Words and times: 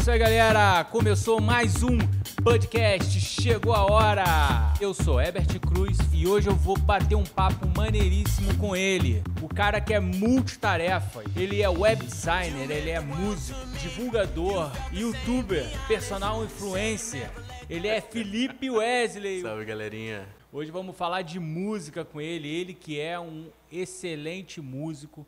isso 0.00 0.10
aí, 0.10 0.18
galera. 0.18 0.84
Começou 0.84 1.40
mais 1.40 1.82
um 1.82 1.98
podcast. 2.42 3.20
Chegou 3.20 3.74
a 3.74 3.84
hora. 3.84 4.72
Eu 4.80 4.94
sou 4.94 5.20
Herbert 5.20 5.58
Cruz 5.60 5.98
e 6.12 6.26
hoje 6.26 6.48
eu 6.48 6.54
vou 6.54 6.78
bater 6.78 7.16
um 7.16 7.24
papo 7.24 7.66
maneiríssimo 7.76 8.56
com 8.58 8.76
ele. 8.76 9.22
O 9.42 9.48
cara 9.48 9.80
que 9.80 9.92
é 9.92 10.00
multitarefa. 10.00 11.22
Ele 11.36 11.60
é 11.62 11.68
web 11.68 12.04
designer, 12.04 12.70
ele 12.70 12.90
é 12.90 13.00
músico, 13.00 13.58
divulgador, 13.82 14.70
youtuber, 14.92 15.66
personal 15.88 16.44
influencer. 16.44 17.30
Ele 17.68 17.88
é 17.88 18.00
Felipe 18.00 18.70
Wesley. 18.70 19.42
Salve, 19.42 19.64
galerinha. 19.64 20.28
Hoje 20.52 20.70
vamos 20.70 20.96
falar 20.96 21.22
de 21.22 21.40
música 21.40 22.04
com 22.04 22.20
ele. 22.20 22.48
Ele 22.48 22.72
que 22.72 23.00
é 23.00 23.18
um 23.18 23.48
excelente 23.70 24.60
músico, 24.60 25.26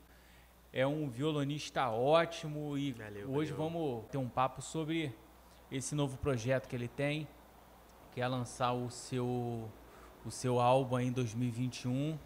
é 0.73 0.87
um 0.87 1.09
violonista 1.09 1.89
ótimo 1.91 2.79
e 2.79 2.93
Valeu, 2.93 3.31
hoje 3.31 3.53
valeu. 3.53 3.71
vamos 3.71 4.05
ter 4.11 4.19
um 4.19 4.29
papo 4.29 4.63
sobre 4.63 5.13
esse 5.71 5.95
novo 5.95 6.17
projeto 6.19 6.69
que 6.69 6.77
ele 6.77 6.89
tem, 6.89 7.27
que 8.13 8.21
é 8.21 8.27
lançar 8.29 8.73
o 8.73 8.91
seu 8.91 9.71
o 10.25 10.31
seu 10.31 10.61
álbum 10.61 10.99
em 10.99 11.11
2021 11.11 12.19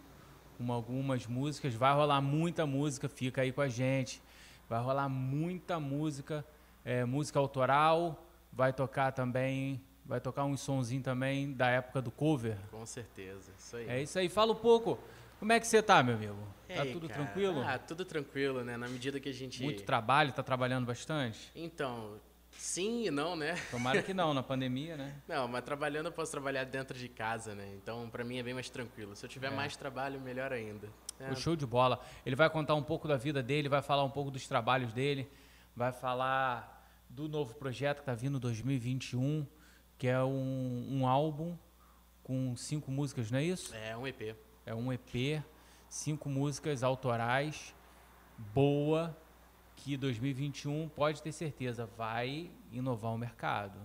com 0.59 0.73
algumas 0.73 1.27
músicas. 1.27 1.75
Vai 1.75 1.95
rolar 1.95 2.21
muita 2.21 2.67
música, 2.67 3.09
fica 3.09 3.43
aí 3.43 3.53
com 3.53 3.61
a 3.61 3.69
gente. 3.69 4.21
Vai 4.69 4.83
rolar 4.83 5.09
muita 5.09 5.79
música, 5.79 6.45
é, 6.85 7.05
música 7.05 7.39
autoral. 7.39 8.27
Vai 8.53 8.73
tocar 8.73 9.13
também, 9.13 9.81
vai 10.05 10.21
tocar 10.21 10.45
um 10.45 10.57
sonzinho 10.57 11.03
também 11.03 11.53
da 11.53 11.69
época 11.69 12.03
do 12.03 12.11
cover. 12.11 12.57
Com 12.71 12.85
certeza. 12.87 13.53
Isso 13.59 13.77
aí. 13.77 13.89
É 13.89 14.03
isso 14.03 14.19
aí. 14.19 14.29
Fala 14.29 14.53
um 14.53 14.57
pouco. 14.57 14.99
Como 15.45 15.53
é 15.53 15.61
que 15.61 15.67
você 15.67 15.83
tá, 15.83 16.03
meu 16.03 16.15
amigo? 16.15 16.39
Tá 16.67 16.81
aí, 16.81 16.93
tudo 16.95 17.07
cara? 17.07 17.23
tranquilo? 17.23 17.61
Ah, 17.61 17.79
tudo 17.79 18.03
tranquilo, 18.07 18.65
né? 18.65 18.79
Na 18.79 18.89
medida 18.89 19.21
que 19.21 19.29
a 19.29 19.33
gente. 19.33 19.63
Muito 19.63 19.83
trabalho, 19.83 20.33
tá 20.33 20.43
trabalhando 20.43 20.87
bastante? 20.87 21.53
Então, 21.55 22.19
sim 22.57 23.05
e 23.09 23.11
não, 23.11 23.37
né? 23.37 23.55
Tomara 23.71 24.03
que 24.03 24.15
não, 24.15 24.33
na 24.33 24.43
pandemia, 24.43 24.97
né? 24.97 25.21
Não, 25.29 25.47
mas 25.47 25.63
trabalhando 25.63 26.07
eu 26.07 26.13
posso 26.13 26.33
trabalhar 26.33 26.65
dentro 26.65 26.99
de 26.99 27.11
casa, 27.11 27.55
né? 27.55 27.75
Então, 27.77 28.09
pra 28.09 28.25
mim 28.25 28.39
é 28.39 28.43
bem 28.43 28.55
mais 28.55 28.71
tranquilo. 28.71 29.15
Se 29.15 29.27
eu 29.27 29.29
tiver 29.29 29.49
É. 29.49 29.55
mais 29.55 29.77
trabalho, 29.77 30.19
melhor 30.19 30.51
ainda. 30.51 30.89
É, 31.21 31.27
Foi 31.27 31.37
show 31.37 31.55
de 31.55 31.67
bola. 31.67 32.01
Ele 32.25 32.35
vai 32.35 32.49
contar 32.49 32.75
um 32.75 32.83
pouco 32.83 33.07
da 33.07 33.19
vida 33.19 33.43
dele, 33.43 33.69
vai 33.69 33.83
falar 33.83 34.03
um 34.03 34.11
pouco 34.11 34.31
dos 34.31 34.49
trabalhos 34.49 34.95
dele, 34.95 35.31
vai 35.77 35.93
falar 35.93 36.89
do 37.07 37.29
novo 37.29 37.53
projeto 37.57 37.99
que 37.99 38.07
tá 38.07 38.15
vindo 38.15 38.41
2021, 38.41 39.47
que 39.99 40.09
é 40.09 40.23
um, 40.25 40.89
um 40.91 41.07
álbum 41.07 41.55
com 42.23 42.57
cinco 42.57 42.91
músicas, 42.91 43.31
não 43.31 43.39
é 43.39 43.45
isso? 43.45 43.75
é 43.75 43.95
um 43.95 44.07
EP. 44.07 44.35
É 44.67 44.75
um 44.75 44.93
EP, 44.93 45.43
cinco 45.89 46.29
músicas 46.29 46.83
autorais, 46.83 47.75
boa, 48.39 49.17
que 49.77 49.97
2021 49.97 50.89
pode 50.89 51.23
ter 51.23 51.33
certeza 51.33 51.85
vai 51.99 52.51
inovar 52.73 53.13
o 53.13 53.19
mercado. 53.19 53.79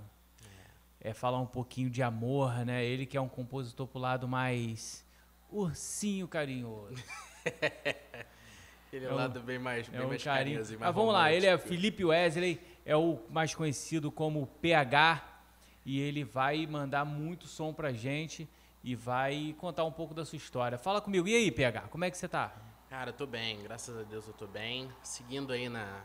É 1.02 1.14
falar 1.14 1.40
um 1.40 1.46
pouquinho 1.46 1.90
de 1.90 2.02
amor, 2.02 2.66
né? 2.66 2.86
Ele 2.86 3.06
que 3.06 3.18
é 3.18 3.22
um 3.22 3.28
compositor 3.28 3.88
pro 3.88 4.00
lado 4.00 4.28
mais 4.28 5.06
ursinho 5.52 6.28
carinhoso. 6.28 7.04
Ele 8.92 9.06
é 9.06 9.08
É 9.08 9.12
um 9.12 9.16
lado 9.16 9.40
bem 9.42 9.60
mais, 9.60 9.88
bem 9.88 10.00
É 10.00 10.04
um 10.04 10.08
mais 10.08 10.24
carinho. 10.24 10.58
carinhoso 10.58 10.80
Mas 10.80 10.96
vamos 10.96 11.14
lá, 11.14 11.32
ele 11.32 11.46
é. 11.46 11.58
Felipe 11.60 12.04
Wesley, 12.04 12.60
é 12.84 12.96
o 12.96 13.20
mais 13.30 13.54
conhecido 13.54 14.12
como 14.12 14.48
PH 14.62 15.42
e 15.86 16.00
ele 16.00 16.24
vai 16.24 16.66
mandar 16.66 17.06
muito 17.06 17.48
som 17.48 17.72
pra 17.72 17.94
gente 17.94 18.50
e 18.84 18.96
vai 18.96 19.56
contar 19.58 19.84
um 19.84 19.92
pouco 19.92 20.14
da 20.14 20.26
sua 20.26 20.38
história. 20.38 20.78
Fala 20.78 21.02
comigo, 21.02 21.28
e 21.28 21.36
aí, 21.36 21.52
PH, 21.52 21.82
como 21.90 22.06
é 22.06 22.12
que 22.12 22.18
você 22.18 22.28
tá? 22.28 22.54
Cara, 22.90 23.10
eu 23.10 23.14
tô 23.14 23.28
bem, 23.28 23.62
graças 23.64 23.96
a 23.98 24.04
Deus 24.04 24.28
eu 24.28 24.34
tô 24.34 24.48
bem. 24.48 24.90
Seguindo 25.04 25.52
aí 25.54 25.70
na 25.70 26.02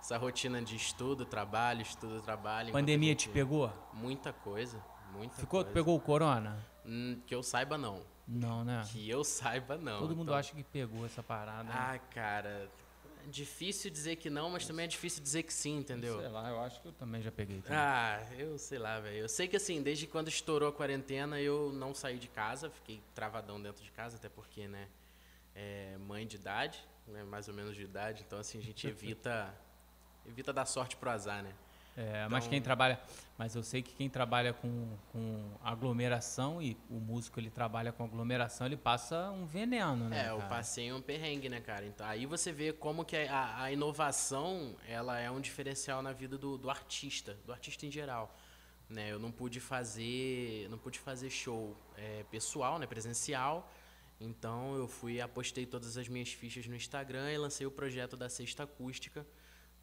essa 0.00 0.16
rotina 0.18 0.60
de 0.62 0.76
estudo, 0.76 1.24
trabalho, 1.24 1.80
estudo, 1.82 2.20
trabalho. 2.20 2.72
Pandemia 2.72 3.12
a 3.12 3.16
te 3.16 3.24
gente- 3.24 3.32
pegou? 3.34 3.72
Muita 3.92 4.32
coisa, 4.34 4.78
muita 5.14 5.34
Ficou, 5.36 5.60
coisa. 5.60 5.72
pegou 5.74 5.96
o 5.96 6.00
corona? 6.00 6.58
Hum, 6.84 7.20
que 7.26 7.34
eu 7.34 7.42
saiba, 7.42 7.78
não. 7.78 8.00
Não, 8.28 8.64
né? 8.64 8.82
Que 8.90 9.08
eu 9.08 9.24
saiba, 9.24 9.76
não. 9.78 9.98
Todo 9.98 10.10
mundo 10.14 10.28
Então- 10.28 10.34
acha 10.34 10.54
que 10.54 10.62
pegou 10.62 11.04
essa 11.06 11.22
parada. 11.22 11.64
né? 11.64 11.70
Ah, 11.74 11.98
cara, 12.12 12.70
difícil 13.30 13.90
dizer 13.90 14.16
que 14.16 14.28
não, 14.30 14.50
mas 14.50 14.66
também 14.66 14.84
é 14.84 14.88
difícil 14.88 15.22
dizer 15.22 15.42
que 15.42 15.52
sim, 15.52 15.78
entendeu? 15.78 16.18
Sei 16.20 16.28
lá, 16.28 16.48
eu 16.48 16.60
acho 16.60 16.80
que 16.80 16.88
eu 16.88 16.92
também 16.92 17.22
já 17.22 17.30
peguei. 17.32 17.60
também. 17.60 17.78
Ah, 17.78 18.26
eu 18.38 18.58
sei 18.58 18.78
lá, 18.78 19.00
velho. 19.00 19.16
Eu 19.16 19.28
sei 19.28 19.48
que 19.48 19.56
assim, 19.56 19.82
desde 19.82 20.06
quando 20.06 20.28
estourou 20.28 20.68
a 20.68 20.72
quarentena, 20.72 21.40
eu 21.40 21.72
não 21.72 21.94
saí 21.94 22.18
de 22.18 22.28
casa, 22.28 22.70
fiquei 22.70 23.02
travadão 23.14 23.60
dentro 23.60 23.82
de 23.82 23.90
casa, 23.90 24.16
até 24.16 24.28
porque, 24.28 24.68
né, 24.68 24.88
é 25.54 25.96
mãe 25.98 26.26
de 26.26 26.36
idade, 26.36 26.84
né, 27.06 27.24
mais 27.24 27.48
ou 27.48 27.54
menos 27.54 27.76
de 27.76 27.82
idade, 27.82 28.24
então 28.26 28.38
assim, 28.38 28.58
a 28.58 28.62
gente 28.62 28.86
evita 28.88 29.54
evita 30.26 30.52
dar 30.52 30.64
sorte 30.66 30.96
pro 30.96 31.10
azar, 31.10 31.42
né? 31.42 31.52
É, 31.96 32.26
mas 32.28 32.44
então- 32.44 32.50
quem 32.50 32.60
trabalha. 32.62 33.00
Mas 33.36 33.54
eu 33.56 33.62
sei 33.64 33.82
que 33.82 33.92
quem 33.94 34.08
trabalha 34.08 34.52
com, 34.52 34.96
com 35.10 35.50
aglomeração 35.62 36.62
e 36.62 36.76
o 36.88 37.00
músico 37.00 37.40
ele 37.40 37.50
trabalha 37.50 37.90
com 37.92 38.04
aglomeração, 38.04 38.66
ele 38.66 38.76
passa 38.76 39.30
um 39.32 39.44
veneno, 39.44 40.08
né? 40.08 40.26
É, 40.26 40.30
eu 40.30 40.36
cara? 40.38 40.48
passei 40.48 40.92
um 40.92 41.02
perrengue, 41.02 41.48
né, 41.48 41.60
cara? 41.60 41.84
Então, 41.84 42.06
aí 42.06 42.26
você 42.26 42.52
vê 42.52 42.72
como 42.72 43.04
que 43.04 43.16
a, 43.16 43.62
a 43.62 43.72
inovação, 43.72 44.76
ela 44.88 45.18
é 45.18 45.28
um 45.28 45.40
diferencial 45.40 46.00
na 46.00 46.12
vida 46.12 46.38
do, 46.38 46.56
do 46.56 46.70
artista, 46.70 47.36
do 47.44 47.52
artista 47.52 47.86
em 47.86 47.90
geral. 47.90 48.36
Né? 48.88 49.10
Eu 49.10 49.18
não 49.18 49.32
pude 49.32 49.58
fazer, 49.58 50.68
não 50.70 50.78
pude 50.78 51.00
fazer 51.00 51.30
show 51.30 51.76
é, 51.96 52.24
pessoal, 52.30 52.78
né, 52.78 52.86
presencial. 52.86 53.68
Então 54.20 54.76
eu 54.76 54.86
fui, 54.86 55.20
apostei 55.20 55.66
todas 55.66 55.96
as 55.96 56.08
minhas 56.08 56.32
fichas 56.32 56.66
no 56.66 56.76
Instagram 56.76 57.32
e 57.32 57.38
lancei 57.38 57.66
o 57.66 57.70
projeto 57.70 58.16
da 58.16 58.28
Sexta 58.28 58.62
Acústica, 58.62 59.26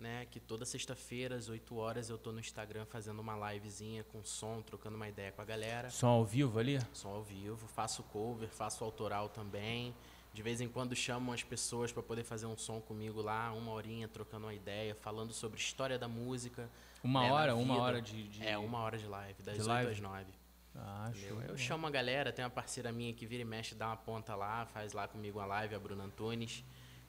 né, 0.01 0.25
que 0.31 0.39
toda 0.39 0.65
sexta-feira 0.65 1.35
às 1.35 1.47
8 1.47 1.75
horas 1.77 2.09
eu 2.09 2.17
tô 2.17 2.31
no 2.31 2.39
Instagram 2.39 2.85
fazendo 2.85 3.19
uma 3.19 3.53
livezinha 3.53 4.03
com 4.05 4.23
som, 4.23 4.61
trocando 4.61 4.95
uma 4.95 5.07
ideia 5.07 5.31
com 5.31 5.41
a 5.41 5.45
galera 5.45 5.89
Som 5.91 6.07
ao 6.07 6.25
vivo 6.25 6.57
ali? 6.59 6.79
som 6.91 7.09
ao 7.09 7.23
vivo, 7.23 7.67
faço 7.67 8.01
cover, 8.03 8.49
faço 8.49 8.83
autoral 8.83 9.29
também. 9.29 9.93
De 10.33 10.41
vez 10.41 10.59
em 10.61 10.67
quando 10.67 10.95
chamam 10.95 11.33
as 11.33 11.43
pessoas 11.43 11.91
para 11.91 12.01
poder 12.01 12.23
fazer 12.23 12.45
um 12.47 12.57
som 12.57 12.79
comigo 12.81 13.21
lá, 13.21 13.51
uma 13.51 13.71
horinha 13.73 14.07
trocando 14.07 14.47
uma 14.47 14.53
ideia, 14.53 14.95
falando 14.95 15.33
sobre 15.33 15.59
história 15.59 15.99
da 15.99 16.07
música. 16.07 16.69
Uma 17.03 17.21
né, 17.23 17.31
hora, 17.31 17.55
uma 17.55 17.77
hora 17.77 18.01
de. 18.01 18.27
de- 18.29 18.47
É, 18.47 18.57
uma 18.57 18.79
hora 18.79 18.97
de 18.97 19.05
live, 19.05 19.43
das 19.43 19.55
de 19.55 19.61
8 19.61 19.67
live? 19.69 19.91
às 19.91 19.99
9. 19.99 20.25
Ah, 20.73 21.11
entendeu? 21.13 21.35
show. 21.35 21.41
Eu 21.49 21.57
chamo 21.57 21.85
a 21.85 21.89
galera, 21.91 22.31
tem 22.31 22.45
uma 22.45 22.49
parceira 22.51 22.93
minha 22.93 23.13
que 23.13 23.25
vira 23.25 23.41
e 23.41 23.45
mexe, 23.45 23.75
dá 23.75 23.87
uma 23.87 23.97
ponta 23.97 24.33
lá, 24.33 24.65
faz 24.67 24.93
lá 24.93 25.05
comigo 25.05 25.37
uma 25.37 25.45
live, 25.45 25.75
a 25.75 25.79
Bruna 25.79 26.05
Antunes, 26.05 26.63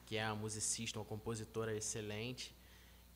que 0.05 0.17
é 0.17 0.25
uma 0.27 0.35
musicista, 0.35 0.99
uma 0.99 1.05
compositora 1.05 1.73
excelente. 1.73 2.53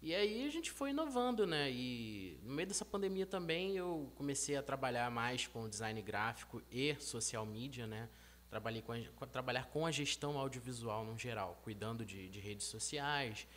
E 0.01 0.13
aí 0.13 0.47
a 0.47 0.51
gente 0.51 0.71
foi 0.71 0.91
inovando, 0.91 1.47
né? 1.47 1.71
E 1.71 2.39
no 2.43 2.53
meio 2.53 2.67
dessa 2.67 2.85
pandemia 2.85 3.25
também 3.25 3.75
eu 3.75 4.11
comecei 4.15 4.55
a 4.55 4.61
trabalhar 4.61 5.09
mais 5.09 5.47
com 5.47 5.67
design 5.67 5.99
gráfico 6.01 6.61
e 6.71 6.95
social 6.99 7.45
media, 7.45 7.87
né? 7.87 8.07
Trabalhei 8.49 8.81
com 8.81 8.93
a, 8.93 9.25
trabalhar 9.25 9.65
com 9.65 9.85
a 9.85 9.91
gestão 9.91 10.37
audiovisual 10.37 11.03
no 11.03 11.17
geral, 11.17 11.59
cuidando 11.63 12.05
de, 12.05 12.29
de 12.29 12.39
redes 12.39 12.67
sociais, 12.67 13.47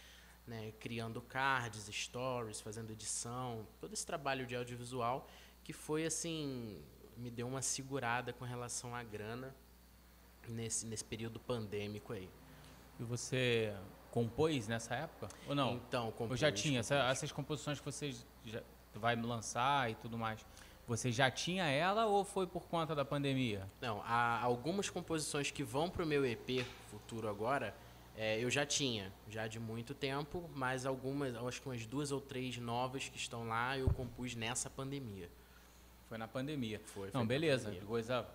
né? 0.46 0.72
criando 0.80 1.20
cards, 1.20 1.88
stories, 1.92 2.60
fazendo 2.60 2.90
edição, 2.90 3.66
todo 3.78 3.92
esse 3.92 4.04
trabalho 4.04 4.46
de 4.46 4.56
audiovisual 4.56 5.28
que 5.62 5.72
foi 5.72 6.04
assim, 6.04 6.82
me 7.16 7.30
deu 7.30 7.46
uma 7.46 7.62
segurada 7.62 8.32
com 8.32 8.44
relação 8.44 8.94
à 8.94 9.02
grana 9.02 9.54
nesse, 10.48 10.86
nesse 10.86 11.04
período 11.04 11.38
pandêmico 11.38 12.12
aí. 12.12 12.28
E 12.98 13.04
você 13.04 13.74
compôs 14.10 14.68
nessa 14.68 14.94
época? 14.94 15.28
Ou 15.48 15.54
não? 15.54 15.74
Então, 15.74 16.06
Ou 16.06 16.12
compus, 16.12 16.40
já 16.40 16.50
tinha? 16.50 16.82
Compus. 16.82 16.90
essas 16.90 17.32
composições 17.32 17.78
que 17.78 17.84
você 17.84 18.14
já 18.44 18.62
vai 18.94 19.16
lançar 19.16 19.90
e 19.90 19.94
tudo 19.94 20.18
mais. 20.18 20.44
Você 20.86 21.12
já 21.12 21.30
tinha 21.30 21.64
ela 21.66 22.06
ou 22.06 22.24
foi 22.24 22.46
por 22.46 22.66
conta 22.66 22.94
da 22.94 23.04
pandemia? 23.04 23.68
Não, 23.80 24.02
há 24.04 24.40
algumas 24.42 24.90
composições 24.90 25.50
que 25.50 25.62
vão 25.62 25.88
pro 25.88 26.04
meu 26.04 26.26
EP 26.26 26.66
futuro 26.90 27.28
agora, 27.28 27.74
é, 28.16 28.42
eu 28.42 28.50
já 28.50 28.66
tinha, 28.66 29.12
já 29.28 29.46
de 29.46 29.58
muito 29.58 29.94
tempo, 29.94 30.50
mas 30.54 30.84
algumas, 30.84 31.34
eu 31.34 31.46
acho 31.48 31.62
que 31.62 31.68
umas 31.68 31.86
duas 31.86 32.10
ou 32.10 32.20
três 32.20 32.58
novas 32.58 33.08
que 33.08 33.16
estão 33.16 33.46
lá, 33.46 33.78
eu 33.78 33.88
compus 33.90 34.34
nessa 34.34 34.68
pandemia. 34.68 35.30
Foi 36.08 36.18
na 36.18 36.26
pandemia. 36.26 36.80
Foi, 36.86 37.10
foi 37.10 37.18
Não, 37.18 37.26
beleza. 37.26 37.72
Coisa. 37.86 38.26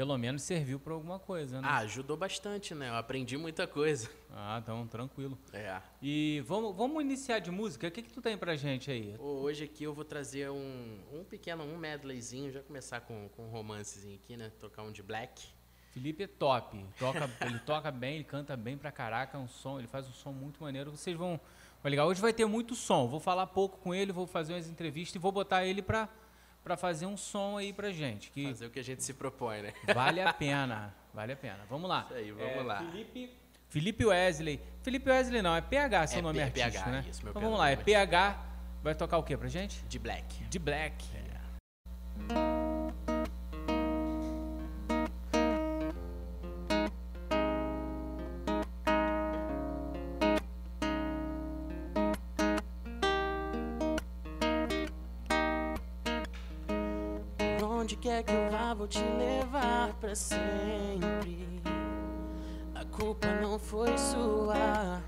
Pelo 0.00 0.16
menos 0.16 0.40
serviu 0.40 0.80
pra 0.80 0.94
alguma 0.94 1.18
coisa, 1.18 1.60
né? 1.60 1.68
Ah, 1.70 1.76
ajudou 1.80 2.16
bastante, 2.16 2.74
né? 2.74 2.88
Eu 2.88 2.94
aprendi 2.94 3.36
muita 3.36 3.66
coisa. 3.66 4.08
Ah, 4.32 4.58
então, 4.62 4.86
tranquilo. 4.86 5.38
É. 5.52 5.78
E 6.00 6.42
vamos, 6.46 6.74
vamos 6.74 7.02
iniciar 7.02 7.38
de 7.38 7.50
música? 7.50 7.86
O 7.86 7.90
que, 7.90 8.00
que 8.00 8.10
tu 8.10 8.22
tem 8.22 8.38
pra 8.38 8.56
gente 8.56 8.90
aí? 8.90 9.14
Hoje 9.18 9.64
aqui 9.64 9.84
eu 9.84 9.92
vou 9.92 10.02
trazer 10.02 10.48
um, 10.48 11.00
um 11.12 11.22
pequeno, 11.22 11.64
um 11.64 11.76
medleyzinho, 11.76 12.50
já 12.50 12.62
começar 12.62 13.02
com, 13.02 13.28
com 13.36 13.44
um 13.44 13.50
romancezinho 13.50 14.14
aqui, 14.14 14.38
né? 14.38 14.50
Tocar 14.58 14.84
um 14.84 14.90
de 14.90 15.02
Black. 15.02 15.48
Felipe 15.90 16.22
é 16.22 16.26
top. 16.26 16.82
Toca, 16.98 17.30
ele 17.44 17.58
toca 17.58 17.90
bem, 17.90 18.14
ele 18.14 18.24
canta 18.24 18.56
bem 18.56 18.78
pra 18.78 18.90
caraca, 18.90 19.36
é 19.36 19.40
um 19.40 19.48
som, 19.48 19.78
ele 19.78 19.86
faz 19.86 20.08
um 20.08 20.12
som 20.12 20.32
muito 20.32 20.62
maneiro. 20.62 20.90
Vocês 20.90 21.14
vão. 21.14 21.38
Vai 21.82 21.90
ligar. 21.90 22.06
Hoje 22.06 22.22
vai 22.22 22.32
ter 22.32 22.46
muito 22.46 22.74
som. 22.74 23.06
Vou 23.06 23.20
falar 23.20 23.48
pouco 23.48 23.76
com 23.76 23.94
ele, 23.94 24.12
vou 24.12 24.26
fazer 24.26 24.54
umas 24.54 24.66
entrevistas 24.66 25.16
e 25.16 25.18
vou 25.18 25.30
botar 25.30 25.66
ele 25.66 25.82
pra, 25.82 26.08
pra 26.62 26.76
fazer 26.76 27.06
um 27.06 27.16
som 27.16 27.56
aí 27.56 27.72
pra 27.72 27.90
gente. 27.90 28.30
Que 28.30 28.46
Fazer 28.46 28.66
o 28.66 28.70
que 28.70 28.78
a 28.80 28.84
gente 28.84 29.02
se 29.02 29.14
propõe, 29.14 29.62
né? 29.62 29.72
vale 29.94 30.20
a 30.20 30.32
pena. 30.32 30.94
Vale 31.12 31.32
a 31.32 31.36
pena. 31.36 31.58
Vamos 31.68 31.88
lá. 31.88 32.04
Isso 32.06 32.14
aí, 32.14 32.30
vamos 32.32 32.52
É, 32.56 32.62
lá. 32.62 32.78
Felipe, 32.78 33.30
Felipe 33.68 34.04
Wesley. 34.06 34.60
Felipe 34.82 35.08
Wesley 35.10 35.42
não, 35.42 35.54
é 35.56 35.60
PH 35.60 36.06
seu 36.08 36.18
É 36.18 36.22
nome 36.22 36.38
P- 36.38 36.44
artístico, 36.44 36.84
PH, 36.84 36.90
né? 36.90 37.04
isso, 37.10 37.22
meu 37.22 37.30
então 37.30 37.42
vamos 37.42 37.58
lá, 37.58 37.70
é 37.70 37.76
PH 37.76 38.46
Vai 38.82 38.94
tocar 38.94 39.18
o 39.18 39.22
que 39.22 39.36
pra 39.36 39.46
gente? 39.48 39.84
De 39.86 39.98
Black. 39.98 40.42
De 40.44 40.58
Black. 40.58 41.04
Onde 41.18 41.19
pra 60.10 60.16
sempre. 60.16 61.62
A 62.74 62.84
culpa 62.84 63.28
não 63.40 63.60
foi 63.60 63.96
sua. 63.96 65.00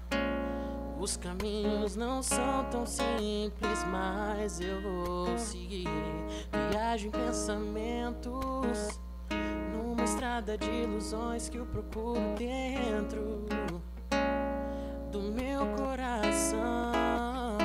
Os 0.96 1.16
caminhos 1.16 1.96
não 1.96 2.22
são 2.22 2.64
tão 2.70 2.86
simples, 2.86 3.84
mas 3.90 4.60
eu 4.60 4.80
vou 4.80 5.36
seguir. 5.36 5.88
Viajo 6.70 7.08
em 7.08 7.10
pensamentos 7.10 9.00
numa 9.72 10.04
estrada 10.04 10.56
de 10.56 10.70
ilusões 10.70 11.48
que 11.48 11.56
eu 11.58 11.66
procuro 11.66 12.20
dentro 12.38 13.44
do 15.10 15.20
meu 15.32 15.66
coração. 15.76 17.58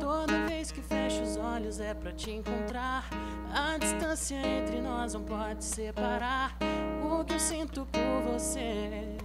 Toda 0.00 0.46
vez 0.46 0.72
que 0.72 0.80
fecho 0.80 1.22
os 1.22 1.36
olhos 1.36 1.80
é 1.80 1.92
pra 1.92 2.12
te 2.12 2.30
encontrar. 2.30 3.04
A 3.52 3.78
distância 3.78 4.36
entre 4.36 4.80
nós 4.80 5.14
não 5.14 5.22
pode 5.22 5.64
separar. 5.64 6.56
O 7.02 7.24
que 7.24 7.34
eu 7.34 7.40
sinto 7.40 7.86
por 7.86 8.22
você 8.32 9.16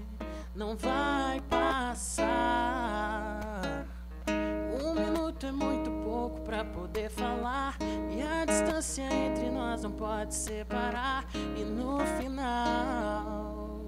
não 0.56 0.76
vai 0.76 1.40
passar. 1.42 2.26
Um 4.28 4.94
minuto 4.94 5.46
é 5.46 5.52
muito 5.52 5.92
pouco 6.04 6.42
pra 6.42 6.66
poder 6.66 7.10
falar. 7.10 7.78
E 8.10 8.22
a 8.22 8.46
distância 8.46 9.04
entre 9.04 9.50
nós 9.52 9.84
não 9.84 9.92
pode 9.92 10.34
separar. 10.34 11.26
E 11.56 11.64
no 11.64 12.00
final, 12.18 13.86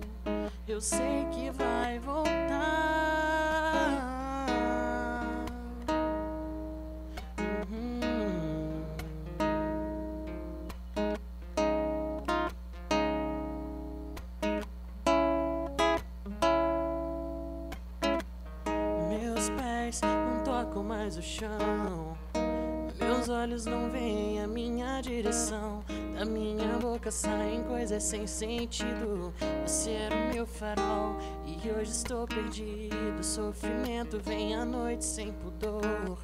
eu 0.68 0.80
sei 0.80 1.26
que 1.32 1.50
vai 1.50 1.98
voltar. 2.00 3.27
Minha 26.28 26.78
boca 26.80 27.10
saem 27.12 27.64
coisas 27.64 28.04
sem 28.04 28.28
sentido. 28.28 29.34
Você 29.66 29.92
era 29.92 30.16
o 30.16 30.34
meu 30.34 30.46
farol 30.46 31.16
e 31.46 31.70
hoje 31.72 31.92
estou 31.92 32.28
perdido. 32.28 33.24
Sofrimento 33.24 34.20
vem 34.20 34.56
à 34.56 34.66
noite 34.66 35.06
sem 35.06 35.32
pudor. 35.32 36.18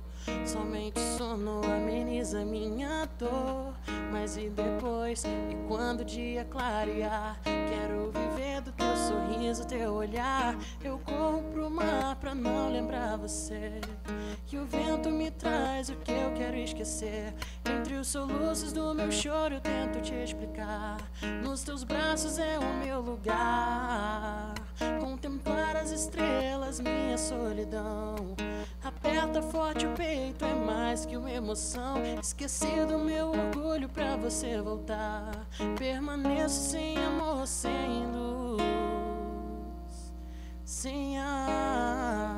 Somente 0.46 1.00
sono 1.18 1.62
ameniza 1.64 2.44
minha 2.46 3.08
dor. 3.18 3.74
Mas 4.12 4.38
e 4.38 4.50
depois? 4.50 5.24
E 5.24 5.56
quando 5.68 6.02
o 6.02 6.06
dia 6.06 6.46
clarear? 6.46 7.40
Quero 7.44 8.12
viver 8.12 8.62
do 8.62 8.72
teu 8.72 8.96
sorriso, 8.96 9.66
teu 9.66 9.94
olhar. 9.94 10.56
Eu 10.84 11.00
corro 11.00 11.42
pro 11.52 11.70
mar 11.70 12.16
pra 12.18 12.36
não 12.36 12.72
lembrar 12.72 13.18
você. 13.18 13.82
Que 14.46 14.58
o 14.58 14.66
vento 14.66 15.10
me 15.10 15.32
traz 15.32 15.90
o 15.90 15.96
que 15.96 16.12
eu 16.12 16.32
quero 16.34 16.58
esquecer. 16.58 17.34
Entre 17.66 17.96
os 17.96 18.08
soluços 18.08 18.72
do 18.72 18.94
meu 18.94 19.12
choro, 19.12 19.56
eu 19.56 19.62
tento 19.62 20.02
te 20.02 20.14
explicar. 20.14 20.98
Nos 21.44 21.64
teus 21.64 21.84
braços 21.84 22.38
é 22.38 22.60
o 22.60 22.86
meu 22.86 23.02
lugar. 23.02 24.54
Contemplar 25.00 25.76
as 25.76 25.92
estrelas, 25.92 26.80
minha 26.80 27.18
solidão. 27.18 28.36
Aperta 28.84 29.42
forte 29.42 29.86
o 29.86 29.94
peito, 29.94 30.44
é 30.44 30.54
mais 30.54 31.06
que 31.06 31.16
uma 31.16 31.32
emoção. 31.32 32.04
Esqueci 32.22 32.86
do 32.86 33.00
meu 33.00 33.30
orgulho 33.30 33.88
pra 33.88 34.18
você 34.18 34.62
voltar. 34.62 35.48
Permaneço 35.78 36.72
sem 36.72 36.98
amor, 36.98 37.48
sem 37.48 38.06
luz, 38.08 38.62
sem 40.66 41.18
ar. 41.18 42.34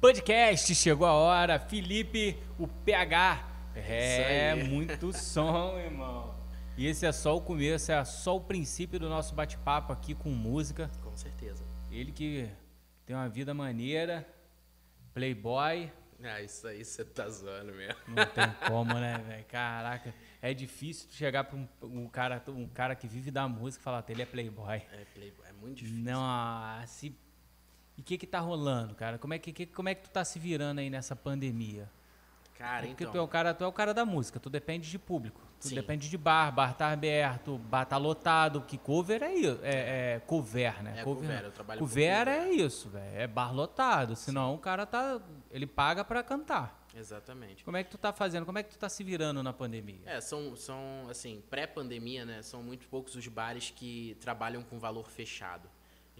Podcast, 0.00 0.74
chegou 0.74 1.06
a 1.06 1.12
hora. 1.12 1.60
Felipe, 1.60 2.36
o 2.58 2.66
PH. 2.66 3.46
É, 3.76 4.56
Isso 4.56 4.62
aí. 4.64 4.68
muito 4.68 5.12
som, 5.16 5.78
irmão. 5.78 6.34
E 6.76 6.86
esse 6.86 7.06
é 7.06 7.12
só 7.12 7.36
o 7.36 7.40
começo, 7.40 7.92
é 7.92 8.04
só 8.04 8.36
o 8.36 8.40
princípio 8.40 8.98
do 8.98 9.08
nosso 9.08 9.34
bate-papo 9.36 9.92
aqui 9.92 10.14
com 10.14 10.30
música. 10.30 10.90
Com 11.02 11.16
certeza. 11.16 11.62
Ele 11.92 12.10
que 12.10 12.48
tem 13.10 13.16
uma 13.16 13.28
vida 13.28 13.52
maneira, 13.52 14.24
playboy, 15.12 15.90
Ah, 16.22 16.40
isso 16.40 16.64
aí 16.68 16.84
você 16.84 17.04
tá 17.04 17.28
zoando 17.28 17.72
mesmo. 17.72 17.96
não 18.06 18.24
tem 18.24 18.68
como, 18.68 18.94
né, 18.94 19.18
velho? 19.18 19.44
Caraca, 19.46 20.14
é 20.40 20.54
difícil 20.54 21.08
tu 21.08 21.14
chegar 21.16 21.42
pra 21.42 21.56
um, 21.58 21.66
um 21.82 22.08
cara, 22.08 22.40
um 22.46 22.68
cara 22.68 22.94
que 22.94 23.08
vive 23.08 23.32
da 23.32 23.48
música 23.48 23.82
e 23.82 23.84
falar 23.84 24.00
que 24.04 24.12
ele 24.12 24.22
é 24.22 24.26
playboy. 24.26 24.76
É, 24.92 25.04
Playboy, 25.12 25.44
é 25.48 25.52
muito 25.54 25.78
difícil. 25.78 26.04
Não, 26.04 26.86
se... 26.86 27.12
E 27.98 28.00
o 28.00 28.04
que 28.04 28.16
que 28.16 28.28
tá 28.28 28.38
rolando, 28.38 28.94
cara? 28.94 29.18
Como 29.18 29.34
é 29.34 29.40
que, 29.40 29.52
que- 29.52 29.66
como 29.66 29.88
é 29.88 29.94
que 29.96 30.02
tu 30.02 30.10
tá 30.10 30.24
se 30.24 30.38
virando 30.38 30.78
aí 30.78 30.88
nessa 30.88 31.16
pandemia? 31.16 31.90
Cara, 32.56 32.86
Porque 32.86 33.02
então. 33.02 33.12
tu 33.12 33.18
é 33.18 33.20
o 33.22 33.26
cara, 33.26 33.52
tu 33.52 33.64
é 33.64 33.66
o 33.66 33.72
cara 33.72 33.92
da 33.92 34.04
música, 34.04 34.38
tu 34.38 34.48
depende 34.48 34.88
de 34.88 35.00
público. 35.00 35.40
Sim. 35.68 35.74
depende 35.74 36.08
de 36.08 36.16
bar, 36.16 36.50
bar 36.50 36.74
tá 36.74 36.90
aberto, 36.90 37.58
bar 37.58 37.84
tá 37.84 37.96
lotado, 37.96 38.62
que 38.62 38.78
cover 38.78 39.22
é 39.22 39.34
isso, 39.34 39.60
é, 39.62 40.14
é 40.14 40.22
cover, 40.26 40.82
né? 40.82 40.94
É, 40.98 41.04
cover, 41.04 41.44
eu 41.44 41.52
trabalho 41.52 41.80
com 41.80 41.86
cover 41.86 42.24
cover. 42.24 42.28
é 42.28 42.50
isso, 42.50 42.88
velho, 42.88 43.20
é 43.20 43.26
bar 43.26 43.54
lotado, 43.54 44.16
senão 44.16 44.54
o 44.54 44.58
cara 44.58 44.86
tá, 44.86 45.20
ele 45.50 45.66
paga 45.66 46.04
pra 46.04 46.22
cantar. 46.22 46.80
Exatamente. 46.94 47.64
Como 47.64 47.76
é 47.76 47.84
que 47.84 47.90
tu 47.90 47.98
tá 47.98 48.12
fazendo? 48.12 48.44
Como 48.44 48.58
é 48.58 48.62
que 48.62 48.70
tu 48.70 48.78
tá 48.78 48.88
se 48.88 49.04
virando 49.04 49.42
na 49.42 49.52
pandemia? 49.52 50.00
É, 50.06 50.20
são, 50.20 50.56
são 50.56 51.06
assim, 51.08 51.42
pré-pandemia, 51.48 52.24
né? 52.24 52.42
São 52.42 52.62
muito 52.62 52.88
poucos 52.88 53.14
os 53.14 53.28
bares 53.28 53.70
que 53.70 54.16
trabalham 54.20 54.62
com 54.62 54.78
valor 54.78 55.08
fechado. 55.08 55.68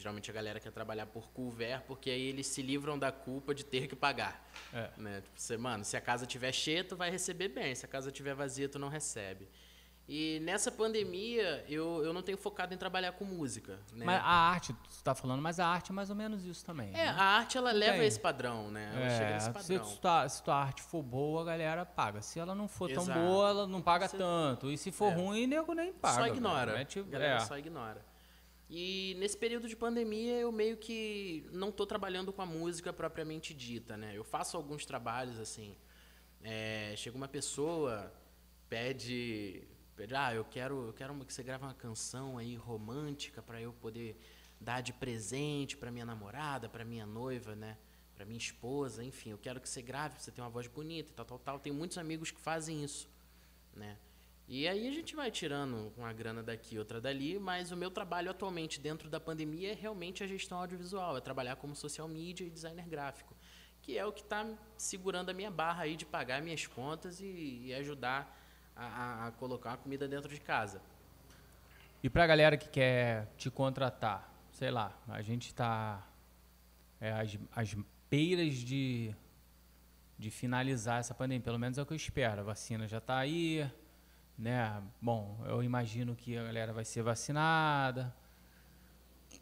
Geralmente 0.00 0.30
a 0.30 0.35
galera 0.35 0.59
quer 0.59 0.73
trabalhar 0.73 1.07
por 1.07 1.28
couvert, 1.30 1.83
porque 1.87 2.11
aí 2.11 2.23
eles 2.23 2.47
se 2.47 2.62
livram 2.62 2.99
da 2.99 3.12
culpa 3.12 3.54
de 3.54 3.64
ter 3.64 3.87
que 3.87 3.95
pagar. 3.95 4.42
É. 4.73 4.90
Né? 4.97 5.21
Tipo, 5.21 5.38
você, 5.40 5.57
mano, 5.57 5.85
se 5.85 5.97
a 5.97 6.00
casa 6.00 6.25
tiver 6.26 6.52
cheia, 6.52 6.83
tu 6.83 6.97
vai 6.97 7.11
receber 7.11 7.49
bem. 7.49 7.75
Se 7.75 7.85
a 7.85 7.88
casa 7.88 8.11
tiver 8.11 8.35
vazia, 8.35 8.69
tu 8.69 8.78
não 8.78 8.88
recebe. 8.88 9.49
E 10.12 10.40
nessa 10.42 10.73
pandemia, 10.73 11.64
eu, 11.69 12.02
eu 12.04 12.12
não 12.12 12.21
tenho 12.21 12.37
focado 12.37 12.75
em 12.75 12.76
trabalhar 12.76 13.12
com 13.12 13.25
música. 13.25 13.78
Né? 13.92 14.04
Mas 14.04 14.21
a 14.21 14.25
arte, 14.26 14.73
tu 14.73 15.04
tá 15.04 15.14
falando, 15.14 15.40
mas 15.40 15.61
a 15.61 15.66
arte 15.69 15.92
é 15.92 15.95
mais 15.95 16.11
ou 16.11 16.16
menos 16.16 16.45
isso 16.45 16.64
também. 16.64 16.88
É, 16.90 17.04
né? 17.04 17.09
a 17.11 17.23
arte, 17.23 17.57
ela 17.57 17.71
leva 17.71 17.99
Tem. 17.99 18.07
esse 18.09 18.19
padrão, 18.19 18.73
né? 18.73 18.90
Ela 18.92 19.11
chega 19.11 19.35
nesse 19.35 19.49
É, 19.50 19.52
se, 19.52 19.75
padrão. 19.78 19.97
tua, 19.99 20.28
se 20.28 20.42
tua 20.42 20.54
arte 20.57 20.83
for 20.83 21.00
boa, 21.02 21.42
a 21.42 21.45
galera 21.45 21.87
paga. 21.87 22.23
Se 22.23 22.40
ela 22.40 22.57
não 22.57 22.66
for 22.66 22.90
tão 22.92 23.04
Exato. 23.04 23.21
boa, 23.21 23.50
ela 23.50 23.66
não 23.69 23.80
paga 23.80 24.09
Você- 24.09 24.16
tanto. 24.16 24.69
E 24.73 24.76
se 24.76 24.90
for 24.90 25.12
É. 25.12 25.14
ruim, 25.14 25.47
nego 25.47 25.73
nem 25.75 25.92
paga. 25.92 26.14
só 26.16 26.26
ignora. 26.26 26.73
Mete- 26.73 26.99
A 26.99 27.02
galera 27.04 27.35
é. 27.37 27.40
só 27.40 27.57
ignora. 27.57 28.04
E 28.72 29.16
nesse 29.18 29.36
período 29.36 29.68
de 29.68 29.74
pandemia, 29.74 30.38
eu 30.38 30.52
meio 30.52 30.76
que 30.76 31.44
não 31.50 31.72
tô 31.72 31.84
trabalhando 31.84 32.32
com 32.32 32.40
a 32.40 32.46
música 32.46 32.92
propriamente 32.92 33.52
dita, 33.52 33.96
né? 33.96 34.12
Eu 34.14 34.22
faço 34.22 34.56
alguns 34.56 34.86
trabalhos, 34.86 35.40
assim. 35.40 35.76
É, 36.40 36.94
chega 36.96 37.16
uma 37.16 37.26
pessoa, 37.26 38.14
pede, 38.68 39.66
pede 39.96 40.14
ah, 40.14 40.32
eu 40.32 40.44
quero, 40.44 40.86
eu 40.86 40.92
quero 40.92 41.12
que 41.24 41.34
você 41.34 41.42
grave 41.42 41.64
uma 41.64 41.74
canção 41.74 42.38
aí 42.38 42.54
romântica 42.54 43.42
para 43.42 43.60
eu 43.60 43.72
poder 43.72 44.16
dar 44.60 44.80
de 44.82 44.92
presente 44.92 45.76
para 45.76 45.90
minha 45.90 46.06
namorada, 46.06 46.68
para 46.68 46.84
minha 46.84 47.04
noiva, 47.04 47.56
né? 47.56 47.76
Para 48.14 48.24
minha 48.24 48.38
esposa, 48.38 49.02
enfim, 49.02 49.30
eu 49.30 49.38
quero 49.38 49.60
que 49.60 49.68
você 49.68 49.82
grave, 49.82 50.22
você 50.22 50.30
ter 50.30 50.42
uma 50.42 50.48
voz 50.48 50.68
bonita 50.68 51.12
tal, 51.16 51.26
tal, 51.26 51.38
tal. 51.40 51.58
Tem 51.58 51.72
muitos 51.72 51.98
amigos 51.98 52.30
que 52.30 52.40
fazem 52.40 52.84
isso, 52.84 53.10
né? 53.74 53.98
E 54.52 54.66
aí 54.66 54.88
a 54.88 54.90
gente 54.90 55.14
vai 55.14 55.30
tirando 55.30 55.92
uma 55.97 56.12
grana 56.12 56.42
daqui, 56.42 56.76
outra 56.76 57.00
dali, 57.00 57.38
mas 57.38 57.71
o 57.71 57.76
meu 57.76 57.88
trabalho 57.88 58.28
atualmente 58.33 58.80
dentro 58.80 59.09
da 59.09 59.21
pandemia 59.21 59.71
é 59.71 59.75
realmente 59.76 60.25
a 60.25 60.26
gestão 60.26 60.59
audiovisual, 60.59 61.16
é 61.16 61.21
trabalhar 61.21 61.54
como 61.54 61.76
social 61.76 62.09
media 62.09 62.45
e 62.45 62.50
designer 62.50 62.85
gráfico, 62.88 63.33
que 63.80 63.97
é 63.97 64.04
o 64.04 64.12
que 64.12 64.23
está 64.23 64.45
segurando 64.76 65.30
a 65.30 65.33
minha 65.33 65.52
barra 65.52 65.85
aí 65.85 65.95
de 65.95 66.04
pagar 66.04 66.42
minhas 66.42 66.66
contas 66.66 67.21
e, 67.21 67.66
e 67.66 67.75
ajudar 67.75 68.37
a, 68.75 68.87
a- 68.87 69.26
a 69.28 69.30
colocar 69.30 69.75
a 69.75 69.76
comida 69.76 70.09
dentro 70.09 70.28
de 70.35 70.40
casa. 70.40 70.83
E 72.02 72.11
pra 72.11 72.26
galera 72.26 72.57
que 72.57 72.69
quer 72.69 73.28
te 73.37 73.49
contratar, 73.52 74.35
sei 74.50 74.73
lá, 74.73 74.99
a 75.07 75.23
gente 75.23 75.54
tá 75.54 76.04
é, 77.00 77.12
às, 77.12 77.38
às 77.54 77.76
beiras 78.11 78.54
de, 78.57 79.14
de 80.19 80.28
finalizar 80.28 80.99
essa 80.99 81.14
pandemia, 81.14 81.45
pelo 81.45 81.59
menos 81.59 81.78
é 81.78 81.83
o 81.83 81.87
que 81.87 81.92
eu 81.92 81.97
espero. 81.97 82.40
A 82.40 82.45
vacina 82.45 82.88
já 82.88 83.00
tá 83.00 83.16
aí, 83.19 83.71
né? 84.40 84.82
Bom, 85.00 85.38
eu 85.47 85.62
imagino 85.62 86.16
que 86.16 86.37
a 86.37 86.42
galera 86.44 86.73
vai 86.73 86.85
ser 86.85 87.02
vacinada. 87.02 88.12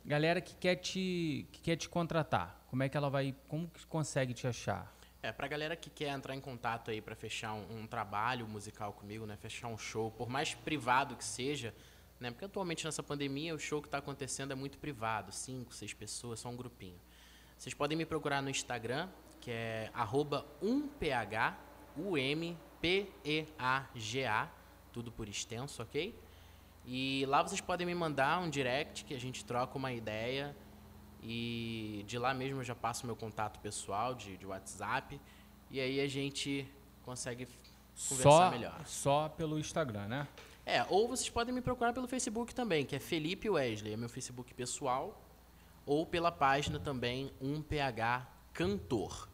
Galera 0.05 0.41
que 0.41 0.57
quer 0.57 0.75
te, 0.77 1.47
que 1.53 1.61
quer 1.63 1.77
te 1.77 1.89
contratar, 1.89 2.61
Como 2.69 2.83
é 2.83 2.89
que 2.89 2.97
ela 2.97 3.09
vai. 3.09 3.35
Como 3.47 3.69
que 3.69 3.87
consegue 3.87 4.35
te 4.35 4.47
achar? 4.47 4.93
É, 5.23 5.31
pra 5.33 5.47
galera 5.49 5.77
que 5.77 5.89
quer 5.89 6.09
entrar 6.09 6.35
em 6.35 6.41
contato 6.41 6.91
aí 6.91 7.01
para 7.01 7.15
fechar 7.15 7.53
um, 7.53 7.81
um, 7.81 7.87
trabalho 7.87 8.47
musical 8.47 8.93
comigo, 8.93 9.25
né? 9.25 9.37
Fechar 9.37 9.69
um 9.69 9.79
show, 9.79 10.11
por 10.11 10.29
mais 10.29 10.55
privado 10.55 11.17
que 11.17 11.25
seja, 11.25 11.75
né? 12.21 12.31
Porque 12.31 12.45
atualmente 12.45 12.85
nessa 12.85 13.03
pandemia 13.03 13.55
o 13.55 13.59
show 13.59 13.81
que 13.81 13.89
está 13.89 13.99
acontecendo 13.99 14.53
é 14.53 14.55
muito 14.55 14.79
privado, 14.79 15.33
cinco, 15.33 15.75
seis 15.75 15.95
pessoas, 15.95 16.41
só 16.41 16.49
um 16.49 16.57
grupinho. 16.57 16.99
Vocês 17.57 17.75
podem 17.75 17.97
me 17.99 18.05
procurar 18.07 18.43
no 18.43 18.51
Instagram, 18.51 19.09
que 19.41 19.51
é 19.51 19.91
arroba 19.93 20.47
1ph, 20.63 21.55
U-M-P-E-A-G-A, 21.97 22.59
tudo 24.99 25.13
por 25.13 25.29
extenso, 25.29 25.81
ok? 25.81 26.13
E 26.85 27.25
lá 27.27 27.41
vocês 27.41 27.61
podem 27.61 27.87
me 27.87 27.95
mandar 27.95 28.41
um 28.41 28.51
direct 28.51 29.05
que 29.05 29.15
a 29.15 29.21
gente 29.21 29.45
troca 29.45 29.79
uma 29.79 29.93
ideia. 29.93 30.57
E 31.23 32.05
de 32.05 32.19
lá 32.19 32.35
mesmo 32.35 32.61
eu 32.61 32.65
já 32.65 32.75
passo 32.75 33.07
meu 33.07 33.15
contato 33.15 33.61
pessoal 33.61 34.13
de, 34.13 34.37
de 34.37 34.45
WhatsApp. 34.45 35.21
E 35.71 35.79
aí 35.79 36.01
a 36.01 36.09
gente 36.09 36.67
consegue 37.05 37.47
conversar 38.09 38.31
só, 38.31 38.51
melhor. 38.51 38.87
Só 38.87 39.29
pelo 39.29 39.57
Instagram, 39.57 40.09
né? 40.09 40.29
É, 40.67 40.85
ou 40.89 41.07
vocês 41.07 41.31
podem 41.31 41.55
me 41.55 41.61
procurar 41.61 41.93
pelo 41.93 42.09
Facebook 42.09 42.53
também, 42.53 42.85
que 42.85 42.97
é 42.97 42.99
Felipe 42.99 43.49
Wesley, 43.49 43.93
é 43.93 43.97
meu 43.97 44.09
Facebook 44.09 44.53
pessoal. 44.53 45.23
Ou 45.87 46.05
pela 46.05 46.33
página 46.33 46.81
também 46.81 47.31
1PH 47.41 48.27
Cantor. 48.53 49.28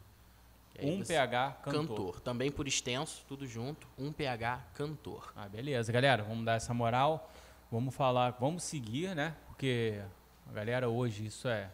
1PH 0.79 1.61
Cantor. 1.61 1.87
Cantor. 1.87 2.19
Também 2.21 2.51
por 2.51 2.67
extenso, 2.67 3.23
tudo 3.27 3.47
junto. 3.47 3.87
1PH 3.99 4.59
Cantor. 4.73 5.31
Ah, 5.35 5.47
beleza, 5.47 5.91
galera. 5.91 6.23
Vamos 6.23 6.45
dar 6.45 6.55
essa 6.55 6.73
moral. 6.73 7.31
Vamos 7.71 7.95
falar, 7.95 8.31
vamos 8.39 8.63
seguir, 8.63 9.15
né? 9.15 9.35
Porque 9.47 10.01
a 10.47 10.51
galera 10.51 10.89
hoje 10.89 11.25
isso 11.25 11.47
é, 11.47 11.69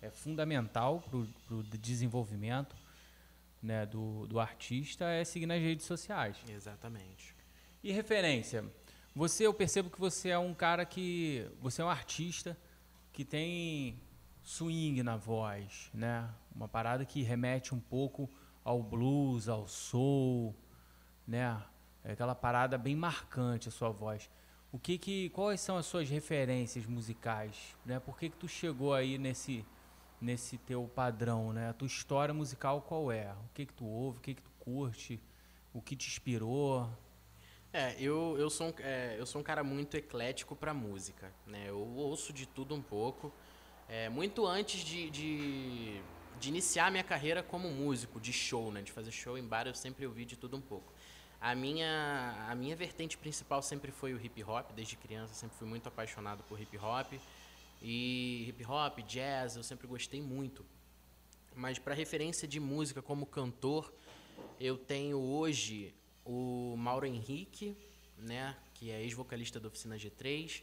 é 0.00 0.10
fundamental 0.10 1.02
para 1.08 1.56
o 1.56 1.62
desenvolvimento 1.62 2.76
né, 3.62 3.84
do, 3.84 4.26
do 4.26 4.38
artista, 4.38 5.06
é 5.06 5.24
seguir 5.24 5.46
nas 5.46 5.60
redes 5.60 5.86
sociais. 5.86 6.36
Exatamente. 6.48 7.34
E 7.82 7.92
referência? 7.92 8.64
Você, 9.14 9.46
eu 9.46 9.54
percebo 9.54 9.90
que 9.90 9.98
você 9.98 10.28
é 10.28 10.38
um 10.38 10.54
cara 10.54 10.84
que. 10.84 11.46
Você 11.60 11.80
é 11.80 11.84
um 11.84 11.88
artista 11.88 12.56
que 13.12 13.24
tem 13.24 14.00
swing 14.42 15.02
na 15.02 15.16
voz, 15.16 15.90
né? 15.92 16.28
Uma 16.56 16.66
parada 16.66 17.04
que 17.04 17.22
remete 17.22 17.74
um 17.74 17.78
pouco 17.78 18.28
ao 18.64 18.82
blues, 18.82 19.48
ao 19.48 19.68
soul, 19.68 20.54
né? 21.28 21.62
É 22.02 22.12
aquela 22.12 22.34
parada 22.34 22.78
bem 22.78 22.96
marcante 22.96 23.68
a 23.68 23.70
sua 23.70 23.90
voz. 23.90 24.30
O 24.72 24.78
que 24.78 24.98
que, 24.98 25.28
quais 25.30 25.60
são 25.60 25.76
as 25.76 25.86
suas 25.86 26.08
referências 26.08 26.86
musicais, 26.86 27.76
né? 27.84 28.00
Por 28.00 28.18
que 28.18 28.30
que 28.30 28.36
tu 28.36 28.48
chegou 28.48 28.94
aí 28.94 29.18
nesse 29.18 29.64
nesse 30.20 30.56
teu 30.58 30.90
padrão, 30.94 31.52
né? 31.52 31.68
A 31.68 31.72
tua 31.72 31.86
história 31.86 32.32
musical 32.32 32.80
qual 32.82 33.12
é? 33.12 33.32
O 33.32 33.48
que 33.54 33.66
que 33.66 33.72
tu 33.72 33.84
ouve? 33.84 34.18
O 34.18 34.20
que 34.20 34.34
que 34.34 34.42
tu 34.42 34.50
curte? 34.58 35.20
O 35.74 35.82
que 35.82 35.94
te 35.94 36.08
inspirou? 36.08 36.88
É, 37.72 37.94
eu, 38.00 38.36
eu, 38.38 38.48
sou 38.48 38.68
um, 38.68 38.74
é, 38.78 39.16
eu 39.18 39.26
sou 39.26 39.40
um 39.40 39.44
cara 39.44 39.62
muito 39.62 39.96
eclético 39.96 40.56
para 40.56 40.72
música, 40.72 41.30
né? 41.46 41.64
Eu 41.68 41.78
ouço 41.78 42.32
de 42.32 42.46
tudo 42.46 42.74
um 42.74 42.80
pouco. 42.80 43.32
É, 43.88 44.08
muito 44.08 44.46
antes 44.46 44.80
de, 44.80 45.10
de, 45.10 46.00
de, 46.38 46.48
iniciar 46.48 46.90
minha 46.90 47.04
carreira 47.04 47.42
como 47.42 47.70
músico, 47.70 48.20
de 48.20 48.32
show, 48.32 48.70
né? 48.70 48.82
De 48.82 48.92
fazer 48.92 49.10
show 49.10 49.36
em 49.36 49.44
bar, 49.44 49.66
eu 49.66 49.74
sempre 49.74 50.06
ouvi 50.06 50.24
de 50.24 50.36
tudo 50.36 50.56
um 50.56 50.60
pouco. 50.60 50.92
A 51.40 51.54
minha, 51.54 52.46
a 52.48 52.54
minha 52.54 52.74
vertente 52.74 53.16
principal 53.16 53.62
sempre 53.62 53.90
foi 53.92 54.14
o 54.14 54.24
hip 54.24 54.42
hop, 54.42 54.72
desde 54.72 54.96
criança 54.96 55.34
sempre 55.34 55.56
fui 55.56 55.68
muito 55.68 55.88
apaixonado 55.88 56.42
por 56.44 56.60
hip 56.60 56.76
hop. 56.78 57.12
E 57.82 58.46
hip 58.48 58.64
hop, 58.64 58.98
jazz, 59.00 59.56
eu 59.56 59.62
sempre 59.62 59.86
gostei 59.86 60.22
muito. 60.22 60.64
Mas 61.54 61.78
para 61.78 61.94
referência 61.94 62.46
de 62.48 62.58
música 62.58 63.02
como 63.02 63.26
cantor, 63.26 63.92
eu 64.58 64.76
tenho 64.76 65.18
hoje 65.18 65.94
o 66.24 66.74
Mauro 66.76 67.06
Henrique, 67.06 67.76
né, 68.18 68.56
que 68.74 68.90
é 68.90 69.02
ex-vocalista 69.02 69.60
da 69.60 69.68
Oficina 69.68 69.96
G3, 69.96 70.62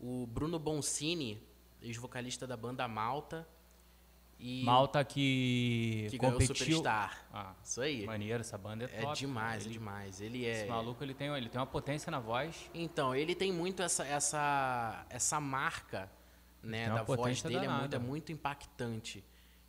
o 0.00 0.26
Bruno 0.26 0.58
Boncini, 0.58 1.42
ex-vocalista 1.82 2.46
da 2.46 2.56
banda 2.56 2.86
Malta. 2.86 3.48
E 4.40 4.62
Malta 4.62 5.04
que, 5.04 6.06
que 6.10 6.18
competiu... 6.18 6.54
ganhou 6.54 6.56
Superstar. 6.56 7.26
Ah, 7.32 7.54
Isso 7.62 7.80
aí. 7.80 8.06
Maneiro, 8.06 8.40
essa 8.40 8.56
banda 8.56 8.84
é, 8.84 8.98
é 8.98 9.00
top. 9.00 9.12
É 9.12 9.14
demais, 9.16 9.64
ele, 9.64 9.70
é 9.70 9.72
demais. 9.78 10.20
Ele 10.20 10.46
é... 10.46 10.50
Esse 10.52 10.66
maluco, 10.66 11.02
ele 11.02 11.12
tem, 11.12 11.28
ele 11.28 11.48
tem 11.48 11.60
uma 11.60 11.66
potência 11.66 12.10
na 12.10 12.20
voz. 12.20 12.70
Então, 12.72 13.14
ele 13.14 13.34
tem 13.34 13.52
muito 13.52 13.82
essa, 13.82 14.06
essa, 14.06 15.04
essa 15.10 15.40
marca 15.40 16.08
né, 16.62 16.88
da 16.88 17.02
voz 17.02 17.42
dele, 17.42 17.66
é 17.66 17.68
muito, 17.68 17.96
é 17.96 17.98
muito 17.98 18.32
impactante. 18.32 19.24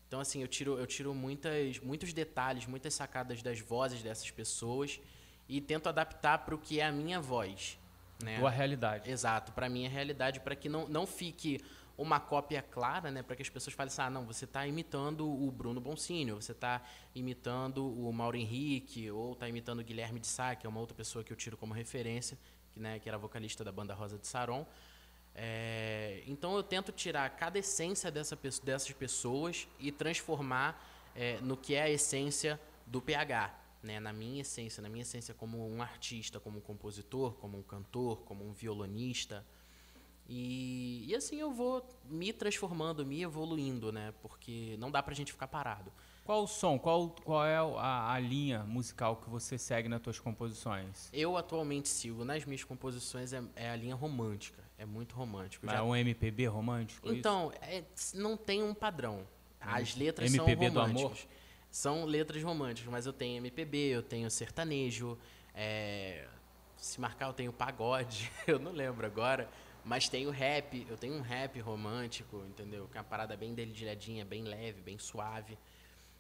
Então, 0.08 0.20
assim, 0.20 0.42
eu 0.42 0.48
tiro, 0.48 0.78
eu 0.78 0.86
tiro 0.86 1.14
muitas, 1.14 1.80
muitos 1.80 2.14
detalhes, 2.14 2.66
muitas 2.66 2.94
sacadas 2.94 3.42
das 3.42 3.60
vozes 3.60 4.04
dessas 4.04 4.30
pessoas 4.30 5.00
e 5.48 5.60
tento 5.60 5.90
adaptar 5.90 6.40
para 6.40 6.54
o 6.54 6.58
que 6.58 6.80
é 6.80 6.86
a 6.86 6.92
minha 6.92 7.20
voz. 7.20 7.80
Né? 8.24 8.38
Tua 8.38 8.50
realidade. 8.50 9.10
Exato, 9.10 9.52
para 9.52 9.68
a 9.68 9.70
minha 9.70 9.90
realidade, 9.90 10.40
para 10.40 10.56
que 10.56 10.68
não, 10.68 10.88
não 10.88 11.08
fique 11.08 11.60
uma 12.00 12.18
cópia 12.18 12.62
clara, 12.62 13.12
né, 13.12 13.22
para 13.22 13.36
que 13.36 13.42
as 13.42 13.50
pessoas 13.50 13.76
falem 13.76 13.90
assim, 13.90 14.02
ah, 14.02 14.10
não, 14.10 14.26
você 14.26 14.46
está 14.46 14.66
imitando 14.66 15.30
o 15.30 15.52
Bruno 15.52 15.82
Boncini, 15.82 16.32
você 16.32 16.54
está 16.54 16.82
imitando 17.14 17.86
o 17.86 18.12
Mauro 18.14 18.38
Henrique, 18.38 19.12
ou 19.12 19.34
está 19.34 19.50
imitando 19.50 19.80
o 19.80 19.84
Guilherme 19.84 20.18
de 20.18 20.28
Sá, 20.28 20.56
que 20.56 20.66
é 20.66 20.70
uma 20.70 20.80
outra 20.80 20.96
pessoa 20.96 21.26
que 21.26 21.34
eu 21.34 21.36
tiro 21.36 21.58
como 21.58 21.74
referência, 21.74 22.38
que, 22.72 22.80
né, 22.80 23.00
que 23.00 23.10
era 23.10 23.18
vocalista 23.18 23.66
da 23.66 23.72
banda 23.72 23.94
Rosa 23.94 24.18
de 24.18 24.26
Saron. 24.26 24.66
É, 25.36 26.24
então 26.26 26.56
eu 26.56 26.64
tento 26.64 26.94
tirar 26.94 27.30
cada 27.32 27.60
essência 27.60 28.10
dessa, 28.10 28.38
dessas 28.64 28.92
pessoas 28.94 29.68
e 29.78 29.92
transformar 29.92 30.82
é, 31.14 31.40
no 31.42 31.58
que 31.58 31.76
é 31.76 31.84
a 31.84 31.90
essência 31.90 32.60
do 32.88 33.02
PH, 33.02 33.54
né, 33.84 34.00
na 34.00 34.14
minha 34.14 34.42
essência, 34.42 34.82
na 34.82 34.88
minha 34.88 35.02
essência 35.02 35.34
como 35.34 35.70
um 35.70 35.82
artista, 35.82 36.40
como 36.40 36.60
um 36.60 36.62
compositor, 36.62 37.34
como 37.34 37.58
um 37.58 37.64
cantor, 37.64 38.22
como 38.22 38.48
um 38.48 38.54
violonista, 38.54 39.46
e, 40.30 41.06
e 41.08 41.16
assim 41.16 41.40
eu 41.40 41.52
vou 41.52 41.84
me 42.06 42.32
transformando, 42.32 43.04
me 43.04 43.24
evoluindo, 43.24 43.92
né? 43.92 44.14
Porque 44.22 44.78
não 44.78 44.92
dá 44.92 45.02
pra 45.02 45.16
gente 45.16 45.32
ficar 45.32 45.48
parado. 45.48 45.92
Qual 46.24 46.44
o 46.44 46.48
som, 46.48 46.78
qual, 46.78 47.10
qual 47.26 47.44
é 47.44 47.58
a, 47.58 48.14
a, 48.14 48.20
linha 48.20 48.64
musical 48.64 49.16
que 49.16 49.28
você 49.28 49.58
segue 49.58 49.90
nas 49.90 50.04
suas 50.04 50.20
composições? 50.20 51.10
Eu 51.12 51.36
atualmente 51.36 51.90
sigo 51.90 52.24
nas 52.24 52.46
minhas 52.46 52.64
composições 52.64 53.34
é, 53.34 53.42
é 53.56 53.72
a 53.72 53.76
linha 53.76 53.96
romântica, 53.96 54.64
é 54.78 54.86
muito 54.86 55.16
romântico. 55.16 55.66
Mas 55.66 55.74
já... 55.74 55.82
é 55.82 55.84
um 55.84 55.96
MPB 55.96 56.46
romântico? 56.46 57.12
Então, 57.12 57.52
é, 57.60 57.84
não 58.14 58.38
tem 58.38 58.62
um 58.62 58.76
padrão. 58.76 59.26
As 59.60 59.96
letras 59.96 60.32
MPB 60.32 60.68
são 60.68 60.74
românticas. 60.76 61.02
Do 61.02 61.06
amor? 61.08 61.18
São 61.72 62.06
letras 62.06 62.44
românticas, 62.44 62.92
mas 62.92 63.08
eu 63.08 63.14
tenho 63.14 63.38
MPB, 63.38 63.78
eu 63.78 64.04
tenho 64.04 64.30
sertanejo, 64.30 65.18
é, 65.56 66.28
se 66.78 67.02
marcar 67.02 67.26
eu 67.26 67.34
tenho 67.34 67.52
pagode, 67.52 68.32
eu 68.46 68.60
não 68.60 68.72
lembro 68.72 69.08
agora. 69.08 69.50
Mas 69.84 70.10
tem 70.10 70.28
o 70.28 70.32
rap, 70.32 70.86
eu 70.90 70.98
tenho 70.98 71.16
um 71.16 71.22
rap 71.22 71.60
romântico, 71.60 72.44
entendeu? 72.48 72.88
Que 72.88 72.98
é 72.98 73.02
uma 73.02 73.08
parada 73.08 73.36
bem 73.36 73.54
dedilhadinha, 73.54 74.26
bem 74.26 74.44
leve, 74.44 74.82
bem 74.82 74.98
suave. 75.00 75.58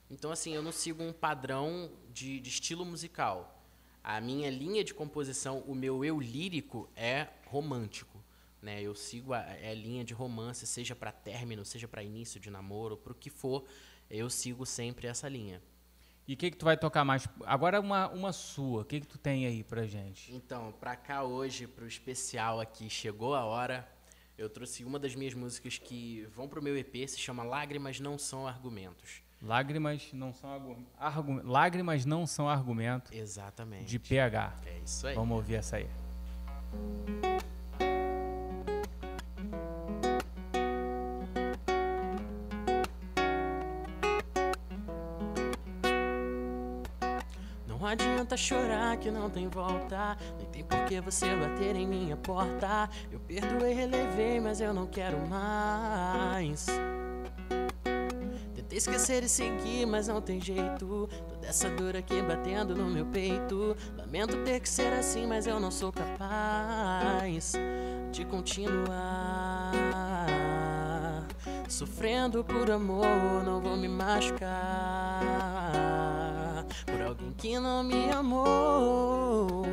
Então, 0.10 0.32
assim, 0.32 0.56
eu 0.56 0.64
não 0.64 0.72
sigo 0.72 1.04
um 1.04 1.14
padrão 1.14 1.92
de, 2.12 2.40
de 2.40 2.50
estilo 2.50 2.84
musical. 2.84 3.64
A 4.04 4.20
minha 4.20 4.50
linha 4.50 4.84
de 4.84 4.94
composição, 4.94 5.60
o 5.68 5.76
meu 5.76 6.04
eu 6.04 6.20
lírico 6.20 6.90
é 6.96 7.28
romântico. 7.46 8.18
Né? 8.62 8.82
Eu 8.82 8.96
sigo 8.96 9.34
a, 9.34 9.40
a 9.40 9.74
linha 9.74 10.04
de 10.04 10.14
romance, 10.14 10.66
seja 10.66 10.96
para 10.96 11.12
término, 11.12 11.64
seja 11.64 11.88
para 11.88 12.02
início 12.04 12.40
de 12.40 12.50
namoro, 12.50 12.98
para 12.98 13.12
o 13.12 13.16
que 13.16 13.30
for, 13.30 13.66
eu 14.10 14.30
sigo 14.30 14.66
sempre 14.66 15.08
essa 15.08 15.30
linha. 15.30 15.62
E 16.30 16.34
o 16.34 16.38
que, 16.38 16.52
que 16.52 16.58
tu 16.58 16.66
vai 16.66 16.78
tocar 16.78 17.04
mais? 17.04 17.28
Agora 17.44 17.80
uma, 17.80 18.08
uma 18.10 18.32
sua. 18.32 18.84
O 18.84 18.86
que, 18.86 19.00
que 19.00 19.08
tu 19.08 19.18
tem 19.18 19.48
aí 19.48 19.64
pra 19.64 19.88
gente? 19.88 20.32
Então, 20.32 20.72
pra 20.80 20.96
cá 20.96 21.24
hoje, 21.24 21.66
pro 21.66 21.88
especial 21.88 22.62
aqui, 22.62 22.88
chegou 22.88 23.34
a 23.34 23.44
hora. 23.44 23.90
Eu 24.38 24.48
trouxe 24.48 24.84
uma 24.84 25.00
das 25.00 25.16
minhas 25.16 25.34
músicas 25.34 25.80
que 25.80 26.28
vão 26.36 26.48
pro 26.48 26.62
meu 26.62 26.78
EP, 26.78 27.08
se 27.08 27.18
chama 27.18 27.42
Lágrimas 27.42 28.00
Não 28.00 28.20
São 28.20 28.48
Argumentos. 28.48 29.24
Lágrimas 29.42 30.14
não 30.14 30.32
são 30.32 30.54
argumentos. 30.54 31.50
Lágrimas 31.50 32.06
não 32.06 32.28
são 32.28 32.48
argumentos. 32.48 33.12
Exatamente. 33.12 33.86
De 33.86 33.98
PH. 33.98 34.54
É 34.68 34.80
isso 34.86 35.08
aí. 35.08 35.16
Vamos 35.16 35.36
ouvir 35.36 35.56
essa 35.56 35.78
aí. 35.78 35.90
Adianta 47.90 48.38
chorar 48.38 48.98
que 48.98 49.12
não 49.12 49.30
tem 49.30 49.48
volta. 49.48 50.18
Nem 50.38 50.48
tem 50.48 50.64
por 50.64 50.86
que 50.86 51.02
você 51.02 51.36
bater 51.36 51.76
em 51.76 51.88
minha 51.88 52.16
porta. 52.18 52.90
Eu 53.12 53.20
perdoei, 53.20 53.74
relevei, 53.74 54.40
mas 54.40 54.62
eu 54.62 54.74
não 54.74 54.88
quero 54.88 55.18
mais. 55.28 56.68
Tentei 58.54 58.78
esquecer 58.78 59.24
e 59.24 59.30
seguir, 59.30 59.86
mas 59.86 60.08
não 60.08 60.22
tem 60.22 60.40
jeito. 60.40 61.10
Toda 61.28 61.48
essa 61.48 61.70
dor 61.70 61.96
aqui 61.96 62.22
batendo 62.22 62.76
no 62.76 62.88
meu 62.88 63.06
peito. 63.06 63.76
Lamento 63.98 64.38
ter 64.44 64.60
que 64.60 64.70
ser 64.70 64.94
assim, 64.94 65.26
mas 65.26 65.48
eu 65.48 65.60
não 65.60 65.72
sou 65.72 65.92
capaz 65.92 67.54
de 68.12 68.26
continuar. 68.26 69.72
sofrendo 71.68 72.44
por 72.44 72.70
amor, 72.70 73.44
não 73.46 73.62
vou 73.62 73.78
me 73.78 73.88
machucar 73.88 75.59
alguém 77.10 77.34
que 77.34 77.60
não 77.60 77.84
me 77.84 78.10
amou. 78.12 79.64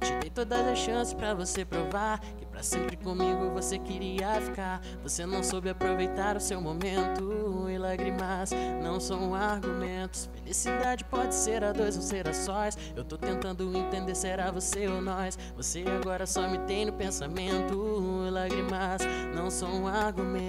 Te 0.00 0.12
dei 0.20 0.30
todas 0.30 0.66
as 0.66 0.78
chances 0.78 1.12
para 1.12 1.34
você 1.34 1.64
provar 1.64 2.18
que 2.20 2.46
para 2.46 2.62
sempre 2.62 2.96
comigo 2.96 3.50
você 3.50 3.78
queria 3.78 4.40
ficar. 4.40 4.80
Você 5.02 5.26
não 5.26 5.42
soube 5.42 5.68
aproveitar 5.68 6.36
o 6.36 6.40
seu 6.40 6.60
momento 6.60 7.68
e 7.70 7.76
lágrimas 7.78 8.50
não 8.82 8.98
são 8.98 9.34
argumentos. 9.34 10.30
Felicidade 10.34 11.04
pode 11.04 11.34
ser 11.34 11.62
a 11.62 11.72
dois 11.72 11.96
ou 11.96 12.02
ser 12.02 12.26
a 12.26 12.32
sós. 12.32 12.78
Eu 12.96 13.04
tô 13.04 13.18
tentando 13.18 13.76
entender 13.76 14.14
se 14.14 14.26
era 14.26 14.50
você 14.50 14.88
ou 14.88 15.02
nós. 15.02 15.38
Você 15.56 15.84
agora 15.86 16.26
só 16.26 16.48
me 16.48 16.58
tem 16.60 16.86
no 16.86 16.92
pensamento 16.94 18.24
e 18.26 18.30
lágrimas 18.30 19.02
não 19.34 19.50
são 19.50 19.86
argumentos. 19.86 20.40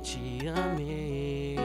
Te 0.00 0.48
amei, 0.48 1.56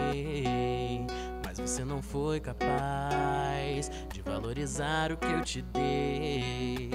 mas 1.44 1.58
você 1.58 1.86
não 1.86 2.02
foi 2.02 2.40
capaz 2.40 3.90
de 4.14 4.22
valorizar 4.22 5.12
o 5.12 5.18
que 5.18 5.28
eu 5.28 5.42
te 5.42 5.62
dei. 5.62 6.92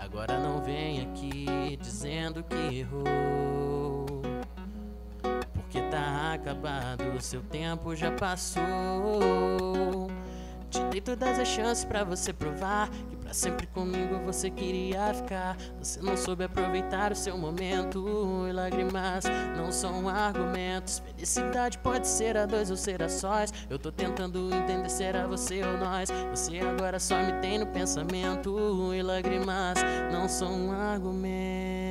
Agora 0.00 0.38
não 0.38 0.62
vem 0.62 1.02
aqui 1.02 1.78
dizendo 1.80 2.42
que 2.42 2.78
errou, 2.78 4.22
porque 5.52 5.82
tá 5.82 6.32
acabado, 6.34 7.20
seu 7.20 7.42
tempo 7.42 7.94
já 7.94 8.10
passou. 8.12 8.62
Te 10.70 10.82
dei 10.90 11.00
todas 11.00 11.38
as 11.38 11.48
chances 11.48 11.84
para 11.84 12.02
você 12.02 12.32
provar 12.32 12.88
sempre 13.34 13.66
comigo 13.66 14.18
você 14.24 14.50
queria 14.50 15.12
ficar. 15.12 15.56
Você 15.78 16.00
não 16.00 16.16
soube 16.16 16.44
aproveitar 16.44 17.12
o 17.12 17.14
seu 17.14 17.36
momento 17.36 18.46
e 18.48 18.52
lágrimas 18.52 19.24
não 19.56 19.72
são 19.72 20.08
argumentos. 20.08 21.00
Felicidade 21.00 21.78
pode 21.78 22.06
ser 22.06 22.36
a 22.36 22.46
dois 22.46 22.70
ou 22.70 22.76
ser 22.76 23.02
a 23.02 23.08
sós. 23.08 23.52
Eu 23.68 23.78
tô 23.78 23.90
tentando 23.90 24.54
entender 24.54 24.88
se 24.88 25.02
era 25.02 25.26
você 25.26 25.62
ou 25.62 25.76
nós. 25.78 26.08
Você 26.30 26.58
agora 26.60 26.98
só 26.98 27.16
me 27.22 27.32
tem 27.40 27.58
no 27.58 27.66
pensamento 27.66 28.94
e 28.94 29.02
lágrimas 29.02 29.78
não 30.12 30.28
são 30.28 30.72
argumentos. 30.72 31.83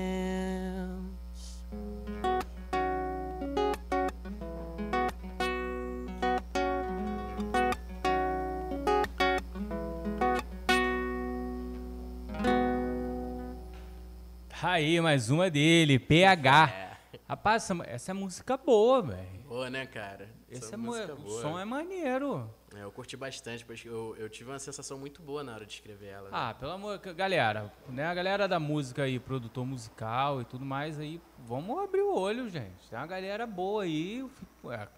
Aí, 14.74 15.00
mais 15.00 15.30
uma 15.30 15.52
dele, 15.52 16.00
PH. 16.00 16.68
É. 16.68 17.20
Rapaz, 17.30 17.62
essa, 17.62 17.84
essa 17.86 18.10
é 18.10 18.14
música 18.16 18.58
boa, 18.58 19.04
velho. 19.04 19.44
Boa, 19.48 19.70
né, 19.70 19.86
cara? 19.86 20.28
Essa 20.50 20.74
é 20.74 20.78
música 20.78 21.14
boa. 21.14 21.28
O 21.28 21.42
som 21.42 21.60
é 21.60 21.64
maneiro. 21.64 22.52
É, 22.76 22.82
eu 22.82 22.92
curti 22.92 23.16
bastante, 23.16 23.64
porque 23.64 23.88
eu, 23.88 24.16
eu 24.18 24.28
tive 24.28 24.50
uma 24.50 24.58
sensação 24.58 24.98
muito 24.98 25.22
boa 25.22 25.44
na 25.44 25.54
hora 25.54 25.64
de 25.64 25.74
escrever 25.74 26.08
ela. 26.08 26.24
Né? 26.24 26.30
Ah, 26.32 26.56
pelo 26.56 26.72
amor... 26.72 26.98
Galera, 26.98 27.72
né, 27.88 28.04
a 28.04 28.16
galera 28.16 28.48
da 28.48 28.60
música 28.60 29.04
aí, 29.04 29.20
produtor 29.20 29.64
musical 29.64 30.42
e 30.42 30.46
tudo 30.46 30.66
mais 30.66 31.00
aí, 31.00 31.22
vamos 31.46 31.78
abrir 31.78 32.02
o 32.02 32.16
olho, 32.16 32.50
gente. 32.50 32.90
Tem 32.90 32.98
uma 32.98 33.06
galera 33.06 33.46
boa 33.46 33.84
aí, 33.84 34.28
ué, 34.64 34.90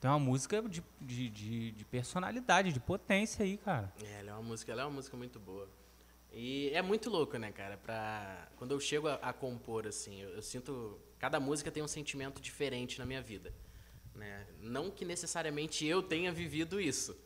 tem 0.00 0.10
uma 0.10 0.18
música 0.18 0.60
de, 0.60 0.82
de, 1.00 1.30
de, 1.30 1.70
de 1.70 1.84
personalidade, 1.84 2.72
de 2.72 2.80
potência 2.80 3.44
aí, 3.44 3.58
cara. 3.58 3.92
É, 4.04 4.18
ela 4.18 4.30
é 4.30 4.32
uma 4.32 4.42
música, 4.42 4.72
ela 4.72 4.82
é 4.82 4.84
uma 4.84 4.94
música 4.94 5.16
muito 5.16 5.38
boa. 5.38 5.68
E 6.34 6.70
é 6.70 6.82
muito 6.82 7.08
louco, 7.08 7.36
né, 7.38 7.52
cara? 7.52 7.76
Pra... 7.76 8.48
Quando 8.56 8.72
eu 8.72 8.80
chego 8.80 9.08
a, 9.08 9.14
a 9.14 9.32
compor, 9.32 9.86
assim, 9.86 10.20
eu, 10.20 10.30
eu, 10.30 10.42
sinto. 10.42 10.98
Cada 11.18 11.38
música 11.38 11.70
tem 11.70 11.82
um 11.82 11.88
sentimento 11.88 12.40
diferente 12.40 12.98
na 12.98 13.06
minha 13.06 13.22
vida. 13.22 13.52
Né? 14.14 14.46
Não 14.60 14.90
que 14.90 15.04
necessariamente 15.04 15.86
eu 15.86 16.02
tenha 16.02 16.32
vivido 16.32 16.80
isso. 16.80 17.16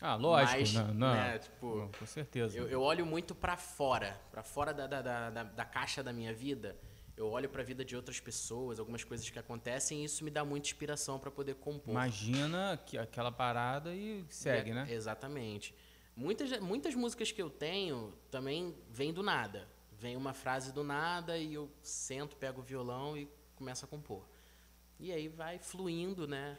Ah, 0.00 0.14
lógico. 0.14 0.58
Mas, 0.58 0.72
não, 0.74 0.94
não, 0.94 1.14
né, 1.14 1.38
tipo, 1.38 1.76
não, 1.76 1.88
com 1.88 2.06
certeza. 2.06 2.56
Eu, 2.56 2.68
eu 2.68 2.80
olho 2.80 3.04
muito 3.04 3.34
para 3.34 3.56
fora, 3.56 4.20
para 4.30 4.42
fora 4.42 4.72
da, 4.72 4.86
da, 4.86 5.30
da, 5.30 5.42
da, 5.42 5.64
caixa 5.64 6.02
da 6.02 6.12
minha 6.12 6.32
vida. 6.32 6.76
Eu 7.16 7.28
olho 7.28 7.48
para 7.48 7.62
a 7.62 7.64
vida 7.64 7.84
de 7.84 7.96
outras 7.96 8.20
pessoas, 8.20 8.78
algumas 8.78 9.02
coisas 9.02 9.28
que 9.28 9.38
acontecem, 9.38 10.02
e 10.02 10.04
isso 10.04 10.22
me 10.22 10.30
dá 10.30 10.44
muita 10.44 10.68
inspiração 10.68 11.18
para 11.18 11.32
poder 11.32 11.56
compor. 11.56 11.90
Imagina 11.90 12.78
que 12.86 12.96
aquela 12.96 13.32
parada 13.32 13.92
e 13.92 14.24
segue, 14.28 14.70
é, 14.70 14.74
né? 14.74 14.86
Exatamente. 14.88 15.74
Muitas, 16.18 16.58
muitas 16.58 16.96
músicas 16.96 17.30
que 17.30 17.40
eu 17.40 17.48
tenho 17.48 18.12
também 18.28 18.74
vêm 18.90 19.12
do 19.12 19.22
nada. 19.22 19.68
Vem 19.92 20.16
uma 20.16 20.32
frase 20.32 20.72
do 20.72 20.82
nada 20.82 21.38
e 21.38 21.54
eu 21.54 21.70
sento, 21.80 22.34
pego 22.34 22.60
o 22.60 22.64
violão 22.64 23.16
e 23.16 23.30
começo 23.54 23.84
a 23.84 23.88
compor. 23.88 24.28
E 24.98 25.12
aí 25.12 25.28
vai 25.28 25.60
fluindo, 25.60 26.26
né? 26.26 26.58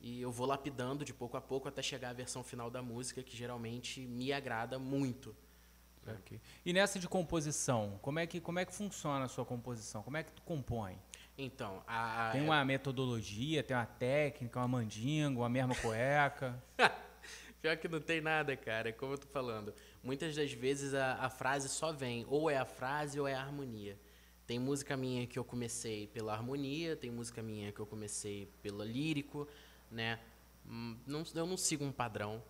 E 0.00 0.20
eu 0.22 0.30
vou 0.30 0.46
lapidando 0.46 1.04
de 1.04 1.12
pouco 1.12 1.36
a 1.36 1.40
pouco 1.40 1.66
até 1.66 1.82
chegar 1.82 2.10
à 2.10 2.12
versão 2.12 2.44
final 2.44 2.70
da 2.70 2.80
música, 2.80 3.24
que 3.24 3.36
geralmente 3.36 4.00
me 4.02 4.32
agrada 4.32 4.78
muito. 4.78 5.34
Okay. 6.20 6.40
E 6.64 6.72
nessa 6.72 7.00
de 7.00 7.08
composição, 7.08 7.98
como 8.02 8.20
é 8.20 8.26
que 8.26 8.40
como 8.40 8.60
é 8.60 8.64
que 8.64 8.72
funciona 8.72 9.24
a 9.24 9.28
sua 9.28 9.44
composição? 9.44 10.04
Como 10.04 10.16
é 10.16 10.22
que 10.22 10.30
tu 10.30 10.42
compõe? 10.42 10.96
Então, 11.36 11.82
a, 11.88 12.30
tem 12.30 12.42
uma 12.42 12.64
metodologia, 12.64 13.64
tem 13.64 13.76
uma 13.76 13.86
técnica, 13.86 14.60
uma 14.60 14.68
mandinga, 14.68 15.40
uma 15.40 15.48
mesma 15.48 15.74
cueca? 15.74 16.62
Pior 17.62 17.76
que 17.76 17.86
não 17.86 18.00
tem 18.00 18.20
nada, 18.20 18.56
cara. 18.56 18.88
É 18.88 18.92
como 18.92 19.12
eu 19.12 19.18
tô 19.18 19.28
falando. 19.28 19.72
Muitas 20.02 20.34
das 20.34 20.52
vezes 20.52 20.94
a, 20.94 21.14
a 21.14 21.30
frase 21.30 21.68
só 21.68 21.92
vem. 21.92 22.26
Ou 22.28 22.50
é 22.50 22.56
a 22.58 22.64
frase 22.64 23.20
ou 23.20 23.28
é 23.28 23.34
a 23.34 23.40
harmonia. 23.40 23.96
Tem 24.48 24.58
música 24.58 24.96
minha 24.96 25.28
que 25.28 25.38
eu 25.38 25.44
comecei 25.44 26.08
pela 26.08 26.32
harmonia, 26.32 26.96
tem 26.96 27.08
música 27.08 27.40
minha 27.40 27.70
que 27.70 27.78
eu 27.78 27.86
comecei 27.86 28.48
pelo 28.60 28.82
lírico, 28.82 29.46
né? 29.88 30.18
Hum, 30.66 30.96
não, 31.06 31.22
eu 31.36 31.46
não 31.46 31.56
sigo 31.56 31.84
um 31.84 31.92
padrão. 31.92 32.42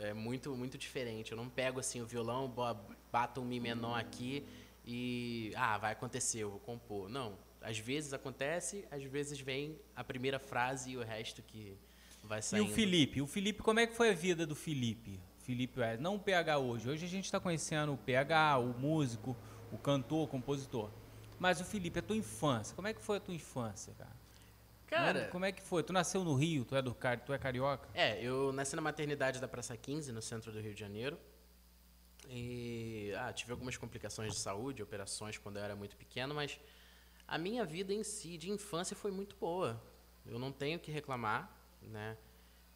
É 0.00 0.14
muito, 0.14 0.56
muito 0.56 0.78
diferente. 0.78 1.32
Eu 1.32 1.36
não 1.36 1.50
pego 1.50 1.78
assim 1.78 2.00
o 2.00 2.06
violão, 2.06 2.50
bato 3.12 3.42
um 3.42 3.44
mi 3.44 3.60
menor 3.60 4.00
aqui 4.00 4.46
e 4.86 5.52
ah, 5.54 5.76
vai 5.76 5.92
acontecer, 5.92 6.38
eu 6.38 6.50
vou 6.50 6.60
compor. 6.60 7.10
Não. 7.10 7.36
Às 7.60 7.78
vezes 7.78 8.14
acontece, 8.14 8.86
às 8.90 9.04
vezes 9.04 9.38
vem 9.38 9.78
a 9.94 10.02
primeira 10.02 10.38
frase 10.38 10.92
e 10.92 10.96
o 10.96 11.02
resto 11.02 11.42
que 11.42 11.76
Vai 12.22 12.42
saindo. 12.42 12.66
E 12.66 12.70
o 12.70 12.74
Felipe? 12.74 13.22
O 13.22 13.26
Felipe, 13.26 13.62
como 13.62 13.80
é 13.80 13.86
que 13.86 13.94
foi 13.94 14.10
a 14.10 14.14
vida 14.14 14.46
do 14.46 14.54
Felipe? 14.54 15.20
Felipe 15.38 15.80
West, 15.80 16.00
não 16.00 16.16
o 16.16 16.20
PH 16.20 16.58
hoje. 16.58 16.88
Hoje 16.88 17.04
a 17.04 17.08
gente 17.08 17.24
está 17.24 17.40
conhecendo 17.40 17.92
o 17.92 17.96
PH, 17.96 18.58
o 18.58 18.78
músico, 18.78 19.36
o 19.72 19.78
cantor, 19.78 20.24
o 20.24 20.28
compositor. 20.28 20.90
Mas 21.38 21.60
o 21.60 21.64
Felipe, 21.64 21.98
a 21.98 22.02
tua 22.02 22.16
infância, 22.16 22.76
como 22.76 22.86
é 22.86 22.92
que 22.92 23.00
foi 23.00 23.16
a 23.16 23.20
tua 23.20 23.34
infância, 23.34 23.94
cara? 23.94 24.20
Cara, 24.86 25.28
como 25.28 25.44
é 25.44 25.52
que 25.52 25.62
foi? 25.62 25.82
Tu 25.82 25.92
nasceu 25.92 26.24
no 26.24 26.34
Rio, 26.34 26.64
tu 26.64 26.74
é 26.74 26.82
do 26.82 26.94
tu 27.24 27.32
é 27.32 27.38
carioca? 27.38 27.88
É, 27.94 28.20
eu 28.22 28.52
nasci 28.52 28.74
na 28.74 28.82
maternidade 28.82 29.40
da 29.40 29.46
Praça 29.46 29.76
15, 29.76 30.10
no 30.10 30.20
centro 30.20 30.50
do 30.50 30.60
Rio 30.60 30.74
de 30.74 30.80
Janeiro. 30.80 31.16
E 32.28 33.12
ah, 33.16 33.32
tive 33.32 33.52
algumas 33.52 33.76
complicações 33.76 34.32
de 34.32 34.38
saúde, 34.38 34.82
operações 34.82 35.38
quando 35.38 35.58
eu 35.58 35.64
era 35.64 35.76
muito 35.76 35.96
pequeno, 35.96 36.34
mas 36.34 36.60
a 37.26 37.38
minha 37.38 37.64
vida 37.64 37.92
em 37.92 38.02
si 38.02 38.36
de 38.36 38.50
infância 38.50 38.96
foi 38.96 39.12
muito 39.12 39.36
boa. 39.36 39.80
Eu 40.26 40.38
não 40.38 40.50
tenho 40.50 40.78
que 40.78 40.90
reclamar 40.90 41.59
né? 41.82 42.16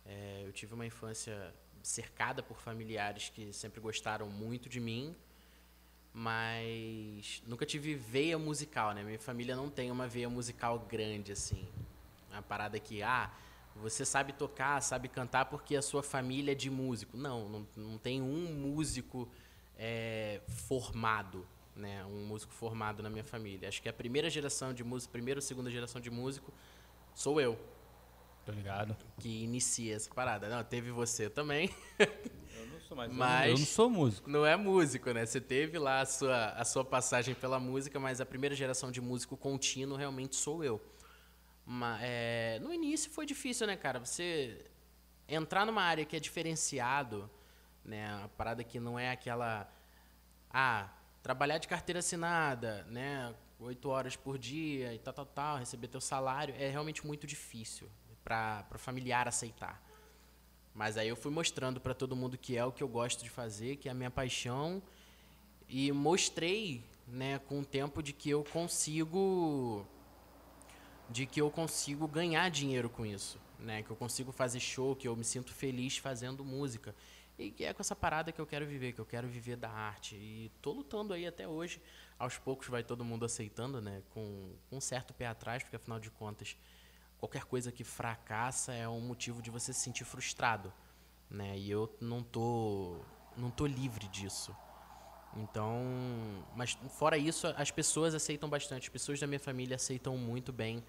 É, 0.05 0.43
eu 0.45 0.53
tive 0.53 0.75
uma 0.75 0.87
infância 0.87 1.55
cercada 1.83 2.43
por 2.43 2.59
familiares 2.59 3.31
que 3.31 3.53
sempre 3.53 3.81
gostaram 3.81 4.29
muito 4.29 4.69
de 4.69 4.81
mim, 4.81 5.15
mas 6.13 7.43
nunca 7.47 7.67
tive 7.67 7.95
veia 7.95 8.39
musical, 8.39 8.93
né? 8.93 9.03
Minha 9.03 9.19
família 9.19 9.57
não 9.57 9.69
tem 9.69 9.91
uma 9.91 10.07
veia 10.07 10.29
musical 10.29 10.79
grande 10.79 11.33
assim. 11.33 11.67
Uma 12.31 12.43
parada 12.43 12.79
que, 12.79 13.03
ah, 13.03 13.33
você 13.77 14.05
sabe 14.05 14.33
tocar, 14.33 14.81
sabe 14.81 15.09
cantar 15.09 15.47
porque 15.47 15.77
a 15.77 15.83
sua 15.83 16.03
família 16.03 16.53
é 16.53 16.55
de 16.55 16.71
músico. 16.71 17.17
Não, 17.17 17.49
não, 17.49 17.67
não 17.77 17.99
tem 17.99 18.23
um 18.23 18.55
músico 18.55 19.29
é, 19.77 20.41
formado, 20.47 21.47
né? 21.75 22.05
Um 22.05 22.25
músico 22.25 22.53
formado 22.53 23.03
na 23.03 23.11
minha 23.11 23.25
família. 23.25 23.69
Acho 23.69 23.83
que 23.83 23.89
a 23.89 23.93
primeira 23.93 24.31
geração 24.31 24.73
de 24.73 24.85
músico, 24.85 25.13
primeira 25.13 25.39
ou 25.39 25.43
segunda 25.43 25.71
geração 25.71 26.01
de 26.01 26.11
músico 26.11 26.53
sou 27.15 27.41
eu. 27.41 27.59
Tô 28.45 28.53
ligado. 28.53 28.95
Que 29.19 29.43
inicia 29.43 29.97
essa 29.97 30.13
parada. 30.13 30.49
Não, 30.49 30.63
teve 30.63 30.91
você 30.91 31.31
também. 31.31 31.71
Eu 31.99 32.67
não 32.67 32.81
sou 32.81 32.97
mais 32.97 33.11
mas 33.13 33.51
eu 33.51 33.59
não 33.59 33.67
sou 33.67 33.91
músico. 33.91 34.29
Não 34.29 34.45
é 34.45 34.55
músico, 34.55 35.11
né? 35.13 35.25
Você 35.25 35.41
teve 35.41 35.79
lá 35.79 36.01
a 36.01 36.07
sua, 36.07 36.49
a 36.51 36.65
sua 36.65 36.85
passagem 36.85 37.35
pela 37.35 37.59
música, 37.59 37.99
mas 37.99 38.21
a 38.21 38.27
primeira 38.27 38.55
geração 38.55 38.93
de 38.93 39.01
músico 39.01 39.37
contínuo 39.37 39.97
realmente 39.97 40.37
sou 40.37 40.63
eu. 40.63 40.81
Mas, 41.65 42.01
é, 42.03 42.59
no 42.61 42.73
início 42.73 43.11
foi 43.11 43.25
difícil, 43.25 43.67
né, 43.67 43.77
cara? 43.77 43.99
Você 43.99 44.67
entrar 45.27 45.65
numa 45.65 45.83
área 45.83 46.05
que 46.05 46.15
é 46.15 46.21
diferenciado, 46.21 47.31
né? 47.83 48.07
A 48.25 48.29
parada 48.29 48.63
que 48.63 48.79
não 48.79 48.99
é 48.99 49.11
aquela. 49.11 49.67
Ah, 50.51 50.91
trabalhar 51.23 51.57
de 51.57 51.67
carteira 51.67 52.01
assinada, 52.01 52.85
né? 52.91 53.35
Oito 53.59 53.89
horas 53.89 54.17
por 54.17 54.37
dia 54.37 54.93
e 54.93 54.99
tal, 54.99 55.15
tal, 55.15 55.25
tal, 55.25 55.57
receber 55.57 55.89
teu 55.89 56.01
salário, 56.01 56.55
é 56.59 56.69
realmente 56.69 57.07
muito 57.07 57.27
difícil 57.27 57.89
para 58.25 58.67
o 58.75 58.79
familiar 58.79 59.29
aceitar. 59.29 59.81
Mas 60.75 60.97
aí 60.97 61.09
eu 61.09 61.15
fui 61.15 61.31
mostrando 61.31 61.81
para 61.81 61.95
todo 61.95 62.17
mundo 62.17 62.37
que 62.37 62.57
é 62.57 62.65
o 62.65 62.73
que 62.73 62.83
eu 62.83 62.89
gosto 62.89 63.23
de 63.23 63.31
fazer, 63.31 63.77
que 63.77 63.89
é 63.89 63.93
a 63.93 63.95
minha 63.95 64.11
paixão. 64.11 64.83
E 65.69 65.93
mostrei, 65.93 66.83
né, 67.07 67.39
com 67.39 67.61
o 67.61 67.65
tempo 67.65 68.03
de 68.03 68.13
que 68.13 68.31
eu 68.31 68.43
consigo 68.45 69.87
de 71.09 71.27
que 71.27 71.41
eu 71.41 71.51
consigo 71.51 72.09
ganhar 72.09 72.49
dinheiro 72.51 72.89
com 72.89 73.05
isso, 73.05 73.39
né? 73.59 73.83
Que 73.83 73.91
eu 73.91 73.97
consigo 73.97 74.33
fazer 74.33 74.59
show, 74.59 74.97
que 74.97 75.07
eu 75.07 75.15
me 75.15 75.23
sinto 75.23 75.53
feliz 75.53 75.99
fazendo 75.99 76.43
música. 76.45 76.95
E 77.39 77.51
que 77.51 77.65
é 77.65 77.75
com 77.75 77.83
essa 77.83 77.97
parada 77.97 78.33
que 78.33 78.41
eu 78.41 78.47
quero 78.47 78.65
viver, 78.67 78.93
que 78.93 79.01
eu 79.01 79.05
quero 79.05 79.29
viver 79.29 79.57
da 79.57 79.71
arte. 79.71 80.15
E 80.15 80.51
tô 80.63 80.73
lutando 80.73 81.13
aí 81.13 81.27
até 81.27 81.47
hoje. 81.47 81.81
Aos 82.19 82.39
poucos 82.39 82.69
vai 82.69 82.83
todo 82.83 83.05
mundo 83.05 83.25
aceitando, 83.25 83.81
né? 83.81 84.03
Com, 84.11 84.55
com 84.71 84.77
um 84.77 84.81
certo 84.81 85.13
pé 85.13 85.27
atrás, 85.27 85.63
porque 85.63 85.77
afinal 85.77 85.99
de 85.99 86.11
contas, 86.11 86.57
qualquer 87.25 87.45
coisa 87.45 87.73
que 87.73 87.83
fracassa 87.83 88.75
é 88.75 88.87
um 88.87 89.01
motivo 89.01 89.41
de 89.41 89.51
você 89.51 89.73
se 89.73 89.81
sentir 89.81 90.05
frustrado, 90.05 90.71
né? 91.31 91.57
E 91.57 91.71
eu 91.71 91.91
não 91.99 92.23
tô 92.23 92.99
não 93.35 93.51
tô 93.51 93.67
livre 93.67 94.07
disso. 94.09 94.55
Então, 95.35 95.83
mas 96.55 96.79
fora 96.91 97.17
isso, 97.17 97.47
as 97.57 97.71
pessoas 97.71 98.15
aceitam 98.15 98.49
bastante. 98.49 98.83
As 98.83 98.89
pessoas 98.91 99.19
da 99.19 99.27
minha 99.27 99.41
família 99.41 99.77
aceitam 99.77 100.19
muito 100.19 100.53
bem 100.53 100.85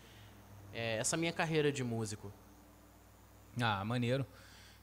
é, 0.74 0.98
essa 0.98 1.16
minha 1.16 1.32
carreira 1.32 1.72
de 1.72 1.84
músico. 1.86 2.32
Ah, 3.60 3.84
maneiro. 3.86 4.26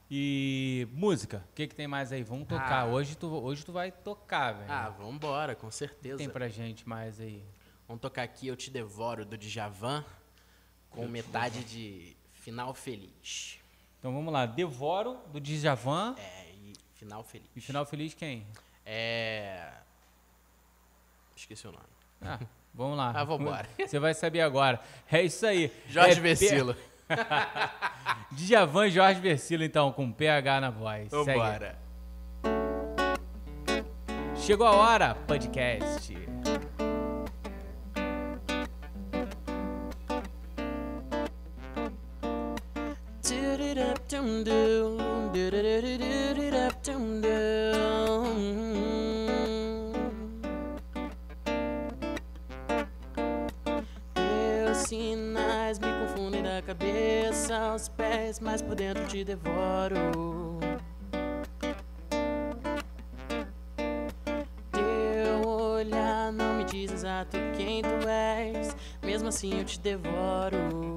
E 0.09 0.87
música, 0.91 1.45
o 1.51 1.53
que, 1.53 1.67
que 1.67 1.75
tem 1.75 1.87
mais 1.87 2.11
aí? 2.11 2.23
Vamos 2.23 2.47
tocar. 2.47 2.81
Ah. 2.81 2.85
Hoje, 2.85 3.15
tu, 3.15 3.27
hoje 3.27 3.63
tu 3.63 3.71
vai 3.71 3.91
tocar, 3.91 4.53
velho. 4.53 4.71
Ah, 4.71 4.89
vambora, 4.89 5.55
com 5.55 5.67
o 5.67 5.69
que 5.69 5.75
certeza. 5.75 6.17
tem 6.17 6.29
pra 6.29 6.49
gente 6.49 6.89
mais 6.89 7.21
aí? 7.21 7.43
Vamos 7.87 8.01
tocar 8.01 8.23
aqui 8.23 8.47
Eu 8.47 8.55
Te 8.55 8.71
Devoro, 8.71 9.23
do 9.23 9.37
Djavan, 9.37 10.03
com 10.93 11.07
metade 11.07 11.63
de 11.63 12.15
Final 12.33 12.73
Feliz. 12.73 13.59
Então 13.99 14.13
vamos 14.13 14.31
lá. 14.33 14.45
Devoro, 14.45 15.17
do 15.31 15.39
Djavan. 15.39 16.15
É, 16.17 16.51
e 16.51 16.73
Final 16.95 17.23
Feliz. 17.23 17.47
E 17.55 17.61
final 17.61 17.85
feliz 17.85 18.13
quem? 18.13 18.45
É... 18.85 19.71
Esqueci 21.35 21.67
o 21.67 21.71
nome. 21.71 21.83
Ah, 22.21 22.39
vamos 22.73 22.97
lá. 22.97 23.11
Ah, 23.15 23.23
vambora. 23.23 23.67
Você 23.77 23.99
vai 23.99 24.13
saber 24.13 24.41
agora. 24.41 24.81
É 25.11 25.21
isso 25.21 25.45
aí. 25.45 25.71
Jorge 25.87 26.11
É 26.11 26.15
P- 26.15 26.21
Versilo. 26.21 26.75
Djavan 28.31 28.87
e 28.87 28.91
Jorge 28.91 29.19
Versilo, 29.19 29.63
então, 29.63 29.91
com 29.91 30.11
PH 30.11 30.61
na 30.61 30.69
voz. 30.69 31.09
Segue. 31.09 31.25
Vambora. 31.25 31.77
Chegou 34.35 34.67
a 34.67 34.71
hora, 34.71 35.15
podcast. 35.27 36.13
Teus 54.13 54.77
sinais 54.87 55.79
me 55.79 55.87
confundem 56.01 56.43
da 56.43 56.61
cabeça 56.61 57.55
aos 57.55 57.87
pés, 57.87 58.41
mas 58.41 58.61
por 58.61 58.75
dentro 58.75 59.05
te 59.07 59.23
devoro. 59.23 60.59
Teu 64.71 65.47
olhar 65.47 66.33
não 66.33 66.55
me 66.55 66.65
diz 66.65 66.91
exato 66.91 67.37
quem 67.55 67.81
tu 67.81 68.09
és, 68.09 68.75
mesmo 69.01 69.29
assim 69.29 69.57
eu 69.57 69.63
te 69.63 69.79
devoro. 69.79 70.92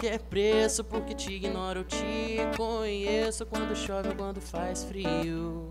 Qualquer 0.00 0.18
preço, 0.18 0.82
porque 0.82 1.12
te 1.14 1.34
ignoro, 1.34 1.84
te 1.84 2.38
conheço 2.56 3.44
quando 3.44 3.76
chove 3.76 4.14
quando 4.14 4.40
faz 4.40 4.82
frio. 4.82 5.70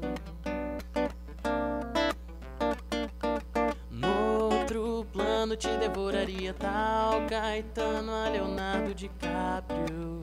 No 3.89 4.51
outro 4.53 5.07
plano 5.11 5.55
te 5.55 5.67
devoraria 5.77 6.53
tal 6.53 7.25
Caetano 7.27 8.11
a 8.11 8.29
Leonardo 8.29 8.93
DiCaprio. 8.93 10.21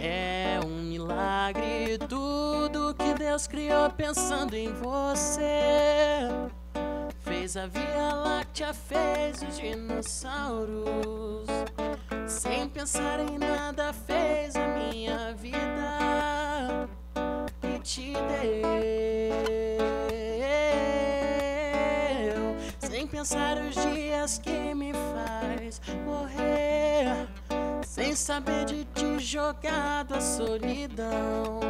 É 0.00 0.60
um 0.64 0.84
milagre 0.84 1.98
tudo 2.08 2.94
que 2.94 3.12
Deus 3.14 3.48
criou 3.48 3.90
pensando 3.90 4.54
em 4.54 4.72
você. 4.72 6.28
Fez 7.22 7.56
a 7.56 7.66
Via 7.66 8.14
Láctea, 8.14 8.72
fez 8.72 9.42
os 9.42 9.58
dinossauros. 9.58 11.35
Sem 12.28 12.68
pensar 12.68 13.20
em 13.20 13.38
nada, 13.38 13.92
fez 13.92 14.56
a 14.56 14.66
minha 14.66 15.32
vida 15.34 16.88
e 17.62 17.78
te 17.78 18.12
deu. 18.12 18.66
Sem 22.80 23.06
pensar 23.06 23.58
os 23.58 23.76
dias 23.76 24.38
que 24.38 24.74
me 24.74 24.92
faz 24.92 25.80
morrer. 26.04 27.28
Sem 27.86 28.16
saber 28.16 28.64
de 28.64 28.84
te 28.86 29.20
jogado 29.20 30.16
a 30.16 30.20
solidão. 30.20 31.60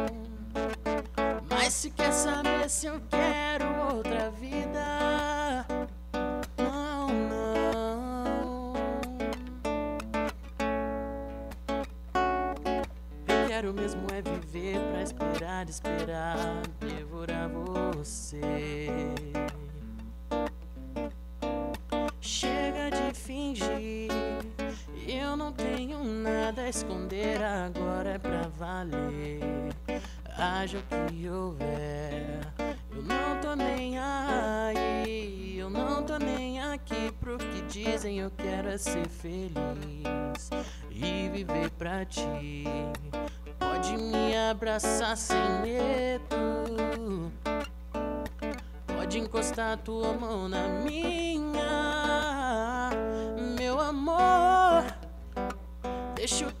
Mas 1.47 1.73
se 1.73 1.91
quer 1.91 2.11
saber 2.11 2.67
se 2.67 2.87
eu 2.87 2.99
quero 3.11 3.95
outra 3.95 4.31
vida. 4.31 5.36
Quero 13.57 13.73
mesmo 13.73 14.05
é 14.13 14.21
viver 14.21 14.79
pra 14.91 15.01
esperar, 15.01 15.67
esperar, 15.67 16.61
devorar 16.79 17.49
você. 17.49 18.87
Chega 22.21 22.91
de 22.91 23.19
fingir, 23.19 24.11
eu 25.07 25.35
não 25.35 25.51
tenho 25.51 26.03
nada 26.03 26.61
a 26.61 26.69
esconder, 26.69 27.41
agora 27.41 28.09
é 28.11 28.19
pra 28.19 28.43
valer. 28.47 29.39
Haja 30.37 30.77
o 30.77 31.07
que 31.07 31.27
houver, 31.27 32.39
eu 32.91 33.01
não 33.01 33.41
tô 33.41 33.55
nem 33.55 33.97
aí, 33.97 35.57
eu 35.57 35.67
não 35.67 36.03
tô 36.03 36.19
nem 36.19 36.61
aqui 36.61 37.11
pro 37.19 37.39
que 37.39 37.63
dizem, 37.63 38.19
eu 38.19 38.29
quero 38.29 38.69
é 38.69 38.77
ser 38.77 39.07
feliz 39.07 40.51
e 40.91 41.29
viver 41.29 41.71
pra 41.71 42.05
ti. 42.05 42.65
Me 43.97 44.37
abraçar 44.49 45.17
sem 45.17 45.37
medo. 45.61 47.31
Pode 48.85 49.19
encostar 49.19 49.77
tua 49.77 50.13
mão 50.13 50.47
na 50.47 50.67
minha, 50.67 51.61
meu 53.57 53.79
amor. 53.79 54.85
Deixa 56.15 56.45
o 56.47 56.51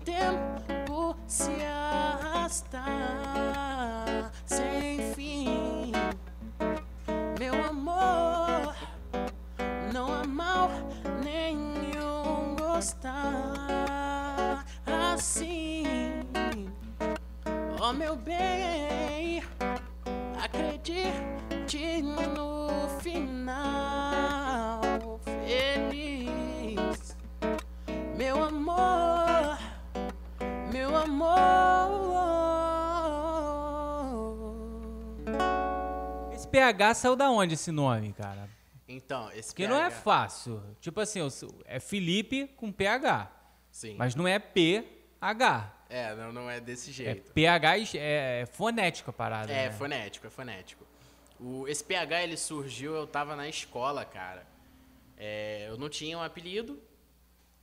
PH 36.77 36.93
saiu 36.93 37.15
da 37.15 37.29
onde 37.31 37.55
esse 37.55 37.71
nome, 37.71 38.13
cara? 38.13 38.47
Então, 38.87 39.31
esse 39.31 39.49
Porque 39.49 39.67
não 39.67 39.77
é 39.77 39.89
PH 39.89 40.01
fácil. 40.01 40.63
Tipo 40.79 41.01
assim, 41.01 41.19
é 41.65 41.79
Felipe 41.79 42.47
com 42.55 42.71
PH. 42.71 43.31
Sim. 43.71 43.95
Mas 43.95 44.13
não 44.13 44.27
é 44.27 44.37
PH. 44.37 45.73
É, 45.89 46.15
não, 46.15 46.31
não 46.31 46.49
é 46.49 46.59
desse 46.59 46.91
É 46.91 46.93
jeito. 46.93 47.31
PH 47.33 47.77
é, 47.95 48.41
é 48.41 48.45
fonético 48.45 49.09
a 49.09 49.13
parada. 49.13 49.51
É, 49.51 49.69
né? 49.69 49.71
fonético, 49.71 50.27
é 50.27 50.29
fonético. 50.29 50.85
O, 51.39 51.67
esse 51.67 51.83
PH 51.83 52.23
ele 52.23 52.37
surgiu, 52.37 52.95
eu 52.95 53.07
tava 53.07 53.35
na 53.35 53.49
escola, 53.49 54.05
cara. 54.05 54.45
É, 55.17 55.65
eu 55.67 55.77
não 55.77 55.89
tinha 55.89 56.17
um 56.17 56.21
apelido. 56.21 56.79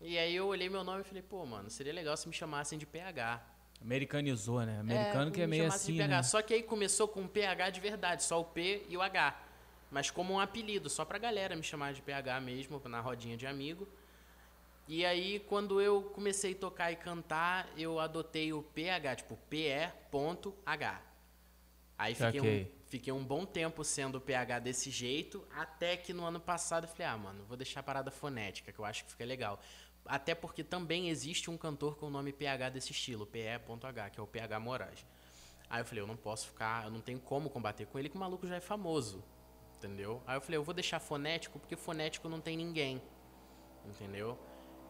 E 0.00 0.18
aí 0.18 0.34
eu 0.34 0.48
olhei 0.48 0.68
meu 0.68 0.82
nome 0.82 1.02
e 1.02 1.04
falei, 1.04 1.22
pô, 1.22 1.46
mano, 1.46 1.70
seria 1.70 1.92
legal 1.92 2.16
se 2.16 2.26
me 2.26 2.34
chamassem 2.34 2.78
de 2.78 2.84
PH. 2.84 3.40
Americanizou, 3.84 4.62
né? 4.64 4.80
Americano 4.80 5.30
que 5.30 5.42
é 5.42 5.46
me 5.46 5.58
meio 5.58 5.68
assim, 5.68 5.98
né? 5.98 6.22
Só 6.22 6.40
que 6.40 6.54
aí 6.54 6.62
começou 6.62 7.06
com 7.06 7.28
PH 7.28 7.68
de 7.68 7.80
verdade, 7.80 8.24
só 8.24 8.40
o 8.40 8.44
P 8.44 8.86
e 8.88 8.96
o 8.96 9.02
H. 9.02 9.38
Mas 9.90 10.10
como 10.10 10.32
um 10.32 10.40
apelido, 10.40 10.88
só 10.88 11.04
pra 11.04 11.18
galera 11.18 11.54
me 11.54 11.62
chamar 11.62 11.92
de 11.92 12.00
PH 12.00 12.40
mesmo, 12.40 12.80
na 12.86 13.00
rodinha 13.00 13.36
de 13.36 13.46
amigo. 13.46 13.86
E 14.88 15.04
aí, 15.04 15.38
quando 15.40 15.80
eu 15.80 16.02
comecei 16.02 16.52
a 16.52 16.56
tocar 16.56 16.92
e 16.92 16.96
cantar, 16.96 17.68
eu 17.76 18.00
adotei 18.00 18.52
o 18.52 18.62
PH, 18.62 19.16
tipo, 19.16 19.38
PE.H. 19.48 21.02
Aí 21.96 22.14
fiquei, 22.14 22.40
Saquei. 22.40 22.64
um, 22.64 22.88
fiquei 22.88 23.12
um 23.12 23.24
bom 23.24 23.46
tempo 23.46 23.84
sendo 23.84 24.16
o 24.16 24.20
PH 24.20 24.58
desse 24.58 24.90
jeito, 24.90 25.46
até 25.54 25.96
que 25.96 26.12
no 26.12 26.24
ano 26.24 26.40
passado 26.40 26.84
eu 26.84 26.88
falei, 26.88 27.06
ah, 27.06 27.16
mano, 27.16 27.44
vou 27.44 27.56
deixar 27.56 27.80
a 27.80 27.82
parada 27.82 28.10
fonética, 28.10 28.72
que 28.72 28.78
eu 28.78 28.84
acho 28.84 29.04
que 29.04 29.12
fica 29.12 29.24
legal. 29.24 29.60
Até 30.06 30.34
porque 30.34 30.62
também 30.62 31.08
existe 31.08 31.50
um 31.50 31.56
cantor 31.56 31.96
com 31.96 32.06
o 32.06 32.10
nome 32.10 32.32
PH 32.32 32.70
desse 32.70 32.92
estilo, 32.92 33.26
PE.H, 33.26 34.10
que 34.10 34.20
é 34.20 34.22
o 34.22 34.26
PH 34.26 34.60
Moraes. 34.60 35.06
Aí 35.68 35.80
eu 35.80 35.84
falei, 35.84 36.02
eu 36.02 36.06
não 36.06 36.16
posso 36.16 36.48
ficar, 36.48 36.84
eu 36.84 36.90
não 36.90 37.00
tenho 37.00 37.18
como 37.18 37.48
combater 37.48 37.86
com 37.86 37.98
ele, 37.98 38.08
que 38.08 38.16
o 38.16 38.20
maluco 38.20 38.46
já 38.46 38.56
é 38.56 38.60
famoso, 38.60 39.24
entendeu? 39.78 40.22
Aí 40.26 40.36
eu 40.36 40.40
falei, 40.40 40.58
eu 40.58 40.64
vou 40.64 40.74
deixar 40.74 41.00
fonético, 41.00 41.58
porque 41.58 41.74
fonético 41.74 42.28
não 42.28 42.40
tem 42.40 42.56
ninguém, 42.56 43.00
entendeu? 43.84 44.38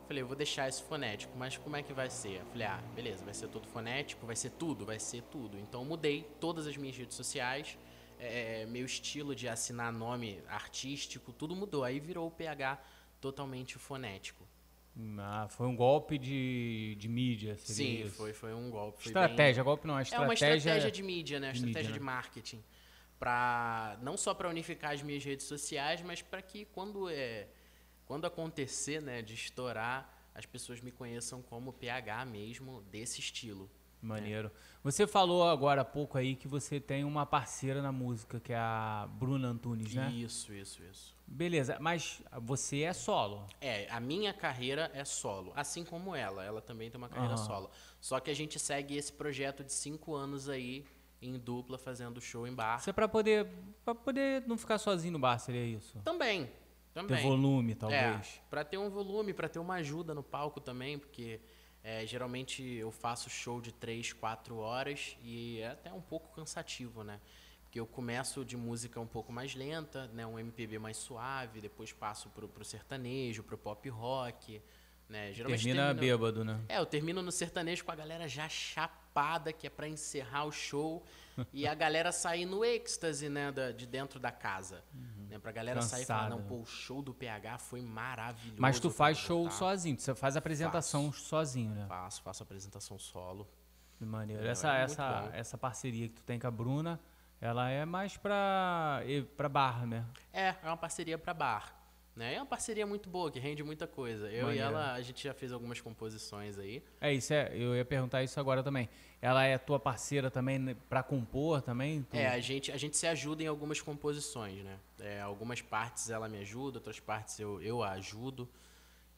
Falei, 0.06 0.22
eu 0.22 0.26
vou 0.26 0.36
deixar 0.36 0.68
esse 0.68 0.82
fonético, 0.82 1.34
mas 1.38 1.56
como 1.56 1.76
é 1.76 1.82
que 1.82 1.92
vai 1.92 2.10
ser? 2.10 2.40
Eu 2.40 2.46
falei, 2.46 2.66
ah, 2.66 2.82
beleza, 2.94 3.24
vai 3.24 3.32
ser 3.32 3.48
todo 3.48 3.66
fonético, 3.66 4.26
vai 4.26 4.36
ser 4.36 4.50
tudo, 4.50 4.84
vai 4.84 4.98
ser 4.98 5.22
tudo. 5.22 5.58
Então 5.58 5.80
eu 5.80 5.86
mudei 5.86 6.24
todas 6.38 6.66
as 6.66 6.76
minhas 6.76 6.96
redes 6.96 7.16
sociais, 7.16 7.78
é, 8.18 8.66
meu 8.66 8.84
estilo 8.84 9.34
de 9.34 9.48
assinar 9.48 9.90
nome 9.90 10.42
artístico, 10.46 11.32
tudo 11.32 11.56
mudou. 11.56 11.84
Aí 11.84 11.98
virou 11.98 12.26
o 12.26 12.30
PH 12.30 12.82
totalmente 13.20 13.78
fonético. 13.78 14.43
Ah, 15.18 15.46
foi 15.50 15.66
um 15.66 15.74
golpe 15.74 16.16
de, 16.18 16.94
de 16.98 17.08
mídia, 17.08 17.56
seria 17.56 17.74
Sim, 18.00 18.06
isso? 18.06 18.16
foi, 18.16 18.32
foi 18.32 18.54
um 18.54 18.70
golpe. 18.70 19.02
foi 19.02 19.10
Estratégia, 19.10 19.62
golpe 19.62 19.86
não, 19.88 19.94
é 19.94 19.96
bem- 19.96 20.00
É 20.02 20.04
estratégia. 20.04 20.28
uma 20.28 20.34
estratégia 20.56 20.90
de 20.90 21.02
mídia, 21.02 21.40
né? 21.40 21.50
de 21.50 21.56
estratégia 21.58 21.80
mídia, 21.88 21.92
de 21.94 21.98
né? 22.00 22.04
marketing. 22.06 22.64
Pra, 23.18 23.98
não 24.02 24.16
só 24.16 24.32
para 24.34 24.48
unificar 24.48 24.92
as 24.92 25.02
minhas 25.02 25.24
redes 25.24 25.46
sociais, 25.46 26.00
mas 26.02 26.22
para 26.22 26.40
que 26.42 26.64
quando, 26.66 27.08
é, 27.08 27.48
quando 28.06 28.24
acontecer 28.26 29.00
né, 29.02 29.20
de 29.22 29.34
estourar, 29.34 30.30
as 30.34 30.46
pessoas 30.46 30.80
me 30.80 30.90
conheçam 30.92 31.42
como 31.42 31.72
PH 31.72 32.24
mesmo, 32.24 32.82
desse 32.90 33.20
estilo. 33.20 33.68
Maneiro. 34.04 34.50
Você 34.82 35.06
falou 35.06 35.48
agora 35.48 35.80
há 35.80 35.84
pouco 35.84 36.18
aí 36.18 36.36
que 36.36 36.46
você 36.46 36.78
tem 36.78 37.04
uma 37.04 37.24
parceira 37.24 37.80
na 37.80 37.90
música, 37.90 38.38
que 38.38 38.52
é 38.52 38.56
a 38.56 39.08
Bruna 39.10 39.48
Antunes, 39.48 39.94
né? 39.94 40.10
Isso, 40.12 40.52
isso, 40.52 40.82
isso. 40.82 41.14
Beleza, 41.26 41.78
mas 41.80 42.20
você 42.42 42.82
é 42.82 42.92
solo. 42.92 43.46
É, 43.62 43.88
a 43.90 43.98
minha 43.98 44.34
carreira 44.34 44.90
é 44.92 45.02
solo, 45.04 45.52
assim 45.56 45.84
como 45.84 46.14
ela. 46.14 46.44
Ela 46.44 46.60
também 46.60 46.90
tem 46.90 46.98
uma 46.98 47.08
carreira 47.08 47.34
Aham. 47.34 47.44
solo. 47.44 47.70
Só 47.98 48.20
que 48.20 48.30
a 48.30 48.34
gente 48.34 48.58
segue 48.58 48.94
esse 48.94 49.10
projeto 49.12 49.64
de 49.64 49.72
cinco 49.72 50.14
anos 50.14 50.50
aí, 50.50 50.84
em 51.22 51.38
dupla, 51.38 51.78
fazendo 51.78 52.20
show 52.20 52.46
em 52.46 52.52
bar. 52.52 52.78
Isso 52.78 52.90
é 52.90 52.92
pra 52.92 53.08
poder, 53.08 53.48
pra 53.86 53.94
poder 53.94 54.42
não 54.46 54.58
ficar 54.58 54.76
sozinho 54.76 55.14
no 55.14 55.18
bar, 55.18 55.38
seria 55.38 55.64
isso? 55.64 55.98
Também, 56.04 56.44
Ter 56.44 56.52
também. 56.92 57.22
volume, 57.22 57.74
talvez. 57.74 58.40
É, 58.44 58.48
pra 58.50 58.62
ter 58.62 58.76
um 58.76 58.90
volume, 58.90 59.32
pra 59.32 59.48
ter 59.48 59.58
uma 59.58 59.76
ajuda 59.76 60.14
no 60.14 60.22
palco 60.22 60.60
também, 60.60 60.98
porque 60.98 61.40
é, 61.84 62.04
geralmente 62.06 62.62
eu 62.64 62.90
faço 62.90 63.28
show 63.30 63.60
de 63.60 63.70
3, 63.70 64.12
4 64.14 64.56
horas 64.56 65.16
e 65.22 65.60
é 65.60 65.68
até 65.68 65.92
um 65.92 66.00
pouco 66.00 66.34
cansativo, 66.34 67.04
né? 67.04 67.20
Porque 67.64 67.78
eu 67.78 67.86
começo 67.86 68.44
de 68.44 68.56
música 68.56 68.98
um 69.00 69.06
pouco 69.06 69.30
mais 69.32 69.54
lenta, 69.54 70.06
né? 70.08 70.26
Um 70.26 70.38
MPB 70.38 70.78
mais 70.78 70.96
suave, 70.96 71.60
depois 71.60 71.92
passo 71.92 72.30
pro, 72.30 72.48
pro 72.48 72.64
sertanejo, 72.64 73.42
pro 73.42 73.58
pop 73.58 73.86
rock, 73.90 74.62
né? 75.08 75.32
Geralmente 75.34 75.62
Termina 75.62 75.86
termino- 75.94 76.00
bêbado, 76.18 76.44
né? 76.44 76.60
é, 76.68 76.78
eu 76.78 76.86
termino 76.86 77.20
no 77.20 77.30
sertanejo 77.30 77.84
com 77.84 77.92
a 77.92 77.96
galera 77.96 78.26
já 78.26 78.48
chapada, 78.48 79.52
que 79.52 79.66
é 79.66 79.70
pra 79.70 79.86
encerrar 79.86 80.44
o 80.46 80.52
show, 80.52 81.04
e 81.52 81.66
a 81.66 81.74
galera 81.74 82.12
sair 82.12 82.44
no 82.46 82.64
êxtase, 82.64 83.28
né, 83.28 83.50
da- 83.52 83.72
de 83.72 83.86
dentro 83.86 84.18
da 84.20 84.30
casa. 84.30 84.84
Né, 85.28 85.38
pra 85.38 85.50
galera 85.50 85.82
sair 85.82 86.02
e 86.02 86.06
falar, 86.06 86.24
Cansada. 86.28 86.40
não, 86.42 86.46
pô, 86.48 86.60
o 86.60 86.66
show 86.66 87.02
do 87.02 87.12
PH 87.12 87.58
foi 87.58 87.80
maravilhoso. 87.80 88.60
Mas 88.60 88.78
tu 88.78 88.90
faz 88.90 89.18
show 89.18 89.38
voltar." 89.42 89.56
sozinho, 89.56 89.98
você 89.98 90.14
faz 90.14 90.36
apresentação 90.36 91.12
sozinho, 91.12 91.74
né? 91.74 91.86
Faço, 91.88 92.22
faço 92.22 92.42
apresentação 92.42 92.98
solo. 92.98 93.48
Que 93.98 94.04
maneiro. 94.04 94.44
Essa, 94.46 94.76
é 94.76 94.82
essa, 94.82 95.22
bom. 95.22 95.30
essa 95.32 95.58
parceria 95.58 96.08
que 96.08 96.14
tu 96.14 96.22
tem 96.22 96.38
com 96.38 96.46
a 96.46 96.50
Bruna, 96.50 97.00
ela 97.40 97.68
é 97.70 97.84
mais 97.84 98.16
pra, 98.16 99.00
pra 99.36 99.48
bar, 99.48 99.86
né? 99.86 100.04
É, 100.32 100.48
é 100.62 100.66
uma 100.66 100.76
parceria 100.76 101.16
pra 101.18 101.32
bar. 101.34 101.74
Né? 102.16 102.34
É 102.34 102.38
uma 102.38 102.46
parceria 102.46 102.86
muito 102.86 103.08
boa, 103.08 103.28
que 103.28 103.40
rende 103.40 103.62
muita 103.64 103.88
coisa. 103.88 104.30
Eu 104.30 104.46
Maneiro. 104.46 104.52
e 104.54 104.58
ela, 104.58 104.92
a 104.92 105.02
gente 105.02 105.24
já 105.24 105.34
fez 105.34 105.50
algumas 105.52 105.80
composições 105.80 106.56
aí. 106.58 106.80
É 107.00 107.12
isso, 107.12 107.32
é, 107.34 107.50
eu 107.56 107.74
ia 107.74 107.84
perguntar 107.84 108.22
isso 108.22 108.38
agora 108.38 108.62
também. 108.62 108.88
Ela 109.20 109.44
é 109.44 109.58
tua 109.58 109.80
parceira 109.80 110.30
também 110.30 110.58
né, 110.60 110.76
pra 110.88 111.02
compor 111.02 111.60
também? 111.60 112.02
Tu- 112.02 112.16
É, 112.16 112.28
a 112.28 112.38
gente, 112.38 112.70
a 112.70 112.76
gente 112.76 112.96
se 112.96 113.06
ajuda 113.08 113.42
em 113.42 113.46
algumas 113.48 113.80
composições, 113.80 114.62
né? 114.62 114.78
É, 115.00 115.20
algumas 115.22 115.60
partes 115.60 116.08
ela 116.08 116.28
me 116.28 116.38
ajuda, 116.38 116.78
outras 116.78 117.00
partes 117.00 117.40
eu, 117.40 117.60
eu 117.60 117.82
a 117.82 117.90
ajudo. 117.92 118.48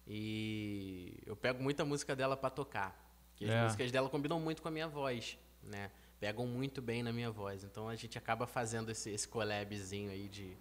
E 0.07 1.15
eu 1.27 1.37
pego 1.37 1.63
muita 1.63 1.85
música 1.85 2.15
dela 2.17 2.37
pra 2.37 2.49
tocar. 2.49 2.97
Porque 3.31 3.45
as 3.45 3.51
É. 3.51 3.63
músicas 3.63 3.91
dela 3.93 4.09
combinam 4.09 4.41
muito 4.41 4.63
com 4.63 4.69
a 4.69 4.71
minha 4.71 4.89
voz, 4.89 5.37
né? 5.63 5.91
Pegam 6.19 6.47
muito 6.47 6.81
bem 6.81 7.03
na 7.03 7.13
minha 7.13 7.31
voz. 7.31 7.63
Então 7.65 7.89
a 7.89 7.97
gente 7.97 8.17
acaba 8.17 8.47
fazendo 8.47 8.91
esse, 8.91 9.11
esse 9.11 9.29
collabzinho 9.29 10.11
aí 10.11 10.29
de, 10.29 10.57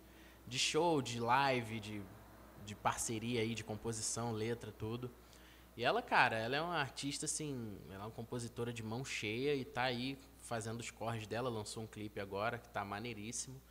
de 0.48 0.60
show, 0.60 1.02
de 1.02 1.20
live, 1.20 1.80
de, 1.80 2.02
de 2.66 2.76
parceria 2.76 3.42
aí, 3.42 3.54
de 3.54 3.64
composição, 3.64 4.32
letra, 4.32 4.72
tudo. 4.72 5.10
E 5.78 5.84
ela, 5.84 6.02
cara, 6.02 6.38
ela 6.38 6.56
é 6.56 6.62
uma 6.62 6.78
artista, 6.78 7.26
assim, 7.26 7.78
ela 7.90 8.04
é 8.04 8.06
uma 8.08 8.12
compositora 8.12 8.72
de 8.74 8.82
mão 8.82 9.04
cheia 9.04 9.54
e 9.54 9.66
tá 9.66 9.84
aí 9.84 10.18
fazendo 10.40 10.80
os 10.80 10.90
corres 10.90 11.28
dela, 11.28 11.50
lançou 11.50 11.84
um 11.84 11.88
clipe 11.88 12.20
agora 12.20 12.58
que 12.58 12.70
tá 12.70 12.86
maneiríssimo. 12.86 13.62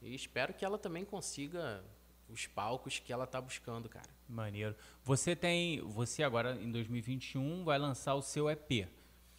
E 0.00 0.14
espero 0.14 0.54
que 0.54 0.64
ela 0.64 0.78
também 0.78 1.04
consiga 1.04 1.84
os 2.28 2.46
palcos 2.46 2.98
que 2.98 3.12
ela 3.12 3.26
tá 3.26 3.40
buscando, 3.40 3.88
cara. 3.88 4.08
Maneiro. 4.28 4.74
Você 5.02 5.36
tem, 5.36 5.80
você 5.82 6.22
agora 6.22 6.56
em 6.60 6.70
2021 6.70 7.64
vai 7.64 7.78
lançar 7.78 8.14
o 8.14 8.22
seu 8.22 8.48
EP, 8.48 8.88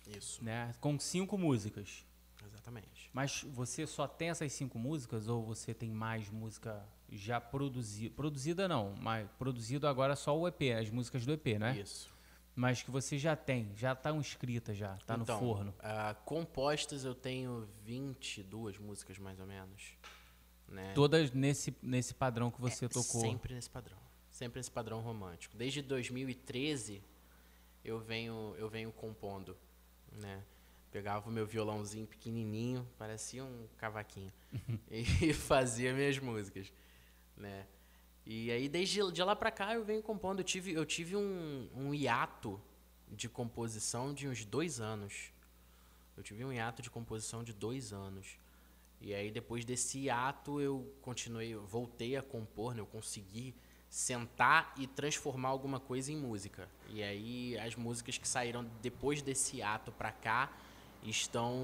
Isso, 0.08 0.44
né? 0.44 0.74
Com 0.80 1.00
cinco 1.00 1.38
músicas. 1.38 2.06
exatamente. 2.46 3.10
Mas 3.12 3.44
você 3.44 3.88
só 3.88 4.08
tem 4.08 4.30
essas 4.30 4.52
cinco 4.54 4.78
músicas 4.78 5.28
ou 5.28 5.44
você 5.44 5.74
tem 5.74 5.90
mais 5.90 6.30
música 6.30 6.86
já 7.16 7.40
produzida? 7.40 8.14
Produzida 8.16 8.68
não, 8.68 8.94
mas 9.00 9.30
produzido 9.38 9.88
agora 9.88 10.16
só 10.16 10.38
o 10.38 10.48
EP, 10.48 10.62
as 10.80 10.90
músicas 10.90 11.26
do 11.26 11.34
EP, 11.34 11.60
né? 11.60 11.78
Isso. 11.80 12.14
Mas 12.56 12.82
que 12.82 12.90
você 12.90 13.18
já 13.18 13.36
tem, 13.36 13.72
já 13.76 13.92
estão 13.92 14.22
escritas 14.22 14.78
já, 14.78 14.96
tá 15.06 15.16
então, 15.16 15.36
no 15.36 15.40
forno. 15.46 15.74
ah, 15.80 16.16
compostas 16.24 17.04
eu 17.04 17.14
tenho 17.14 17.68
22 17.84 18.78
músicas 18.78 19.18
mais 19.20 19.40
ou 19.40 19.46
menos. 19.46 19.98
Né? 20.68 20.94
Todas 20.94 21.32
nesse, 21.32 21.76
nesse 21.82 22.14
padrão 22.14 22.50
que 22.50 22.60
você 22.60 22.86
É, 22.86 22.88
tocou. 22.88 23.22
Sempre 23.22 23.54
nesse 23.54 23.70
padrão. 23.70 23.98
Sempre 24.32 24.60
nesse 24.60 24.72
padrão 24.72 25.02
romântico. 25.02 25.56
Desde 25.58 25.82
2013 25.82 27.04
eu 27.84 28.00
venho, 28.00 28.56
eu 28.58 28.70
venho 28.70 28.92
compondo, 28.92 29.56
né? 30.12 30.42
Pegava 30.92 31.30
o 31.30 31.32
meu 31.32 31.46
violãozinho 31.46 32.08
pequenininho, 32.08 32.88
parecia 32.98 33.44
um 33.44 33.68
cavaquinho, 33.78 34.32
e 34.90 35.34
fazia 35.34 35.94
minhas 35.94 36.18
músicas, 36.20 36.72
né? 37.38 37.66
E 38.26 38.50
aí 38.52 38.68
desde 38.68 39.12
de 39.12 39.24
lá 39.24 39.36
pra 39.36 39.52
cá 39.52 39.74
eu 39.74 39.84
venho 39.84 40.02
compondo. 40.02 40.40
Eu 40.40 40.44
tive, 40.44 40.74
eu 40.74 40.86
tive 40.86 41.16
um, 41.16 41.70
um 41.76 41.94
hiato 41.94 42.60
de 43.12 43.30
composição 43.30 44.14
de 44.14 44.28
uns 44.28 44.44
dois 44.44 44.82
anos. 44.82 45.32
Eu 46.18 46.24
tive 46.24 46.44
um 46.44 46.52
hiato 46.52 46.82
de 46.82 46.90
composição 46.90 47.44
de 47.44 47.54
dois 47.54 47.94
anos. 47.94 48.40
E 49.00 49.14
aí 49.14 49.30
depois 49.30 49.64
desse 49.64 50.00
hiato 50.00 50.60
eu 50.60 50.92
continuei, 51.02 51.54
eu 51.54 51.66
voltei 51.66 52.16
a 52.16 52.24
compor, 52.24 52.74
né? 52.74 52.82
eu 52.82 52.86
consegui 52.86 53.54
sentar 53.90 54.74
e 54.78 54.88
transformar 54.88 55.50
alguma 55.50 55.80
coisa 55.80 56.12
em 56.12 56.18
música. 56.18 56.68
E 56.90 57.04
aí 57.04 57.58
as 57.60 57.76
músicas 57.76 58.18
que 58.18 58.28
saíram 58.28 58.66
depois 58.82 59.22
desse 59.22 59.58
hiato 59.58 59.92
pra 59.92 60.12
cá 60.12 60.52
estão 61.04 61.56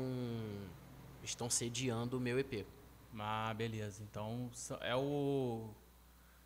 estão 1.24 1.50
sediando 1.50 2.18
o 2.18 2.20
meu 2.20 2.40
EP. 2.40 2.66
Ah, 3.20 3.54
beleza. 3.54 4.04
Então 4.04 4.50
é 4.82 4.96
o. 4.96 5.70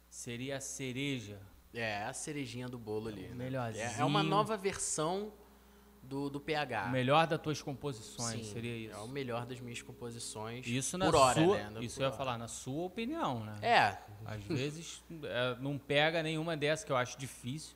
Seria 0.10 0.58
a 0.58 0.62
cereja. 0.62 1.40
É 1.74 2.04
a 2.04 2.14
cerejinha 2.14 2.68
do 2.68 2.78
bolo 2.78 3.10
ali. 3.10 3.26
o 3.26 3.30
né? 3.30 3.46
melhorzinho. 3.46 3.86
É, 3.86 4.00
é 4.00 4.06
uma 4.06 4.24
nova 4.24 4.56
versão 4.56 5.34
do, 6.06 6.30
do 6.30 6.40
PH. 6.40 6.86
O 6.86 6.92
melhor 6.92 7.28
das 7.28 7.42
tuas 7.42 7.62
composições, 7.62 8.46
Sim, 8.46 8.54
seria 8.54 8.78
isso. 8.78 8.96
É 8.96 9.00
o 9.00 9.08
melhor 9.08 9.46
das 9.46 9.60
minhas 9.60 9.82
composições. 9.82 10.66
Isso 10.66 10.98
na 10.98 11.06
por 11.06 11.16
hora, 11.16 11.44
sua. 11.44 11.58
né? 11.70 11.80
Isso 11.82 12.00
eu 12.00 12.04
ia 12.04 12.08
hora. 12.08 12.18
falar, 12.18 12.38
na 12.38 12.48
sua 12.48 12.86
opinião, 12.86 13.44
né? 13.44 13.56
É, 13.62 13.98
Às 14.26 14.44
vezes 14.44 15.04
é, 15.24 15.58
não 15.60 15.78
pega 15.78 16.24
nenhuma 16.24 16.56
dessas, 16.56 16.86
que 16.86 16.92
eu 16.92 16.98
acho 16.98 17.18
difícil, 17.18 17.76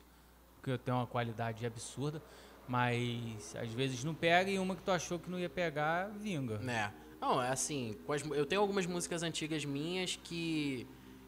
porque 0.56 0.70
eu 0.70 0.78
tenho 0.78 0.96
uma 0.96 1.06
qualidade 1.06 1.66
absurda, 1.66 2.22
mas 2.66 3.54
às 3.56 3.70
vezes 3.72 4.04
não 4.04 4.14
pega 4.14 4.50
e 4.50 4.58
uma 4.58 4.76
que 4.76 4.82
tu 4.82 4.90
achou 4.90 5.18
que 5.18 5.28
não 5.28 5.38
ia 5.38 5.50
pegar, 5.50 6.08
vinga. 6.10 6.58
né? 6.58 6.92
Não, 7.20 7.42
é 7.42 7.50
assim, 7.50 7.96
eu 8.34 8.46
tenho 8.46 8.60
algumas 8.60 8.86
músicas 8.86 9.22
antigas 9.22 9.64
minhas 9.64 10.16
que 10.16 10.86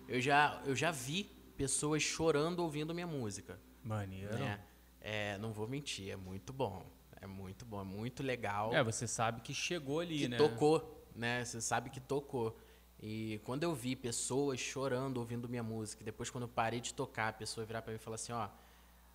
eu 0.08 0.20
já, 0.20 0.60
eu 0.64 0.74
já 0.74 0.90
vi 0.90 1.24
pessoas 1.56 2.02
chorando 2.02 2.60
ouvindo 2.60 2.94
minha 2.94 3.06
música. 3.06 3.60
Maneiro. 3.84 4.34
Né? 4.38 4.60
É, 5.00 5.36
não 5.38 5.52
vou 5.52 5.68
mentir, 5.68 6.10
é 6.10 6.16
muito 6.16 6.52
bom. 6.52 6.84
É 7.20 7.26
muito 7.26 7.64
bom, 7.64 7.80
é 7.80 7.84
muito 7.84 8.22
legal. 8.22 8.74
É, 8.74 8.82
você 8.82 9.06
sabe 9.06 9.42
que 9.42 9.54
chegou 9.54 10.00
ali, 10.00 10.18
que 10.20 10.28
né? 10.28 10.36
tocou, 10.36 11.06
né? 11.14 11.44
Você 11.44 11.60
sabe 11.60 11.88
que 11.88 12.00
tocou. 12.00 12.58
E 13.00 13.40
quando 13.44 13.62
eu 13.62 13.74
vi 13.74 13.94
pessoas 13.94 14.58
chorando 14.58 15.18
ouvindo 15.18 15.48
minha 15.48 15.62
música, 15.62 16.02
e 16.02 16.04
depois 16.04 16.30
quando 16.30 16.44
eu 16.44 16.48
parei 16.48 16.80
de 16.80 16.94
tocar, 16.94 17.28
a 17.28 17.32
pessoa 17.32 17.64
virar 17.64 17.82
pra 17.82 17.92
mim 17.92 17.96
e 17.96 18.00
falar 18.00 18.16
assim, 18.16 18.32
ó, 18.32 18.48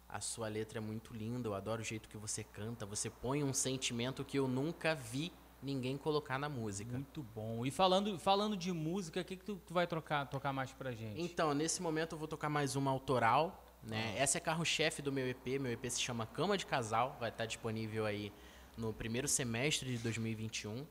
a 0.07 0.21
sua 0.21 0.47
letra 0.47 0.77
é 0.77 0.81
muito 0.81 1.13
linda, 1.13 1.49
eu 1.49 1.53
adoro 1.53 1.81
o 1.81 1.85
jeito 1.85 2.07
que 2.07 2.17
você 2.17 2.43
canta, 2.43 2.85
você 2.85 3.09
põe 3.09 3.43
um 3.43 3.53
sentimento 3.53 4.23
que 4.23 4.39
eu 4.39 4.47
nunca 4.47 4.95
vi 4.95 5.33
ninguém 5.61 5.97
colocar 5.97 6.37
na 6.37 6.49
música. 6.49 6.93
Muito 6.93 7.23
bom. 7.23 7.65
E 7.65 7.71
falando, 7.71 8.17
falando 8.19 8.55
de 8.55 8.71
música, 8.71 9.21
o 9.21 9.25
que, 9.25 9.35
que 9.35 9.43
tu, 9.43 9.61
tu 9.65 9.73
vai 9.73 9.87
trocar, 9.87 10.25
tocar 10.27 10.53
mais 10.53 10.71
pra 10.71 10.91
gente? 10.91 11.21
Então, 11.21 11.53
nesse 11.53 11.81
momento 11.81 12.13
eu 12.13 12.19
vou 12.19 12.27
tocar 12.27 12.49
mais 12.49 12.75
uma 12.75 12.91
autoral, 12.91 13.63
né? 13.83 14.13
Ah. 14.15 14.21
Essa 14.21 14.37
é 14.37 14.41
carro-chefe 14.41 15.01
do 15.01 15.11
meu 15.11 15.27
EP, 15.27 15.59
meu 15.59 15.71
EP 15.71 15.85
se 15.89 16.01
chama 16.01 16.25
Cama 16.25 16.57
de 16.57 16.65
Casal, 16.65 17.17
vai 17.19 17.29
estar 17.29 17.45
disponível 17.45 18.05
aí 18.05 18.31
no 18.77 18.93
primeiro 18.93 19.27
semestre 19.27 19.91
de 19.91 19.97
2021. 19.97 20.85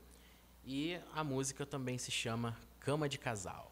E 0.65 0.99
a 1.15 1.23
música 1.23 1.65
também 1.65 1.97
se 1.97 2.11
chama 2.11 2.57
Cama 2.79 3.07
de 3.07 3.17
Casal. 3.17 3.71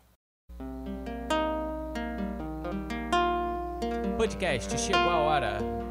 Podcast, 4.18 4.78
chegou 4.80 5.10
a 5.10 5.18
hora. 5.18 5.85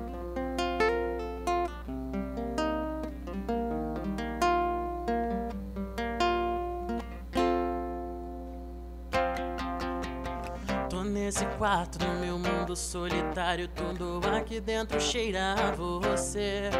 Nesse 11.45 11.59
quarto 11.59 11.99
no 12.03 12.15
meu 12.21 12.39
mundo 12.39 12.75
solitário, 12.75 13.69
tudo 13.69 14.21
aqui 14.35 14.61
dentro 14.61 14.99
cheira 14.99 15.55
a 15.55 15.73
você. 15.73 16.71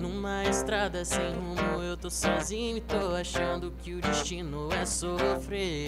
Numa 0.00 0.44
estrada 0.44 1.04
sem 1.04 1.32
rumo, 1.32 1.82
eu 1.82 1.96
tô 1.96 2.08
sozinho 2.08 2.76
e 2.76 2.80
tô 2.80 3.14
achando 3.16 3.72
que 3.82 3.94
o 3.94 4.00
destino 4.00 4.68
é 4.72 4.86
sofrer. 4.86 5.86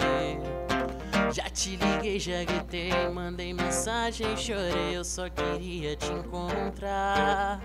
Já 1.31 1.49
te 1.49 1.77
liguei, 1.77 2.19
já 2.19 2.43
gritei, 2.43 2.91
mandei 3.13 3.53
mensagem, 3.53 4.35
chorei, 4.35 4.97
eu 4.97 5.05
só 5.05 5.29
queria 5.29 5.95
te 5.95 6.11
encontrar. 6.11 7.61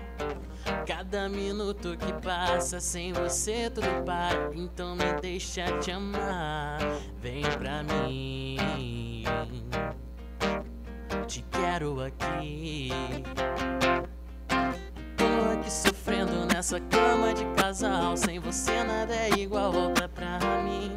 Cada 0.85 1.27
minuto 1.27 1.97
que 1.97 2.13
passa 2.25 2.79
sem 2.79 3.11
você 3.11 3.69
tudo 3.69 4.03
para, 4.05 4.49
então 4.53 4.95
me 4.95 5.13
deixa 5.21 5.65
te 5.79 5.91
amar. 5.91 6.79
Vem 7.21 7.43
pra 7.57 7.83
mim, 7.83 8.52
te 11.33 11.43
quero 11.49 11.99
aqui. 11.99 12.91
Tô 15.17 15.51
aqui 15.51 15.71
sofrendo 15.71 16.45
nessa 16.45 16.79
cama 16.79 17.33
de 17.33 17.43
casal, 17.55 18.15
sem 18.15 18.37
você 18.37 18.83
nada 18.83 19.15
é 19.15 19.31
igual, 19.31 19.71
volta 19.71 20.07
pra 20.07 20.37
mim 20.63 20.91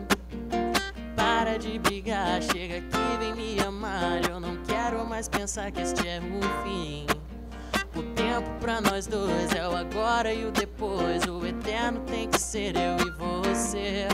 para 1.16 1.57
de 1.57 1.79
brigar, 1.79 2.42
chega 2.42 2.77
aqui, 2.77 3.18
vem 3.18 3.35
me 3.35 3.59
amar. 3.61 4.29
Eu 4.29 4.38
não 4.38 4.57
quero 4.64 5.07
mais 5.07 5.27
pensar 5.27 5.70
que 5.70 5.81
este 5.81 6.07
é 6.07 6.20
o 6.20 6.62
fim. 6.62 7.07
O 7.94 8.03
tempo 8.14 8.51
pra 8.61 8.83
nós 8.83 9.07
dois 9.07 9.51
é 9.55 9.66
o 9.66 9.75
agora 9.75 10.35
e 10.35 10.44
o 10.44 10.51
depois. 10.51 11.25
O 11.25 11.46
eterno 11.46 12.01
tem 12.01 12.29
que 12.29 12.38
ser 12.38 12.75
eu 12.77 13.07
e 13.07 13.11
você. 13.12 14.09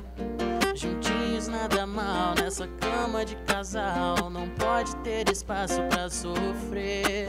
Juntinhos 0.76 1.21
nada 1.48 1.87
mal 1.87 2.35
nessa 2.35 2.66
cama 2.66 3.24
de 3.24 3.37
casal. 3.46 4.31
Não 4.31 4.48
pode 4.50 4.94
ter 4.96 5.28
espaço 5.31 5.83
pra 5.85 6.09
sofrer. 6.09 7.28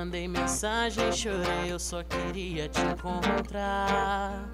Mandei 0.00 0.26
mensagem, 0.26 1.12
chorei, 1.12 1.70
eu 1.70 1.78
só 1.78 2.02
queria 2.02 2.70
te 2.70 2.80
encontrar. 2.80 4.48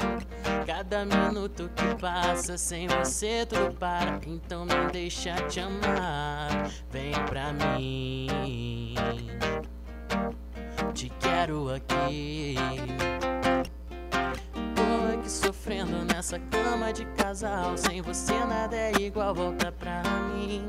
Cada 0.67 1.05
minuto 1.05 1.71
que 1.77 1.95
passa 2.01 2.59
sem 2.59 2.89
você 2.89 3.47
tudo 3.47 3.73
para, 3.79 4.19
então 4.27 4.67
me 4.67 4.91
deixa 4.91 5.37
te 5.47 5.61
amar. 5.61 6.69
Vem 6.91 7.13
pra 7.27 7.53
mim, 7.53 8.97
te 10.93 11.13
quero 11.21 11.73
aqui. 11.73 12.57
Tô 14.75 15.15
aqui 15.15 15.31
sofrendo 15.31 16.05
nessa 16.13 16.41
cama 16.41 16.93
de 16.93 17.05
casal, 17.17 17.77
sem 17.77 18.03
você 18.03 18.35
nada 18.47 18.75
é 18.75 18.93
igual, 18.99 19.33
volta 19.33 19.71
pra 19.71 20.03
mim 20.35 20.69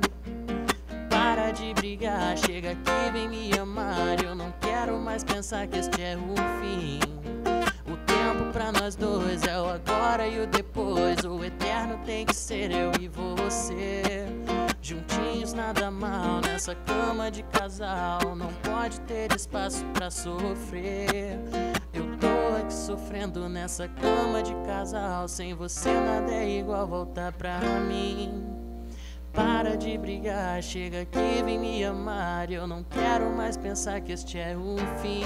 de 1.52 1.74
brigar. 1.74 2.38
Chega 2.38 2.72
aqui, 2.72 3.12
vem 3.12 3.30
me 3.30 3.58
amar. 3.58 4.24
Eu 4.24 4.36
não 4.36 4.52
quero 4.60 5.00
mais 5.00 5.24
pensar 5.24 5.68
que 5.68 5.78
este 5.78 6.02
é 6.02 6.16
o 6.18 6.36
fim. 6.60 7.00
O 7.86 7.96
tempo 8.06 8.52
pra 8.52 8.72
nós 8.72 8.96
dois 8.96 9.44
é 9.44 9.60
o 9.60 9.66
agora 9.66 10.28
e 10.28 10.40
o 10.40 10.48
depois. 10.48 11.24
O 11.24 11.44
eterno 11.44 12.00
tem 12.06 12.26
que 12.26 12.36
ser 12.36 12.72
eu 12.72 12.92
e 13.00 13.08
você. 13.08 14.26
Juntinhos 14.82 15.54
nada 15.54 15.92
mal 15.92 16.42
nessa 16.42 16.76
cama 16.76 17.30
de 17.32 17.44
casal. 17.44 18.36
Não 18.36 18.52
pode 18.64 19.00
ter 19.02 19.34
espaço 19.36 19.84
pra 19.94 20.10
sofrer. 20.10 21.40
Eu 21.94 22.18
tô 22.18 22.58
aqui 22.62 22.74
sofrendo 22.74 23.48
nessa 23.50 23.88
cama 23.88 24.44
de 24.44 24.54
casal. 24.66 25.28
Sem 25.28 25.54
você 25.54 25.92
nada 25.94 26.34
é 26.34 26.60
igual 26.60 26.88
voltar 26.88 27.32
pra 27.34 27.60
mim. 27.82 28.57
Para 29.38 29.78
de 29.78 29.96
brigar, 30.00 30.64
chega 30.64 31.02
aqui, 31.02 31.44
vem 31.46 31.60
me 31.60 31.84
amar. 31.84 32.52
Eu 32.52 32.66
não 32.66 32.84
quero 32.84 33.30
mais 33.30 33.56
pensar 33.56 34.02
que 34.02 34.12
este 34.12 34.40
é 34.40 34.58
o 34.58 34.78
fim. 35.00 35.22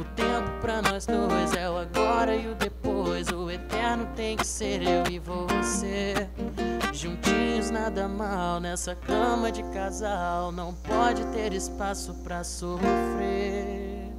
O 0.00 0.02
tempo 0.14 0.60
pra 0.62 0.80
nós 0.80 1.04
dois 1.04 1.54
é 1.54 1.68
o 1.68 1.76
agora 1.76 2.34
e 2.34 2.48
o 2.48 2.54
depois. 2.54 3.28
O 3.28 3.50
eterno 3.50 4.08
tem 4.16 4.34
que 4.38 4.46
ser 4.46 4.80
eu 4.80 5.06
e 5.12 5.18
você. 5.18 6.14
Juntinhos 6.94 7.70
nada 7.70 8.08
mal 8.08 8.60
nessa 8.60 8.94
cama 8.94 9.52
de 9.52 9.62
casal. 9.64 10.50
Não 10.50 10.72
pode 10.72 11.22
ter 11.26 11.52
espaço 11.52 12.14
pra 12.24 12.42
sofrer. 12.42 14.10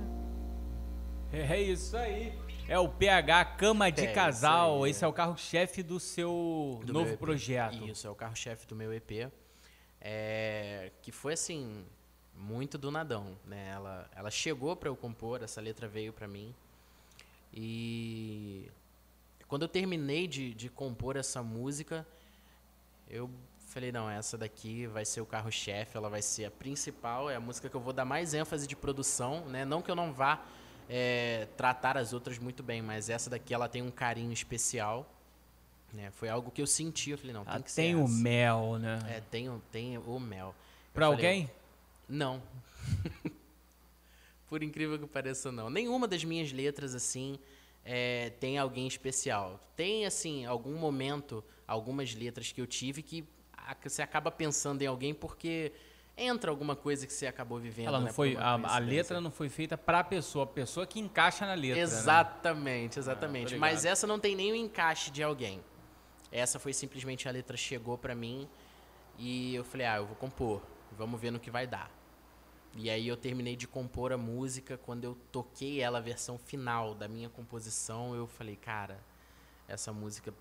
É 1.33 1.59
isso 1.59 1.97
aí. 1.97 2.31
É 2.69 2.77
o 2.77 2.89
PH 2.89 3.45
Cama 3.45 3.89
de 3.89 4.05
é, 4.05 4.11
Casal. 4.11 4.83
Aí, 4.83 4.91
Esse 4.91 5.05
é 5.05 5.07
o 5.07 5.13
carro-chefe 5.13 5.81
do 5.81 6.01
seu 6.01 6.81
do 6.83 6.91
novo 6.91 7.17
projeto. 7.17 7.87
Isso, 7.87 8.05
é 8.05 8.09
o 8.09 8.15
carro-chefe 8.15 8.67
do 8.67 8.75
meu 8.75 8.93
EP. 8.93 9.31
É, 10.01 10.91
que 11.01 11.09
foi 11.09 11.33
assim, 11.33 11.85
muito 12.35 12.77
do 12.77 12.91
nadão. 12.91 13.37
Né? 13.45 13.69
Ela, 13.69 14.09
ela 14.13 14.29
chegou 14.29 14.75
para 14.75 14.89
eu 14.89 14.97
compor, 14.97 15.41
essa 15.43 15.61
letra 15.61 15.87
veio 15.87 16.11
para 16.11 16.27
mim. 16.27 16.53
E 17.53 18.69
quando 19.47 19.61
eu 19.61 19.69
terminei 19.69 20.27
de, 20.27 20.53
de 20.53 20.67
compor 20.67 21.15
essa 21.15 21.41
música, 21.41 22.05
eu 23.09 23.29
falei, 23.67 23.93
não, 23.93 24.09
essa 24.09 24.37
daqui 24.37 24.87
vai 24.87 25.05
ser 25.05 25.21
o 25.21 25.25
carro-chefe, 25.25 25.95
ela 25.95 26.09
vai 26.09 26.21
ser 26.21 26.43
a 26.43 26.51
principal, 26.51 27.29
é 27.29 27.35
a 27.37 27.39
música 27.39 27.69
que 27.69 27.75
eu 27.75 27.81
vou 27.81 27.93
dar 27.93 28.03
mais 28.03 28.33
ênfase 28.33 28.67
de 28.67 28.75
produção, 28.75 29.45
né? 29.45 29.63
Não 29.63 29.81
que 29.81 29.89
eu 29.89 29.95
não 29.95 30.11
vá 30.11 30.45
é, 30.89 31.47
tratar 31.57 31.97
as 31.97 32.13
outras 32.13 32.37
muito 32.37 32.63
bem, 32.63 32.81
mas 32.81 33.09
essa 33.09 33.29
daqui 33.29 33.53
ela 33.53 33.67
tem 33.67 33.81
um 33.81 33.91
carinho 33.91 34.31
especial. 34.31 35.09
Né? 35.93 36.11
Foi 36.11 36.29
algo 36.29 36.51
que 36.51 36.61
eu 36.61 36.67
senti, 36.67 37.11
eu 37.11 37.17
falei, 37.17 37.33
não, 37.33 37.45
tem 37.45 37.53
ah, 37.53 37.61
que 37.61 37.73
tem 37.73 37.95
o 37.95 38.07
mel, 38.07 38.77
né? 38.77 38.99
É, 39.09 39.21
tem, 39.21 39.49
tem 39.71 39.97
o 39.97 40.19
mel. 40.19 40.53
Pra 40.93 41.07
alguém? 41.07 41.49
Não. 42.07 42.41
Por 44.49 44.63
incrível 44.63 44.97
que 44.97 45.07
pareça, 45.07 45.51
não. 45.51 45.69
Nenhuma 45.69 46.07
das 46.07 46.23
minhas 46.23 46.51
letras, 46.51 46.95
assim, 46.95 47.37
é, 47.83 48.31
tem 48.39 48.57
alguém 48.57 48.87
especial. 48.87 49.59
Tem, 49.75 50.05
assim, 50.05 50.45
algum 50.45 50.77
momento, 50.77 51.43
algumas 51.67 52.13
letras 52.13 52.51
que 52.51 52.61
eu 52.61 52.67
tive 52.67 53.01
que 53.01 53.25
você 53.83 54.01
acaba 54.01 54.31
pensando 54.31 54.81
em 54.81 54.85
alguém 54.85 55.13
porque 55.13 55.73
entra 56.17 56.49
alguma 56.49 56.75
coisa 56.75 57.05
que 57.05 57.13
você 57.13 57.27
acabou 57.27 57.59
vivendo. 57.59 57.87
Ela 57.87 57.99
não 57.99 58.07
né, 58.07 58.11
foi 58.11 58.35
a, 58.35 58.53
a, 58.53 58.79
letra 58.79 59.21
não 59.21 59.29
foi 59.29 59.49
feita 59.49 59.77
para 59.77 59.99
a 59.99 60.03
pessoa, 60.03 60.45
a 60.45 60.47
pessoa 60.47 60.87
que 60.87 60.99
encaixa 60.99 61.45
na 61.45 61.53
letra. 61.53 61.79
Exatamente, 61.79 62.95
né? 62.95 63.01
exatamente. 63.01 63.55
Ah, 63.55 63.59
Mas 63.59 63.85
essa 63.85 64.07
não 64.07 64.19
tem 64.19 64.35
nem 64.35 64.51
o 64.51 64.55
encaixe 64.55 65.11
de 65.11 65.21
alguém. 65.21 65.63
Essa 66.31 66.57
foi 66.57 66.73
simplesmente 66.73 67.29
a 67.29 67.31
letra 67.31 67.55
chegou 67.55 67.97
para 67.97 68.15
mim 68.15 68.49
e 69.17 69.53
eu 69.55 69.63
falei, 69.63 69.85
ah, 69.85 69.97
eu 69.97 70.07
vou 70.07 70.15
compor. 70.15 70.61
Vamos 70.97 71.21
ver 71.21 71.31
no 71.31 71.39
que 71.39 71.51
vai 71.51 71.67
dar. 71.67 71.91
E 72.75 72.89
aí 72.89 73.07
eu 73.07 73.15
terminei 73.15 73.55
de 73.55 73.67
compor 73.67 74.11
a 74.11 74.17
música. 74.17 74.77
Quando 74.77 75.03
eu 75.03 75.15
toquei 75.31 75.81
ela, 75.81 75.99
a 75.99 76.01
versão 76.01 76.37
final 76.37 76.95
da 76.95 77.07
minha 77.07 77.29
composição, 77.29 78.15
eu 78.15 78.27
falei, 78.27 78.55
cara, 78.55 78.99
essa 79.67 79.93
música 79.93 80.33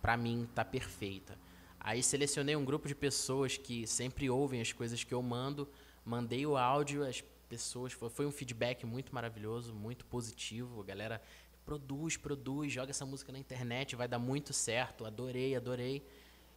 para 0.00 0.16
mim 0.16 0.48
tá 0.54 0.64
perfeita. 0.64 1.38
Aí 1.80 2.02
selecionei 2.02 2.54
um 2.54 2.64
grupo 2.64 2.86
de 2.86 2.94
pessoas 2.94 3.56
que 3.56 3.86
sempre 3.86 4.28
ouvem 4.28 4.60
as 4.60 4.70
coisas 4.70 5.02
que 5.02 5.14
eu 5.14 5.22
mando, 5.22 5.66
mandei 6.04 6.46
o 6.46 6.56
áudio, 6.56 7.04
as 7.04 7.24
pessoas 7.48 7.92
foi 7.92 8.26
um 8.26 8.30
feedback 8.30 8.84
muito 8.84 9.14
maravilhoso, 9.14 9.74
muito 9.74 10.04
positivo. 10.04 10.82
A 10.82 10.84
galera 10.84 11.22
produz, 11.64 12.16
produz, 12.16 12.72
joga 12.72 12.90
essa 12.90 13.06
música 13.06 13.32
na 13.32 13.38
internet, 13.38 13.96
vai 13.96 14.06
dar 14.06 14.18
muito 14.18 14.52
certo. 14.52 15.06
Adorei, 15.06 15.56
adorei. 15.56 16.06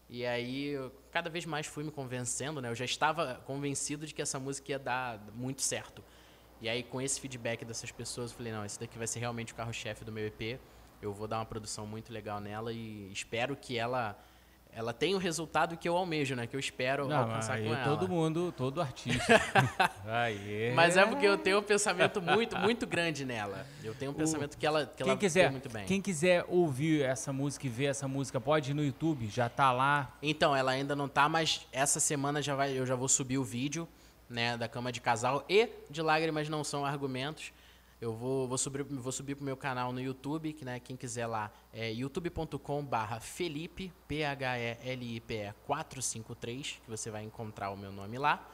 E 0.09 0.26
aí, 0.26 0.67
eu, 0.67 0.91
cada 1.09 1.30
vez 1.30 1.45
mais 1.45 1.65
fui 1.65 1.84
me 1.84 1.91
convencendo, 1.91 2.61
né? 2.61 2.69
Eu 2.69 2.76
já 2.76 2.86
estava 2.86 3.41
convencido 3.45 4.05
de 4.05 4.13
que 4.13 4.21
essa 4.21 4.38
música 4.39 4.71
ia 4.71 4.80
dar 4.80 5.19
muito 5.34 5.61
certo. 5.61 6.03
E 6.61 6.69
aí, 6.69 6.84
com 6.84 7.01
esse 7.01 7.19
feedback 7.19 7.65
dessas 7.65 7.91
pessoas, 7.91 8.32
eu 8.32 8.38
falei, 8.38 8.51
não, 8.51 8.65
esse 8.65 8.80
daqui 8.80 8.97
vai 8.97 9.07
ser 9.07 9.19
realmente 9.19 9.53
o 9.53 9.55
carro-chefe 9.55 10.03
do 10.03 10.11
meu 10.11 10.28
EP. 10.28 10.59
Eu 11.01 11.13
vou 11.13 11.28
dar 11.28 11.39
uma 11.39 11.45
produção 11.45 11.88
muito 11.88 12.13
legal 12.13 12.39
nela 12.39 12.71
e 12.71 13.11
espero 13.11 13.55
que 13.55 13.78
ela 13.78 14.17
ela 14.76 14.93
tenha 14.93 15.15
o 15.15 15.19
resultado 15.19 15.78
que 15.78 15.88
eu 15.88 15.95
almejo, 15.95 16.36
né? 16.36 16.47
Que 16.47 16.55
eu 16.55 16.59
espero 16.59 17.07
Não, 17.07 17.17
alcançar 17.17 17.59
com 17.59 17.74
ela. 17.74 17.84
todo 17.84 18.07
mundo, 18.09 18.53
todo 18.55 18.82
artista. 18.82 19.39
aí. 20.05 20.71
Mas 20.76 20.97
é 20.97 21.05
porque 21.05 21.26
eu 21.26 21.38
tenho 21.38 21.59
um 21.59 21.63
pensamento 21.63 22.21
muito, 22.21 22.57
muito 22.57 22.88
grande 22.88 23.26
nela. 23.26 23.65
Eu 23.84 23.93
tenho 23.93 24.11
um 24.11 24.13
pensamento 24.13 24.57
que 24.57 24.65
ela, 24.65 24.86
que 24.86 25.03
Quem 25.03 25.11
ela 25.11 25.17
quiser, 25.19 25.43
tem 25.43 25.51
muito 25.51 25.69
bem. 25.69 25.86
quem 25.86 26.01
quiser 26.01 26.45
ouvir 26.47 27.03
essa 27.03 27.32
música 27.32 27.67
e 27.67 27.69
ver 27.69 27.86
essa 27.86 28.07
música, 28.07 28.39
pode 28.41 28.71
ir 28.71 28.74
no 28.74 28.84
YouTube, 28.84 29.28
já 29.28 29.47
tá 29.47 29.71
lá. 29.71 30.11
Então, 30.21 30.55
ela 30.55 30.71
ainda 30.71 30.95
não 30.95 31.07
tá, 31.07 31.30
mas 31.30 31.67
essa 31.71 31.99
semana 31.99 32.41
já 32.41 32.55
vai, 32.55 32.78
eu 32.78 32.86
já 32.86 32.95
vou 32.95 33.07
subir 33.07 33.38
o 33.38 33.43
vídeo, 33.43 33.88
né, 34.30 34.57
da 34.57 34.67
cama 34.67 34.91
de 34.91 34.99
casal 34.99 35.45
e 35.47 35.69
de 35.89 36.01
lágrimas 36.01 36.49
não 36.49 36.63
são 36.63 36.86
argumentos. 36.86 37.51
Eu 38.04 38.12
vou, 38.12 38.49
vou 38.49 38.58
subir, 38.58 38.84
vou 38.84 39.14
subir 39.14 39.34
pro 39.34 39.45
meu 39.45 39.56
canal 39.56 39.93
no 39.93 40.01
YouTube, 40.01 40.51
que 40.51 40.66
né, 40.66 40.78
quem 40.78 40.93
quiser 40.93 41.26
lá 41.26 41.49
é 41.72 41.89
youtube.com/barra 41.89 43.22
Felipe 43.22 43.93
P 44.10 44.26
H 44.26 44.60
E 44.60 44.78
L 44.84 45.16
I 45.16 45.22
P 45.22 45.36
E 45.36 45.54
453, 45.66 46.82
que 46.84 46.89
você 46.91 47.10
vai 47.10 47.24
encontrar 47.24 47.70
o 47.70 47.78
meu 47.78 47.93
nome 47.93 48.18
lá. 48.18 48.45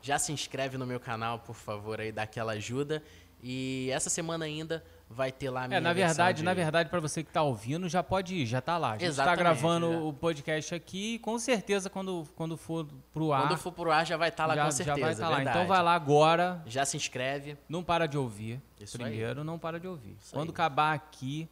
Já 0.00 0.18
se 0.18 0.32
inscreve 0.32 0.78
no 0.78 0.86
meu 0.86 0.98
canal, 0.98 1.40
por 1.40 1.54
favor, 1.54 2.00
aí 2.00 2.10
dá 2.10 2.22
aquela 2.22 2.52
ajuda. 2.52 3.02
E 3.42 3.90
essa 3.92 4.08
semana 4.08 4.46
ainda 4.46 4.82
vai 5.08 5.30
ter 5.30 5.50
lá 5.50 5.64
a 5.64 5.68
minha 5.68 5.78
É, 5.78 5.80
na 5.80 5.92
verdade, 5.92 6.38
de- 6.38 6.44
na 6.44 6.52
verdade, 6.52 6.90
para 6.90 6.98
você 7.00 7.22
que 7.22 7.30
tá 7.30 7.42
ouvindo, 7.42 7.88
já 7.88 8.02
pode 8.02 8.34
ir, 8.34 8.46
já 8.46 8.60
tá 8.60 8.76
lá. 8.76 8.88
A 8.88 8.92
gente 8.92 9.00
tá 9.02 9.06
Exatamente, 9.06 9.38
gravando 9.38 9.92
já. 9.92 9.98
o 10.00 10.12
podcast 10.12 10.74
aqui 10.74 11.14
e 11.14 11.18
com 11.18 11.38
certeza 11.38 11.88
quando, 11.88 12.24
quando 12.34 12.56
for 12.56 12.86
pro 13.12 13.32
ar, 13.32 13.48
Quando 13.48 13.58
for 13.58 13.72
pro 13.72 13.90
ar 13.92 14.04
já 14.04 14.16
vai 14.16 14.28
estar 14.30 14.46
lá 14.46 14.54
já, 14.56 14.64
com 14.64 14.70
já 14.70 14.76
certeza. 14.76 15.00
vai 15.00 15.12
estar 15.12 15.28
lá. 15.28 15.42
Então 15.42 15.66
vai 15.66 15.82
lá 15.82 15.94
agora, 15.94 16.62
Já 16.66 16.84
se 16.84 16.96
inscreve. 16.96 17.56
não 17.68 17.82
para 17.84 18.06
de 18.06 18.18
ouvir. 18.18 18.60
Isso 18.80 18.96
aí. 19.00 19.04
Primeiro, 19.10 19.44
não 19.44 19.58
para 19.58 19.78
de 19.78 19.86
ouvir. 19.86 20.16
Isso 20.20 20.32
Quando 20.34 20.48
aí. 20.48 20.52
acabar 20.52 20.92
aqui 20.94 21.48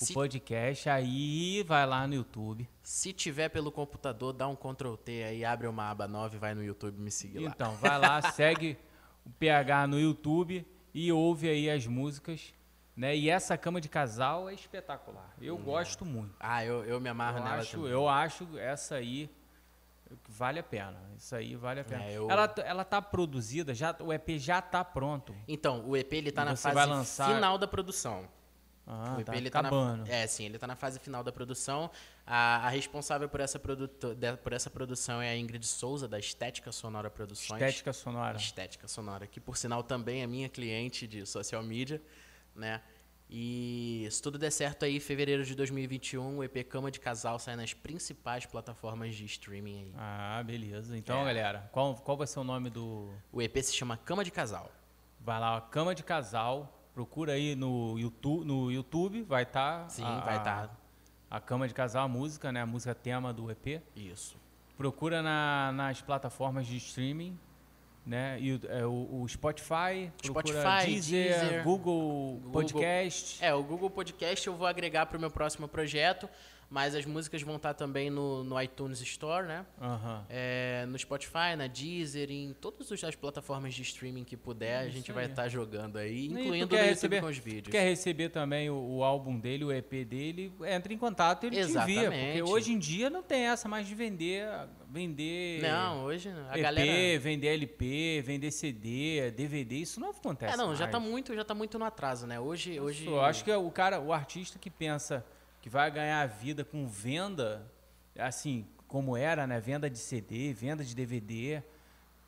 o 0.00 0.04
Se- 0.06 0.12
podcast, 0.14 0.88
aí 0.88 1.62
vai 1.62 1.86
lá 1.86 2.06
no 2.06 2.14
YouTube. 2.14 2.68
Se 2.82 3.12
tiver 3.12 3.48
pelo 3.50 3.70
computador, 3.70 4.32
dá 4.32 4.48
um 4.48 4.56
Ctrl 4.56 4.94
T 4.96 5.22
aí, 5.22 5.44
abre 5.44 5.68
uma 5.68 5.88
aba 5.90 6.08
nova 6.08 6.34
e 6.34 6.38
vai 6.38 6.52
no 6.54 6.64
YouTube 6.64 6.98
me 7.00 7.10
seguir 7.10 7.38
lá. 7.40 7.50
Então, 7.54 7.76
vai 7.76 7.96
lá, 7.98 8.20
segue 8.32 8.76
o 9.24 9.30
PH 9.30 9.86
no 9.86 10.00
YouTube 10.00 10.66
e 10.92 11.12
ouve 11.12 11.48
aí 11.48 11.70
as 11.70 11.86
músicas. 11.86 12.52
Né? 12.96 13.16
E 13.16 13.28
essa 13.28 13.56
cama 13.58 13.80
de 13.80 13.88
casal 13.88 14.48
é 14.48 14.54
espetacular. 14.54 15.34
Eu 15.40 15.56
gosto 15.58 16.04
muito. 16.04 16.34
Ah, 16.38 16.64
eu, 16.64 16.84
eu 16.84 17.00
me 17.00 17.08
amarro 17.08 17.38
Eu 17.38 17.44
nela 17.44 17.56
acho, 17.56 17.76
também. 17.76 17.90
eu 17.90 18.08
acho 18.08 18.58
essa 18.58 18.94
aí 18.96 19.28
vale 20.28 20.60
a 20.60 20.62
pena. 20.62 20.96
Isso 21.16 21.34
aí 21.34 21.56
vale 21.56 21.80
a 21.80 21.84
pena. 21.84 22.04
É, 22.04 22.12
eu- 22.16 22.30
ela, 22.30 22.54
ela 22.58 22.84
tá 22.84 23.02
produzida, 23.02 23.74
já, 23.74 23.96
o 23.98 24.12
EP 24.12 24.38
já 24.38 24.62
tá 24.62 24.84
pronto. 24.84 25.34
Então, 25.48 25.84
o 25.88 25.96
EP 25.96 26.12
ele 26.12 26.30
tá 26.30 26.42
E 26.42 26.44
na 26.44 26.56
fase 26.56 26.74
lançar- 26.88 27.34
final 27.34 27.58
da 27.58 27.66
produção. 27.66 28.28
Ah, 28.86 29.14
o 29.16 29.20
EP 29.20 29.24
tá 29.26 29.36
ele 29.36 29.50
tá 29.50 29.62
na, 29.62 29.68
acabando. 29.70 30.08
É, 30.08 30.26
sim, 30.28 30.44
ele 30.44 30.58
tá 30.58 30.66
na 30.66 30.76
fase 30.76 31.00
final 31.00 31.24
da 31.24 31.32
produção. 31.32 31.90
A, 32.26 32.66
a 32.66 32.68
responsável 32.68 33.28
por 33.28 33.40
essa, 33.40 33.58
produto, 33.58 34.14
de- 34.14 34.36
por 34.36 34.52
essa 34.52 34.70
produção 34.70 35.20
é 35.20 35.30
a 35.30 35.36
Ingrid 35.36 35.66
Souza, 35.66 36.06
da 36.06 36.18
Estética 36.18 36.70
Sonora 36.70 37.10
Produções. 37.10 37.60
Estética 37.60 37.92
sonora. 37.92 38.36
Estética 38.36 38.86
Sonora, 38.86 39.26
que 39.26 39.40
por 39.40 39.56
sinal 39.56 39.82
também 39.82 40.22
é 40.22 40.26
minha 40.26 40.48
cliente 40.50 41.08
de 41.08 41.24
social 41.26 41.62
media, 41.62 42.00
né? 42.54 42.80
E 43.28 44.06
se 44.10 44.22
tudo 44.22 44.38
der 44.38 44.50
certo 44.50 44.84
aí, 44.84 45.00
fevereiro 45.00 45.44
de 45.44 45.54
2021, 45.54 46.38
o 46.38 46.44
EP 46.44 46.62
Cama 46.68 46.90
de 46.90 47.00
Casal 47.00 47.38
sai 47.38 47.56
nas 47.56 47.72
principais 47.72 48.44
plataformas 48.46 49.14
de 49.14 49.24
streaming 49.24 49.78
aí. 49.80 49.94
Ah, 49.96 50.42
beleza. 50.44 50.96
Então, 50.96 51.22
É. 51.22 51.24
galera, 51.24 51.68
qual, 51.72 51.94
qual 51.96 52.16
vai 52.16 52.26
ser 52.26 52.38
o 52.38 52.44
nome 52.44 52.70
do. 52.70 53.10
O 53.32 53.40
EP 53.42 53.56
se 53.62 53.74
chama 53.74 53.96
Cama 53.96 54.22
de 54.22 54.30
Casal. 54.30 54.70
Vai 55.20 55.40
lá, 55.40 55.60
Cama 55.60 55.94
de 55.94 56.02
Casal. 56.04 56.80
Procura 56.92 57.32
aí 57.32 57.56
no 57.56 57.98
YouTube, 57.98 58.44
no 58.46 58.70
YouTube 58.70 59.22
vai 59.22 59.42
estar. 59.42 59.88
Sim, 59.90 60.02
vai 60.02 60.40
tá. 60.42 60.70
A 61.30 61.40
Cama 61.40 61.66
de 61.66 61.74
Casal, 61.74 62.04
a 62.04 62.08
música, 62.08 62.52
né? 62.52 62.60
A 62.60 62.66
música 62.66 62.94
tema 62.94 63.32
do 63.32 63.50
EP. 63.50 63.82
Isso. 63.96 64.36
Procura 64.76 65.22
na- 65.22 65.72
nas 65.72 66.00
plataformas 66.02 66.66
de 66.66 66.76
streaming, 66.76 67.36
né? 68.06 68.36
E 68.40 68.52
o, 68.52 68.60
é, 68.68 68.84
o- 68.86 69.22
o 69.22 69.28
Spotify, 69.28 70.10
Spotify, 70.24 70.86
Deezer, 70.86 71.40
Deezer, 71.40 71.64
Google, 71.64 72.38
Google- 72.42 72.52
Podcast. 72.52 73.42
É, 73.44 73.54
o 73.54 73.62
Google 73.62 73.88
Podcast 73.90 74.46
eu 74.46 74.54
vou 74.54 74.66
agregar 74.66 75.06
para 75.06 75.16
o 75.16 75.20
meu 75.20 75.30
próximo 75.30 75.66
projeto, 75.66 76.28
mas 76.70 76.94
as 76.94 77.04
músicas 77.04 77.42
vão 77.42 77.56
estar 77.56 77.74
também 77.74 78.10
no, 78.10 78.42
no 78.44 78.60
iTunes 78.60 79.00
Store, 79.00 79.46
né? 79.46 79.64
Aham. 79.80 80.24
É, 80.28 80.84
no 80.88 80.98
Spotify, 80.98 81.54
na 81.56 81.66
Deezer, 81.66 82.30
em 82.30 82.52
todas 82.52 82.90
as 83.04 83.14
plataformas 83.14 83.74
de 83.74 83.82
streaming 83.82 84.24
que 84.24 84.36
puder, 84.36 84.78
a 84.78 84.86
Isso 84.86 84.96
gente 84.96 85.12
vai 85.12 85.24
aí. 85.24 85.30
estar 85.30 85.48
jogando 85.48 85.96
aí, 85.98 86.26
incluindo 86.26 86.68
quer 86.68 86.82
no 86.82 86.88
receber- 86.88 87.20
com 87.20 87.26
os 87.26 87.38
vídeos. 87.38 87.68
quer 87.70 87.82
receber 87.88 88.28
também 88.30 88.70
o, 88.70 88.74
o 88.76 89.04
álbum 89.04 89.38
dele, 89.38 89.64
o 89.64 89.72
EP 89.72 90.04
dele, 90.04 90.52
entra 90.66 90.92
em 90.92 90.98
contato 90.98 91.44
e 91.44 91.46
ele 91.48 91.56
te 91.56 91.62
envia. 91.62 91.74
Porque 91.84 91.90
Exatamente. 92.16 92.42
hoje 92.42 92.72
em 92.72 92.78
dia 92.78 93.08
não 93.10 93.22
tem 93.22 93.42
essa 93.46 93.68
mais 93.68 93.86
de 93.86 93.94
vender, 93.94 94.46
vender 94.88 95.62
Não, 95.62 96.04
hoje 96.04 96.30
não. 96.30 96.48
a 96.50 96.56
EP, 96.56 96.62
galera... 96.62 97.18
vender 97.20 97.48
LP, 97.48 98.22
vender 98.24 98.50
CD, 98.50 99.30
DVD, 99.32 99.76
isso 99.76 100.00
não 100.00 100.10
acontece 100.10 100.54
É, 100.54 100.56
não, 100.56 100.74
já 100.74 100.80
mais. 100.84 100.92
tá 100.92 101.00
muito, 101.00 101.34
já 101.34 101.44
tá 101.44 101.54
muito 101.54 101.78
no 101.78 101.84
atraso, 101.84 102.26
né? 102.26 102.38
Hoje, 102.40 102.78
hoje 102.80 103.06
Eu 103.06 103.20
acho 103.20 103.44
que 103.44 103.50
é 103.50 103.56
o 103.56 103.70
cara, 103.70 104.00
o 104.00 104.12
artista 104.12 104.58
que 104.58 104.70
pensa 104.70 105.24
que 105.64 105.70
vai 105.70 105.90
ganhar 105.90 106.20
a 106.20 106.26
vida 106.26 106.62
com 106.62 106.86
venda, 106.86 107.64
assim, 108.18 108.66
como 108.86 109.16
era, 109.16 109.46
né? 109.46 109.58
Venda 109.58 109.88
de 109.88 109.96
CD, 109.96 110.52
venda 110.52 110.84
de 110.84 110.94
DVD. 110.94 111.62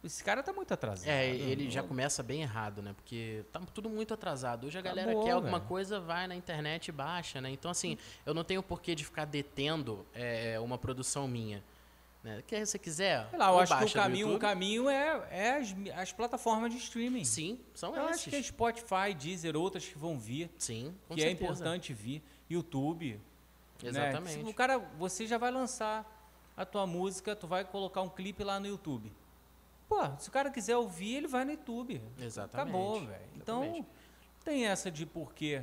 Esse 0.03 0.25
cara 0.25 0.43
tá 0.43 0.55
muito 0.55 0.73
atrasado. 0.73 1.07
É, 1.07 1.29
ele 1.29 1.69
já 1.69 1.83
começa 1.83 2.23
bem 2.23 2.41
errado, 2.41 2.81
né? 2.81 2.95
Porque 2.97 3.45
tá 3.53 3.61
tudo 3.75 3.91
muito 3.91 4.15
atrasado. 4.15 4.67
Hoje 4.67 4.79
a 4.79 4.81
galera 4.81 5.11
Acabou, 5.11 5.27
quer 5.27 5.33
alguma 5.33 5.59
velho. 5.59 5.69
coisa, 5.69 6.01
vai 6.01 6.27
na 6.27 6.35
internet 6.35 6.89
e 6.89 6.93
baixa, 6.93 7.39
né? 7.39 7.51
Então, 7.51 7.71
assim, 7.71 7.99
eu 8.25 8.33
não 8.33 8.43
tenho 8.43 8.63
porquê 8.63 8.95
de 8.95 9.05
ficar 9.05 9.27
detendo 9.27 10.07
é, 10.15 10.59
uma 10.59 10.79
produção 10.79 11.29
minha. 11.29 11.63
Né? 12.25 12.43
Que 12.47 12.65
se 12.65 12.73
você 12.73 12.79
quiser. 12.79 13.29
Sei 13.29 13.39
lá, 13.39 13.51
eu 13.51 13.59
acho 13.59 13.79
que 13.79 13.85
o 13.85 13.93
caminho, 13.93 14.35
o 14.35 14.39
caminho 14.39 14.89
é, 14.89 15.29
é 15.31 15.57
as, 15.59 15.75
as 15.95 16.11
plataformas 16.11 16.73
de 16.73 16.79
streaming. 16.79 17.25
Sim, 17.27 17.61
são 17.75 17.95
Eu 17.95 18.05
esses. 18.07 18.23
acho 18.23 18.31
que 18.31 18.37
é 18.37 18.43
Spotify, 18.43 19.15
Deezer, 19.15 19.55
outras 19.55 19.85
que 19.87 19.99
vão 19.99 20.19
vir, 20.19 20.51
Sim, 20.57 20.95
com 21.07 21.15
que 21.15 21.21
é 21.21 21.29
certeza. 21.29 21.53
importante 21.53 21.93
vir. 21.93 22.23
YouTube. 22.49 23.21
né? 23.83 23.89
Exatamente. 23.89 24.45
Se 24.45 24.51
O 24.51 24.55
cara, 24.55 24.79
você 24.79 25.27
já 25.27 25.39
vai 25.39 25.51
lançar 25.51 26.05
a 26.57 26.65
tua 26.65 26.87
música, 26.87 27.37
tu 27.37 27.47
vai 27.47 27.65
colocar 27.65 28.03
um 28.03 28.09
clipe 28.09 28.43
lá 28.43 28.59
no 28.59 28.67
YouTube. 28.67 29.13
Pô, 29.89 30.01
se 30.19 30.29
o 30.29 30.33
cara 30.33 30.51
quiser 30.51 30.77
ouvir, 30.77 31.17
ele 31.17 31.29
vai 31.29 31.45
no 31.45 31.53
YouTube. 31.53 32.03
Exatamente. 32.19 32.75
Acabou, 32.75 33.01
velho. 33.05 33.23
Então, 33.37 33.63
Exatamente. 33.63 33.89
tem 34.45 34.67
essa 34.67 34.91
de 34.91 35.07
porquê. 35.07 35.63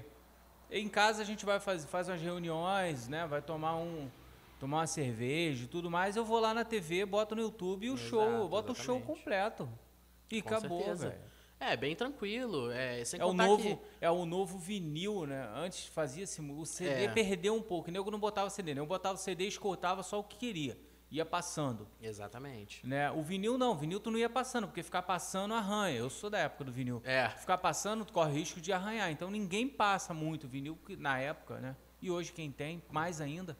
Em 0.71 0.87
casa 0.87 1.21
a 1.21 1.25
gente 1.25 1.45
vai 1.45 1.59
fazer 1.59 1.87
faz 1.87 2.07
umas 2.07 2.21
reuniões, 2.21 3.07
né? 3.07 3.27
Vai 3.27 3.41
tomar 3.41 3.75
um 3.75 4.09
tomar 4.59 4.77
uma 4.77 4.87
cerveja 4.87 5.65
e 5.65 5.67
tudo 5.67 5.91
mais. 5.91 6.15
Eu 6.15 6.23
vou 6.23 6.39
lá 6.39 6.53
na 6.53 6.63
TV, 6.63 7.05
boto 7.05 7.35
no 7.35 7.41
YouTube 7.41 7.85
e 7.85 7.89
o 7.89 7.95
Exato, 7.95 8.09
show, 8.09 8.47
boto 8.47 8.71
o 8.71 8.75
show 8.75 8.95
exatamente. 8.95 9.05
completo. 9.19 9.69
E 10.31 10.41
Com 10.41 10.49
acabou, 10.55 10.95
velho. 10.95 11.19
É, 11.71 11.77
bem 11.77 11.95
tranquilo. 11.95 12.71
É, 12.71 13.03
sem 13.05 13.19
É 13.19 13.25
o 13.25 13.33
novo, 13.33 13.63
que- 13.63 13.77
é 14.01 14.09
o 14.11 14.25
novo 14.25 14.57
vinil, 14.57 15.25
né? 15.25 15.49
Antes 15.55 15.85
fazia-se 15.87 16.41
o 16.41 16.65
CD 16.65 17.05
É. 17.05 17.07
perdeu 17.07 17.55
um 17.55 17.61
pouco. 17.61 17.89
O 17.89 17.91
nego 17.91 18.11
não 18.11 18.19
botava 18.19 18.49
CD, 18.49 18.73
né? 18.73 18.81
Eu 18.81 18.85
botava 18.85 19.15
o 19.15 19.17
CD 19.17 19.45
e 19.45 19.47
escutava 19.47 20.03
só 20.03 20.19
o 20.19 20.23
que 20.23 20.37
queria. 20.37 20.77
Ia 21.11 21.23
passando, 21.25 21.87
Exatamente. 22.01 22.85
né? 22.85 23.11
O 23.11 23.21
vinil 23.21 23.55
não, 23.55 23.73
o 23.73 23.75
vinil 23.75 23.99
tu 23.99 24.09
não 24.09 24.17
ia 24.17 24.29
passando, 24.29 24.65
porque 24.67 24.81
ficar 24.81 25.03
passando 25.03 25.53
arranha. 25.53 25.95
Eu 25.97 26.09
sou 26.09 26.27
da 26.29 26.39
época 26.39 26.63
do 26.63 26.71
vinil. 26.71 27.01
É. 27.05 27.29
Ficar 27.29 27.59
passando, 27.59 28.03
tu 28.03 28.11
corre 28.11 28.33
risco 28.33 28.59
de 28.59 28.73
arranhar. 28.73 29.11
Então 29.11 29.29
ninguém 29.29 29.67
passa 29.67 30.11
muito 30.13 30.47
vinil 30.47 30.77
na 30.97 31.19
época, 31.19 31.59
né? 31.59 31.75
E 32.01 32.09
hoje 32.09 32.31
quem 32.33 32.51
tem, 32.51 32.81
mais 32.91 33.21
ainda, 33.21 33.55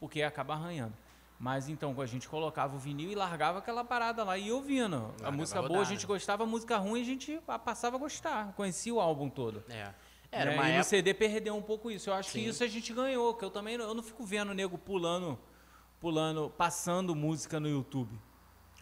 porque 0.00 0.20
acaba 0.22 0.54
arranhando. 0.54 0.94
Mas 1.38 1.68
então 1.68 1.94
a 2.00 2.06
gente 2.06 2.28
colocava 2.28 2.76
o 2.76 2.78
vinil 2.78 3.10
e 3.10 3.14
largava 3.14 3.58
aquela 3.58 3.84
parada 3.84 4.24
lá 4.24 4.38
e 4.38 4.46
ia 4.46 4.54
ouvindo. 4.54 4.96
a 4.96 5.00
Largava 5.00 5.36
música 5.36 5.62
boa 5.62 5.80
a 5.82 5.84
gente 5.84 6.06
gostava, 6.06 6.44
a 6.44 6.46
música 6.46 6.76
ruim 6.78 7.02
a 7.02 7.04
gente 7.04 7.38
passava 7.64 7.96
a 7.96 7.98
gostar. 7.98 8.52
Conhecia 8.54 8.94
o 8.94 9.00
álbum 9.00 9.28
todo. 9.28 9.62
É. 9.68 9.92
Era 10.32 10.50
né? 10.50 10.56
e 10.56 10.58
no 10.60 10.64
época. 10.66 10.84
CD 10.84 11.14
perdeu 11.14 11.54
um 11.54 11.62
pouco 11.62 11.90
isso. 11.90 12.10
Eu 12.10 12.14
acho 12.14 12.32
que 12.32 12.40
Sim. 12.40 12.48
isso 12.48 12.64
a 12.64 12.66
gente 12.66 12.92
ganhou, 12.92 13.34
que 13.34 13.44
eu 13.44 13.50
também 13.50 13.76
não- 13.76 13.84
eu 13.86 13.94
não 13.94 14.02
fico 14.02 14.24
vendo 14.24 14.50
o 14.50 14.54
nego 14.54 14.76
pulando, 14.78 15.38
pulando, 16.00 16.50
passando 16.50 17.14
música 17.14 17.60
no 17.60 17.68
YouTube. 17.68 18.18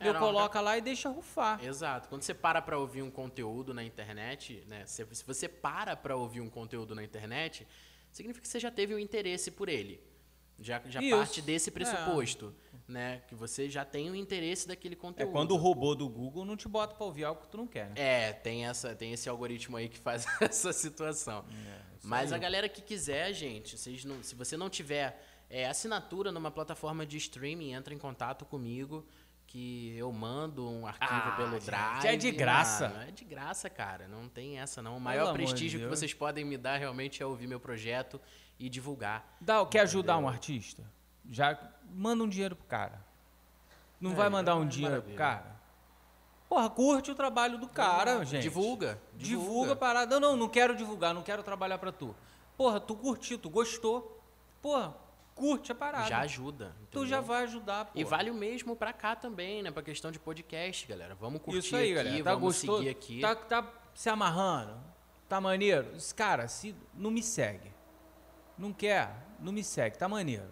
É, 0.00 0.08
eu 0.08 0.14
coloca 0.14 0.60
lá 0.60 0.76
e 0.76 0.80
deixa 0.80 1.08
rufar. 1.08 1.62
Exato. 1.64 2.08
Quando 2.08 2.22
você 2.22 2.34
para 2.34 2.60
pra 2.60 2.76
ouvir 2.78 3.02
um 3.02 3.10
conteúdo 3.10 3.72
na 3.72 3.84
internet, 3.84 4.64
né? 4.66 4.84
Se, 4.86 5.06
se 5.12 5.24
você 5.24 5.48
para 5.48 5.96
pra 5.96 6.16
ouvir 6.16 6.40
um 6.40 6.50
conteúdo 6.50 6.94
na 6.94 7.02
internet, 7.04 7.66
significa 8.10 8.42
que 8.42 8.48
você 8.48 8.58
já 8.58 8.70
teve 8.70 8.94
um 8.94 8.98
interesse 8.98 9.50
por 9.50 9.68
ele. 9.68 10.00
Já, 10.58 10.80
já 10.86 11.02
Isso. 11.02 11.16
parte 11.16 11.42
desse 11.42 11.70
pressuposto, 11.70 12.54
né? 12.86 13.22
Que 13.26 13.34
você 13.34 13.68
já 13.68 13.84
tem 13.84 14.10
um 14.10 14.14
interesse 14.14 14.68
daquele 14.68 14.94
É 14.94 14.98
conteúdo. 14.98 15.32
quando 15.32 15.50
o 15.52 15.56
robô 15.56 15.94
do 15.94 16.08
Google 16.08 16.44
não 16.44 16.56
te 16.56 16.68
bota 16.68 16.94
pra 16.94 17.04
ouvir 17.04 17.24
algo 17.24 17.40
que 17.42 17.48
tu 17.48 17.56
não 17.56 17.66
quer, 17.66 17.86
né? 17.90 17.94
É, 17.96 18.32
tem, 18.32 18.66
essa, 18.66 18.94
tem 18.94 19.12
esse 19.12 19.28
algoritmo 19.28 19.76
aí 19.76 19.88
que 19.88 19.98
faz 19.98 20.24
essa 20.40 20.72
situação. 20.72 21.44
É, 21.50 21.80
Mas 22.04 22.32
aí. 22.32 22.38
a 22.38 22.40
galera 22.40 22.68
que 22.68 22.80
quiser, 22.82 23.32
gente, 23.32 23.76
vocês 23.76 24.04
não- 24.04 24.22
se 24.22 24.34
você 24.34 24.56
não 24.56 24.70
tiver 24.70 25.20
é, 25.50 25.66
assinatura 25.66 26.30
numa 26.32 26.50
plataforma 26.50 27.04
de 27.04 27.16
streaming, 27.18 27.72
entra 27.72 27.92
em 27.92 27.98
contato 27.98 28.44
comigo 28.44 29.06
que 29.46 29.94
eu 29.96 30.10
mando 30.10 30.68
um 30.68 30.86
arquivo 30.86 31.10
Ah, 31.12 31.34
pelo 31.36 31.50
gente, 31.52 31.66
Drive. 31.66 32.06
é 32.06 32.16
de 32.16 32.30
graça. 32.30 32.88
mano, 32.88 33.02
é 33.08 33.10
de 33.12 33.24
graça, 33.24 33.68
cara. 33.70 34.08
Não 34.08 34.28
tem 34.28 34.58
essa, 34.58 34.80
não. 34.82 34.92
O 34.92 34.94
Pelo 34.94 35.04
maior 35.04 35.26
de 35.28 35.34
prestígio 35.34 35.78
que 35.80 35.86
vocês 35.86 36.14
podem 36.14 36.44
me 36.44 36.56
dar 36.56 36.76
realmente 36.78 37.22
é 37.22 37.26
ouvir 37.26 37.46
meu 37.46 37.60
projeto 37.60 38.20
e 38.58 38.68
divulgar. 38.68 39.36
Dá, 39.40 39.64
quer 39.66 39.80
ajudar 39.80 40.18
um 40.18 40.28
artista? 40.28 40.82
Já 41.30 41.58
manda 41.90 42.22
um 42.24 42.28
dinheiro 42.28 42.54
pro 42.56 42.66
cara. 42.66 43.04
Não 44.00 44.12
É, 44.12 44.14
vai 44.14 44.28
mandar 44.28 44.56
um 44.56 44.64
é 44.64 44.66
dinheiro 44.66 45.02
pro 45.02 45.12
maravilha. 45.12 45.18
cara? 45.42 45.54
Porra, 46.48 46.70
curte 46.70 47.10
o 47.10 47.14
trabalho 47.14 47.58
do 47.58 47.68
cara, 47.68 48.24
gente. 48.24 48.42
Divulga. 48.42 49.00
Divulga 49.14 49.72
a 49.72 49.76
parada. 49.76 50.20
Não, 50.20 50.30
não, 50.32 50.36
não 50.36 50.48
quero 50.48 50.76
divulgar, 50.76 51.14
não 51.14 51.22
quero 51.22 51.42
trabalhar 51.42 51.78
pra 51.78 51.90
tu. 51.90 52.14
Porra, 52.56 52.78
tu 52.78 52.94
curtiu, 52.94 53.38
tu 53.38 53.48
gostou. 53.50 54.22
Porra, 54.62 54.94
curte 55.34 55.72
a 55.72 55.74
parada. 55.74 56.06
Já 56.08 56.20
ajuda. 56.20 56.76
tu 56.90 57.00
entendeu? 57.00 57.06
já 57.06 57.20
vai 57.20 57.44
ajudar, 57.44 57.86
pô. 57.86 57.92
E 57.98 58.04
vale 58.04 58.30
o 58.30 58.34
mesmo 58.34 58.76
pra 58.76 58.92
cá 58.92 59.16
também, 59.16 59.62
né? 59.62 59.70
Pra 59.70 59.82
questão 59.82 60.12
de 60.12 60.18
podcast, 60.18 60.86
galera. 60.86 61.14
Vamos 61.16 61.40
curtir 61.42 61.58
Isso 61.58 61.74
aí, 61.76 61.86
aqui, 61.86 61.94
galera. 61.94 62.24
Tá 62.24 62.30
vamos 62.34 62.42
gostoso? 62.54 62.78
seguir 62.78 62.90
aqui. 62.90 63.20
Tá, 63.20 63.34
tá 63.34 63.72
se 63.94 64.08
amarrando? 64.08 64.78
Tá 65.28 65.40
maneiro? 65.40 65.88
Cara, 66.14 66.46
se 66.46 66.74
não 66.94 67.10
me 67.10 67.22
segue. 67.22 67.73
Não 68.58 68.72
quer? 68.72 69.14
Não 69.40 69.52
me 69.52 69.62
segue. 69.64 69.96
Tá 69.98 70.08
maneiro. 70.08 70.50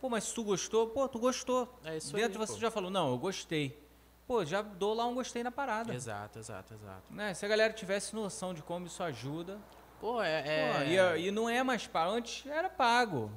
Pô, 0.00 0.08
mas 0.08 0.24
se 0.24 0.34
tu 0.34 0.44
gostou, 0.44 0.88
pô, 0.88 1.08
tu 1.08 1.18
gostou. 1.18 1.68
É 1.84 1.96
isso 1.96 2.14
Dentro 2.14 2.40
aí, 2.40 2.46
você 2.46 2.54
pô. 2.54 2.58
já 2.60 2.70
falou, 2.70 2.90
não, 2.90 3.10
eu 3.10 3.18
gostei. 3.18 3.82
Pô, 4.26 4.44
já 4.44 4.60
dou 4.62 4.94
lá 4.94 5.06
um 5.06 5.14
gostei 5.14 5.42
na 5.42 5.50
parada. 5.50 5.92
Exato, 5.94 6.38
exato, 6.38 6.74
exato. 6.74 7.12
Né? 7.12 7.32
Se 7.34 7.44
a 7.44 7.48
galera 7.48 7.72
tivesse 7.72 8.14
noção 8.14 8.52
de 8.52 8.62
como 8.62 8.86
isso 8.86 9.02
ajuda. 9.02 9.58
Pô, 10.00 10.22
é. 10.22 10.42
Pô, 10.42 10.78
é- 10.80 11.18
e, 11.20 11.26
e 11.26 11.30
não 11.30 11.48
é 11.48 11.62
mais 11.62 11.86
pago. 11.86 12.12
Antes 12.12 12.46
era 12.46 12.68
pago. 12.68 13.30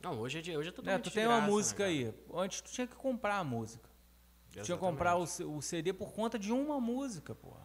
Não, 0.00 0.20
hoje 0.20 0.38
é, 0.38 0.42
de- 0.42 0.56
hoje 0.56 0.68
é 0.68 0.70
Né? 0.70 0.76
totalmente 0.76 1.04
Tu 1.04 1.10
tem 1.14 1.26
uma 1.26 1.36
graça, 1.38 1.50
música 1.50 1.82
né, 1.84 1.88
aí. 1.88 2.14
Antes 2.34 2.60
tu 2.60 2.70
tinha 2.70 2.86
que 2.86 2.94
comprar 2.94 3.38
a 3.38 3.44
música. 3.44 3.88
Tu 4.52 4.62
tinha 4.62 4.76
que 4.76 4.80
comprar 4.84 5.16
o, 5.16 5.22
o 5.56 5.62
CD 5.62 5.92
por 5.92 6.12
conta 6.12 6.38
de 6.38 6.52
uma 6.52 6.78
música, 6.78 7.34
porra. 7.34 7.63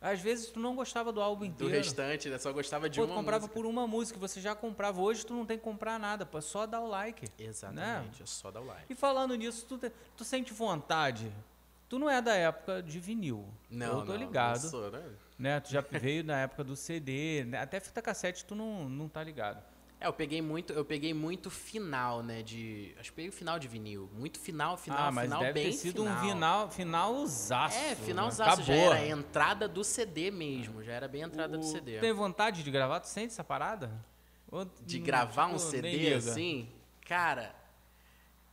Às 0.00 0.18
vezes 0.20 0.48
tu 0.50 0.58
não 0.58 0.74
gostava 0.74 1.12
do 1.12 1.20
álbum 1.20 1.44
Do 1.44 1.50
inteiro. 1.50 1.74
restante, 1.74 2.28
né? 2.30 2.38
Só 2.38 2.50
gostava 2.52 2.88
de 2.88 2.98
Pô, 2.98 3.06
tu 3.06 3.10
uma 3.10 3.16
comprava 3.18 3.42
música. 3.42 3.54
por 3.54 3.66
uma 3.66 3.86
música, 3.86 4.18
você 4.18 4.40
já 4.40 4.54
comprava. 4.54 5.00
Hoje 5.00 5.26
tu 5.26 5.34
não 5.34 5.44
tem 5.44 5.58
que 5.58 5.64
comprar 5.64 5.98
nada, 6.00 6.24
pô, 6.24 6.38
é 6.38 6.40
só 6.40 6.64
dar 6.66 6.80
o 6.80 6.86
like. 6.88 7.26
Exatamente, 7.38 8.22
é 8.22 8.26
só 8.26 8.50
dar 8.50 8.60
o 8.62 8.64
like. 8.64 8.84
E 8.90 8.94
falando 8.94 9.34
nisso, 9.34 9.66
tu, 9.68 9.76
te- 9.76 9.92
tu 10.16 10.24
sente 10.24 10.54
vontade. 10.54 11.30
Tu 11.88 11.98
não 11.98 12.08
é 12.08 12.22
da 12.22 12.34
época 12.34 12.82
de 12.82 12.98
vinil. 12.98 13.44
Não, 13.68 13.98
eu 14.00 14.06
tô 14.06 14.12
não, 14.12 14.16
ligado. 14.16 14.62
Não 14.62 14.70
sou, 14.70 14.90
né? 14.90 15.02
Né? 15.38 15.60
Tu 15.60 15.70
já 15.70 15.80
veio 15.82 16.24
na 16.24 16.38
época 16.42 16.64
do 16.64 16.76
CD, 16.76 17.44
né? 17.44 17.58
até 17.58 17.78
fita 17.80 18.00
cassete 18.00 18.44
tu 18.44 18.54
não, 18.54 18.88
não 18.88 19.08
tá 19.08 19.22
ligado. 19.22 19.62
É, 20.00 20.06
eu 20.06 20.12
peguei 20.14 20.40
muito, 20.40 20.72
eu 20.72 20.82
peguei 20.84 21.12
muito 21.12 21.50
final, 21.50 22.22
né, 22.22 22.42
de, 22.42 22.94
acho 22.98 23.10
que 23.10 23.16
peguei 23.16 23.28
o 23.28 23.32
final 23.32 23.58
de 23.58 23.68
vinil, 23.68 24.08
muito 24.14 24.40
final, 24.40 24.76
final, 24.78 24.98
ah, 24.98 25.12
mas 25.12 25.24
final 25.24 25.40
deve 25.40 25.52
bem 25.52 25.64
ter 25.66 25.72
sido 25.76 26.02
final. 26.04 26.16
um 26.24 26.28
final, 26.28 26.70
finalzaço. 26.70 27.76
É, 27.76 27.90
né? 27.90 27.94
finalzaço, 27.96 28.62
já 28.62 28.72
Acabou. 28.74 28.92
era 28.94 29.04
a 29.04 29.06
entrada 29.08 29.68
do 29.68 29.84
CD 29.84 30.30
mesmo, 30.30 30.82
já 30.82 30.92
era 30.94 31.06
bem 31.06 31.22
a 31.22 31.26
entrada 31.26 31.58
do 31.58 31.62
O- 31.64 31.70
CD. 31.70 31.96
Tu 31.96 32.00
tem 32.00 32.12
vontade 32.14 32.62
de 32.62 32.70
gravar? 32.70 33.00
Tu 33.00 33.08
sente 33.08 33.26
essa 33.26 33.44
parada? 33.44 33.92
Ou 34.50 34.64
De 34.80 34.98
não, 34.98 35.04
gravar 35.04 35.46
um 35.48 35.58
CD 35.58 36.14
assim, 36.14 36.72
cara, 37.06 37.54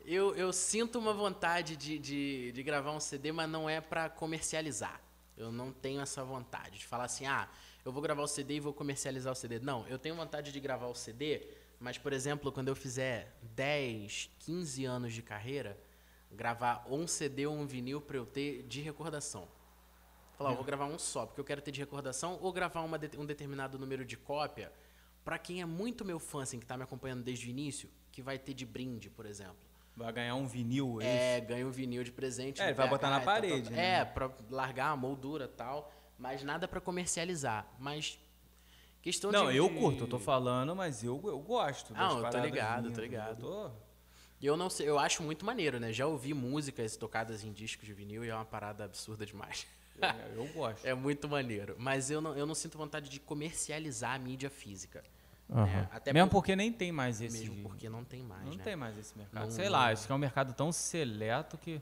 eu, 0.05 0.35
eu 0.35 0.51
sinto 0.51 0.99
uma 0.99 1.13
vontade 1.13 1.75
de, 1.77 1.97
de, 1.97 2.51
de 2.51 2.61
gravar 2.63 2.91
um 2.91 2.99
CD, 2.99 3.31
mas 3.31 3.49
não 3.49 3.69
é 3.69 3.79
pra 3.81 4.09
comercializar. 4.09 5.01
Eu 5.37 5.51
não 5.51 5.71
tenho 5.71 6.01
essa 6.01 6.23
vontade 6.23 6.79
de 6.79 6.85
falar 6.85 7.05
assim, 7.05 7.25
ah, 7.25 7.47
eu 7.87 7.91
vou 7.93 8.01
gravar 8.01 8.21
o 8.21 8.27
CD 8.27 8.55
e 8.55 8.59
vou 8.59 8.73
comercializar 8.73 9.31
o 9.31 9.35
CD. 9.35 9.59
Não, 9.59 9.87
eu 9.87 9.97
tenho 9.97 10.13
vontade 10.13 10.51
de 10.51 10.59
gravar 10.59 10.87
o 10.87 10.93
CD, 10.93 11.47
mas, 11.79 11.97
por 11.97 12.11
exemplo, 12.11 12.51
quando 12.51 12.67
eu 12.67 12.75
fizer 12.75 13.33
10, 13.55 14.29
15 14.39 14.83
anos 14.83 15.13
de 15.13 15.21
carreira, 15.21 15.79
gravar 16.29 16.85
um 16.89 17.07
CD 17.07 17.47
ou 17.47 17.55
um 17.55 17.65
vinil 17.65 18.01
pra 18.01 18.17
eu 18.17 18.25
ter 18.25 18.63
de 18.63 18.81
recordação. 18.81 19.47
Falar, 20.37 20.51
ó, 20.51 20.55
vou 20.55 20.65
gravar 20.65 20.83
um 20.83 20.99
só, 20.99 21.25
porque 21.25 21.39
eu 21.39 21.45
quero 21.45 21.61
ter 21.61 21.71
de 21.71 21.79
recordação, 21.79 22.37
ou 22.41 22.51
gravar 22.51 22.81
uma 22.81 22.99
um 23.17 23.25
determinado 23.25 23.79
número 23.79 24.03
de 24.03 24.17
cópia, 24.17 24.69
pra 25.23 25.39
quem 25.39 25.61
é 25.61 25.65
muito 25.65 26.03
meu 26.03 26.19
fã, 26.19 26.43
assim, 26.43 26.59
que 26.59 26.65
tá 26.65 26.75
me 26.75 26.83
acompanhando 26.83 27.23
desde 27.23 27.47
o 27.47 27.49
início, 27.49 27.89
que 28.11 28.21
vai 28.21 28.37
ter 28.37 28.53
de 28.53 28.65
brinde, 28.65 29.09
por 29.09 29.25
exemplo. 29.25 29.55
Vai 29.95 30.11
ganhar 30.11 30.35
um 30.35 30.45
vinil, 30.45 30.99
é 31.01 31.37
É, 31.37 31.39
ganha 31.39 31.65
um 31.65 31.71
vinil 31.71 32.03
de 32.03 32.11
presente. 32.11 32.61
É, 32.61 32.73
vai 32.73 32.89
botar 32.89 33.09
na 33.09 33.15
e 33.15 33.19
tal, 33.19 33.25
parede, 33.33 33.69
tal. 33.69 33.77
né? 33.77 34.01
É, 34.01 34.05
pra 34.05 34.29
largar 34.49 34.89
a 34.89 34.95
moldura 34.97 35.45
e 35.45 35.55
tal, 35.55 35.91
mas 36.17 36.43
nada 36.43 36.67
pra 36.67 36.79
comercializar. 36.81 37.65
Mas 37.79 38.17
questão 39.01 39.31
Não, 39.31 39.49
de... 39.51 39.57
eu 39.57 39.69
de- 39.69 39.75
curto, 39.75 40.03
eu 40.03 40.07
tô 40.07 40.19
falando, 40.19 40.75
mas 40.75 41.03
eu, 41.03 41.19
eu 41.25 41.39
gosto. 41.39 41.93
Das 41.93 42.13
eu 42.13 42.29
tô 42.29 42.39
ligado, 42.39 42.91
tô 42.91 43.01
ligado. 43.01 43.41
Eu 43.45 43.49
tô- 43.69 43.71
Eu 44.41 44.57
não 44.57 44.69
sei, 44.69 44.87
eu 44.87 44.99
acho 44.99 45.23
muito 45.23 45.45
maneiro, 45.45 45.79
né? 45.79 45.91
Já 45.91 46.05
ouvi 46.07 46.33
músicas 46.33 46.95
tocadas 46.95 47.43
em 47.43 47.51
discos 47.51 47.85
de 47.85 47.93
vinil 47.93 48.23
e 48.23 48.29
é 48.29 48.35
uma 48.35 48.45
parada 48.45 48.83
absurda 48.85 49.25
demais. 49.25 49.65
eu, 50.35 50.43
eu 50.43 50.47
gosto. 50.53 50.85
É 50.85 50.93
muito 50.93 51.27
maneiro. 51.27 51.75
Mas 51.79 52.11
eu 52.11 52.21
não, 52.21 52.37
eu 52.37 52.45
não 52.45 52.53
sinto 52.53 52.77
vontade 52.77 53.09
de 53.09 53.19
comercializar 53.19 54.13
a 54.13 54.19
mídia 54.19 54.49
física. 54.49 55.03
Aham. 55.49 55.65
né? 55.65 55.89
Até 55.91 56.11
Mesmo 56.13 56.29
por- 56.29 56.35
porque 56.41 56.55
nem 56.55 56.71
tem 56.73 56.91
mais 56.91 57.21
esse. 57.21 57.39
Mesmo 57.39 57.63
porque 57.63 57.87
não 57.89 58.03
tem 58.03 58.21
mais, 58.21 58.43
não 58.45 58.55
né? 58.55 58.63
tem 58.63 58.75
mais 58.75 58.97
esse 58.97 59.17
mercado. 59.17 59.43
Não- 59.45 59.51
sei 59.51 59.69
lá, 59.69 59.87
acho 59.91 60.05
que 60.05 60.11
é 60.11 60.15
um 60.15 60.19
mercado 60.19 60.53
tão 60.53 60.71
seleto 60.71 61.57
que. 61.57 61.81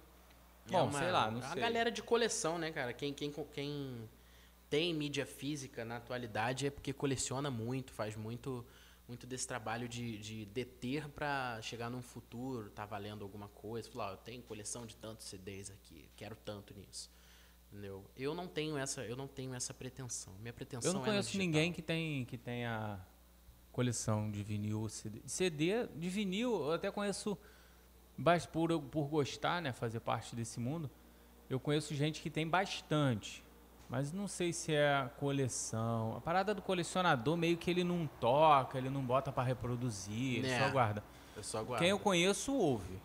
É 0.67 0.71
Bom, 0.71 0.83
uma- 0.87 0.99
sei 0.99 1.11
lá, 1.11 1.29
não 1.31 1.39
A 1.39 1.49
sei. 1.51 1.61
galera 1.61 1.91
de 1.91 2.01
coleção, 2.03 2.57
né, 2.57 2.71
cara? 2.71 2.93
Quem, 2.93 3.13
quem, 3.13 3.31
quem 3.53 4.09
tem 4.69 4.93
mídia 4.93 5.25
física 5.25 5.85
na 5.85 5.97
atualidade 5.97 6.67
é 6.67 6.69
porque 6.69 6.91
coleciona 6.91 7.51
muito, 7.51 7.91
faz 7.91 8.15
muito, 8.15 8.65
muito 9.07 9.27
desse 9.27 9.47
trabalho 9.47 9.87
de, 9.87 10.17
de 10.17 10.45
deter 10.45 11.07
pra 11.09 11.59
chegar 11.61 11.89
num 11.89 12.01
futuro, 12.01 12.69
tá 12.69 12.85
valendo 12.85 13.23
alguma 13.23 13.47
coisa. 13.49 13.89
Falar, 13.89 14.09
ó, 14.09 14.13
eu 14.13 14.17
tenho 14.17 14.41
coleção 14.43 14.85
de 14.85 14.95
tantos 14.95 15.27
CDs 15.27 15.69
aqui, 15.69 16.09
quero 16.15 16.35
tanto 16.35 16.73
nisso. 16.73 17.09
Entendeu? 17.71 18.03
Eu 18.15 18.33
não 18.33 18.47
tenho 18.47 18.77
essa, 18.77 19.03
eu 19.03 19.15
não 19.15 19.27
tenho 19.27 19.53
essa 19.53 19.73
pretensão. 19.73 20.33
Minha 20.39 20.53
pretensão 20.53 20.89
Eu 20.89 20.93
não 20.93 21.01
é 21.01 21.05
conheço 21.05 21.37
ninguém 21.37 21.71
que 21.71 21.81
tem 21.81 22.25
que 22.25 22.37
tenha 22.37 22.99
coleção 23.71 24.31
de 24.31 24.41
vinil, 24.41 24.87
CD. 24.87 25.21
CD 25.25 25.87
de 25.87 26.09
vinil, 26.09 26.55
eu 26.63 26.71
até 26.71 26.89
conheço, 26.89 27.37
mas 28.15 28.45
por, 28.45 28.81
por 28.83 29.07
gostar, 29.07 29.61
né, 29.61 29.73
fazer 29.73 29.99
parte 29.99 30.35
desse 30.35 30.59
mundo, 30.59 30.89
eu 31.49 31.59
conheço 31.59 31.93
gente 31.93 32.21
que 32.21 32.29
tem 32.29 32.47
bastante. 32.47 33.44
Mas 33.89 34.11
não 34.11 34.27
sei 34.27 34.51
se 34.51 34.73
é 34.73 35.09
coleção. 35.17 36.15
A 36.17 36.21
parada 36.21 36.53
do 36.53 36.61
colecionador 36.61 37.37
meio 37.37 37.55
que 37.57 37.69
ele 37.69 37.83
não 37.83 38.07
toca, 38.19 38.77
ele 38.77 38.89
não 38.89 39.01
bota 39.01 39.31
pra 39.31 39.43
reproduzir, 39.43 40.39
ele 40.39 40.47
É. 40.49 40.59
só 40.59 40.69
guarda. 40.71 41.03
Eu 41.35 41.43
só 41.43 41.63
guardo. 41.63 41.81
Quem 41.81 41.89
eu 41.89 41.99
conheço 41.99 42.53
ouve. 42.53 42.99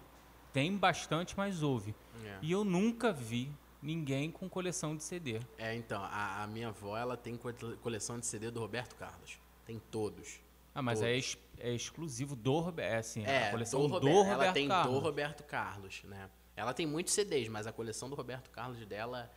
Tem 0.53 0.75
bastante, 0.77 1.37
mas 1.37 1.63
ouve. 1.63 1.95
É. 2.25 2.39
E 2.43 2.51
eu 2.51 2.65
nunca 2.65 3.13
vi 3.13 3.53
ninguém 3.83 4.31
com 4.31 4.49
coleção 4.49 4.97
de 4.97 5.03
CD. 5.03 5.41
É, 5.59 5.75
então, 5.75 6.03
a, 6.03 6.43
a 6.43 6.47
minha 6.47 6.69
avó, 6.69 6.97
ela 6.97 7.17
tem 7.17 7.37
co- 7.37 7.53
coleção 7.83 8.19
de 8.19 8.27
CD 8.27 8.51
do 8.51 8.59
Roberto 8.61 8.95
Carlos. 8.97 9.39
Tem 9.67 9.81
todos. 9.91 10.41
Ah, 10.75 10.83
mas 10.83 11.03
é, 11.03 11.13
ex- 11.15 11.37
é 11.59 11.73
exclusivo 11.73 12.35
do 12.35 12.59
Roberto. 12.59 12.93
É 12.93 12.97
assim, 12.99 13.25
É, 13.25 13.49
a 13.49 13.51
coleção 13.51 13.81
do 13.83 13.89
do, 13.89 13.95
Roberto, 13.95 14.17
Roberto 14.17 14.43
ela 14.43 14.53
tem 14.53 14.69
Carlos. 14.69 14.95
do 14.95 14.99
Roberto 15.01 15.43
Carlos, 15.45 16.03
né? 16.05 16.31
Ela 16.57 16.73
tem 16.75 16.87
muitos 16.87 17.13
CDs, 17.15 17.49
mas 17.49 17.67
a 17.67 17.73
coleção 17.73 18.09
do 18.09 18.15
Roberto 18.17 18.51
Carlos 18.51 18.85
dela 18.87 19.31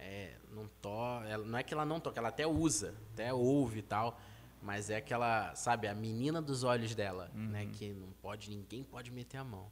é, 0.00 0.36
não 0.50 0.68
to, 0.80 0.88
ela, 1.26 1.44
não 1.44 1.58
é 1.58 1.62
que 1.62 1.74
ela 1.74 1.84
não 1.84 2.00
toca, 2.00 2.18
ela 2.18 2.28
até 2.28 2.46
usa, 2.46 2.94
até 3.12 3.32
ouve 3.32 3.80
e 3.80 3.82
tal, 3.82 4.20
mas 4.62 4.90
é 4.90 4.96
aquela, 4.96 5.54
sabe, 5.54 5.86
a 5.86 5.94
menina 5.94 6.42
dos 6.42 6.64
olhos 6.64 6.94
dela, 6.94 7.30
né? 7.34 7.64
Uhum. 7.64 7.70
Que 7.70 7.92
não 7.92 8.12
pode, 8.20 8.50
ninguém 8.50 8.82
pode 8.82 9.10
meter 9.10 9.36
a 9.38 9.44
mão. 9.44 9.70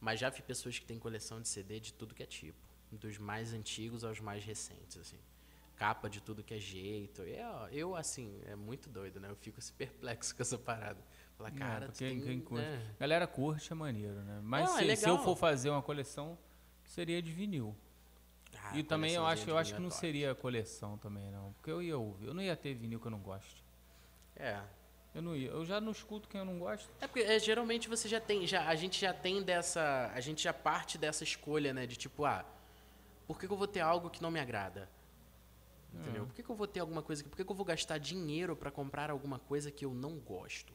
Mas 0.00 0.18
já 0.18 0.30
vi 0.30 0.42
pessoas 0.42 0.78
que 0.78 0.84
têm 0.84 0.98
coleção 0.98 1.40
de 1.40 1.48
CD 1.48 1.78
de 1.78 1.92
tudo 1.92 2.14
que 2.14 2.22
é 2.22 2.26
tipo, 2.26 2.58
dos 2.90 3.18
mais 3.18 3.52
antigos 3.52 4.04
aos 4.04 4.20
mais 4.20 4.44
recentes, 4.44 4.96
assim. 4.98 5.18
Capa 5.76 6.08
de 6.08 6.20
tudo 6.20 6.42
que 6.42 6.54
é 6.54 6.58
jeito. 6.58 7.22
Eu, 7.22 7.68
eu 7.70 7.96
assim, 7.96 8.40
é 8.46 8.54
muito 8.54 8.88
doido, 8.88 9.18
né? 9.18 9.28
Eu 9.30 9.36
fico 9.36 9.60
perplexo 9.76 10.34
com 10.36 10.42
essa 10.42 10.58
parada. 10.58 11.00
Falar, 11.36 11.50
Não, 11.50 11.58
cara, 11.58 11.86
porque 11.86 12.04
tem, 12.04 12.20
quem 12.20 12.40
curte. 12.40 12.64
né? 12.64 12.94
Galera 12.98 13.26
curte 13.26 13.72
é 13.72 13.74
maneiro, 13.74 14.22
né? 14.22 14.40
Mas 14.42 14.68
Não, 14.68 14.78
é 14.78 14.96
se, 14.96 15.02
se 15.02 15.08
eu 15.08 15.18
for 15.18 15.36
fazer 15.36 15.70
uma 15.70 15.82
coleção, 15.82 16.38
seria 16.84 17.22
de 17.22 17.32
vinil. 17.32 17.74
Ah, 18.60 18.78
e 18.78 18.82
também 18.82 19.14
eu 19.14 19.26
acho, 19.26 19.48
eu 19.48 19.58
acho 19.58 19.74
que 19.74 19.80
não 19.80 19.88
é 19.88 19.92
seria 19.92 20.34
coleção 20.34 20.98
também, 20.98 21.30
não. 21.30 21.52
Porque 21.54 21.70
eu 21.70 21.82
ia 21.82 21.96
ouvir. 21.96 22.26
Eu 22.26 22.34
não 22.34 22.42
ia 22.42 22.56
ter 22.56 22.74
vinil 22.74 23.00
que 23.00 23.06
eu 23.06 23.10
não 23.10 23.20
gosto. 23.20 23.62
É. 24.36 24.60
Eu 25.14 25.20
não 25.20 25.36
ia. 25.36 25.50
Eu 25.50 25.64
já 25.64 25.80
não 25.80 25.92
escuto 25.92 26.28
quem 26.28 26.38
eu 26.38 26.44
não 26.44 26.58
gosto. 26.58 26.88
É 27.00 27.06
porque 27.06 27.20
é, 27.20 27.38
geralmente 27.38 27.88
você 27.88 28.08
já 28.08 28.20
tem, 28.20 28.46
já, 28.46 28.66
a 28.66 28.74
gente 28.74 29.00
já 29.00 29.12
tem 29.12 29.42
dessa, 29.42 30.10
a 30.14 30.20
gente 30.20 30.42
já 30.42 30.52
parte 30.52 30.96
dessa 30.96 31.22
escolha, 31.22 31.74
né, 31.74 31.86
de 31.86 31.96
tipo, 31.96 32.24
ah, 32.24 32.44
por 33.26 33.38
que, 33.38 33.46
que 33.46 33.52
eu 33.52 33.56
vou 33.56 33.66
ter 33.66 33.80
algo 33.80 34.08
que 34.08 34.22
não 34.22 34.30
me 34.30 34.40
agrada? 34.40 34.88
Entendeu? 35.94 36.24
Por 36.26 36.34
que, 36.34 36.42
que 36.42 36.48
eu 36.50 36.56
vou 36.56 36.66
ter 36.66 36.80
alguma 36.80 37.02
coisa, 37.02 37.22
que- 37.22 37.28
por 37.28 37.36
que, 37.36 37.44
que 37.44 37.50
eu 37.52 37.54
vou 37.54 37.66
gastar 37.66 37.98
dinheiro 37.98 38.56
pra 38.56 38.70
comprar 38.70 39.10
alguma 39.10 39.38
coisa 39.38 39.70
que 39.70 39.84
eu 39.84 39.92
não 39.92 40.18
gosto? 40.18 40.72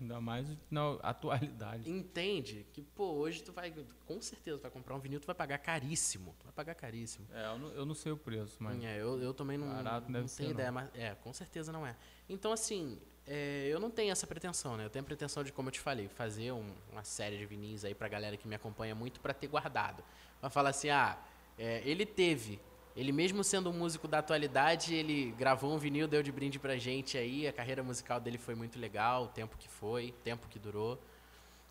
Ainda 0.00 0.20
mais 0.20 0.48
na 0.70 0.92
atualidade. 1.02 1.88
Entende? 1.90 2.66
Que, 2.72 2.80
pô, 2.82 3.12
hoje 3.12 3.42
tu 3.42 3.52
vai, 3.52 3.72
com 4.06 4.20
certeza, 4.22 4.58
tu 4.58 4.62
vai 4.62 4.70
comprar 4.70 4.94
um 4.94 4.98
vinil, 5.00 5.20
tu 5.20 5.26
vai 5.26 5.34
pagar 5.34 5.58
caríssimo. 5.58 6.34
Tu 6.38 6.44
vai 6.44 6.52
pagar 6.52 6.74
caríssimo. 6.74 7.26
É, 7.32 7.46
eu 7.46 7.58
não, 7.58 7.68
eu 7.72 7.84
não 7.86 7.94
sei 7.94 8.10
o 8.12 8.16
preço, 8.16 8.56
mas. 8.60 8.82
É, 8.82 9.00
eu, 9.00 9.20
eu 9.20 9.34
também 9.34 9.58
não, 9.58 9.68
Barato 9.68 10.06
não 10.06 10.12
deve 10.12 10.28
ser, 10.28 10.38
tenho 10.44 10.50
ideia, 10.52 10.68
não. 10.70 10.74
mas 10.80 10.90
é, 10.94 11.14
com 11.16 11.32
certeza 11.32 11.70
não 11.70 11.86
é. 11.86 11.94
Então, 12.28 12.50
assim, 12.52 12.98
é, 13.26 13.66
eu 13.70 13.78
não 13.78 13.90
tenho 13.90 14.10
essa 14.10 14.26
pretensão, 14.26 14.76
né? 14.76 14.84
Eu 14.86 14.90
tenho 14.90 15.02
a 15.02 15.06
pretensão 15.06 15.44
de, 15.44 15.52
como 15.52 15.68
eu 15.68 15.72
te 15.72 15.80
falei, 15.80 16.08
fazer 16.08 16.52
um- 16.52 16.74
uma 16.90 17.04
série 17.04 17.36
de 17.36 17.44
vinis 17.44 17.84
aí 17.84 17.94
pra 17.94 18.08
galera 18.08 18.36
que 18.36 18.48
me 18.48 18.54
acompanha 18.54 18.94
muito 18.94 19.20
pra 19.20 19.34
ter 19.34 19.46
guardado. 19.48 20.02
Pra 20.40 20.48
falar 20.48 20.70
assim, 20.70 20.88
ah, 20.88 21.18
é, 21.58 21.82
ele 21.84 22.06
teve, 22.06 22.58
Ele 22.98 23.12
mesmo 23.12 23.44
sendo 23.44 23.70
um 23.70 23.72
músico 23.72 24.08
da 24.08 24.18
atualidade, 24.18 24.92
ele 24.92 25.30
gravou 25.38 25.72
um 25.72 25.78
vinil, 25.78 26.08
deu 26.08 26.20
de 26.20 26.32
brinde 26.32 26.58
pra 26.58 26.76
gente 26.76 27.16
aí. 27.16 27.46
A 27.46 27.52
carreira 27.52 27.80
musical 27.80 28.18
dele 28.18 28.38
foi 28.38 28.56
muito 28.56 28.76
legal, 28.76 29.26
o 29.26 29.28
tempo 29.28 29.56
que 29.56 29.68
foi, 29.68 30.08
o 30.08 30.22
tempo 30.24 30.48
que 30.48 30.58
durou. 30.58 31.00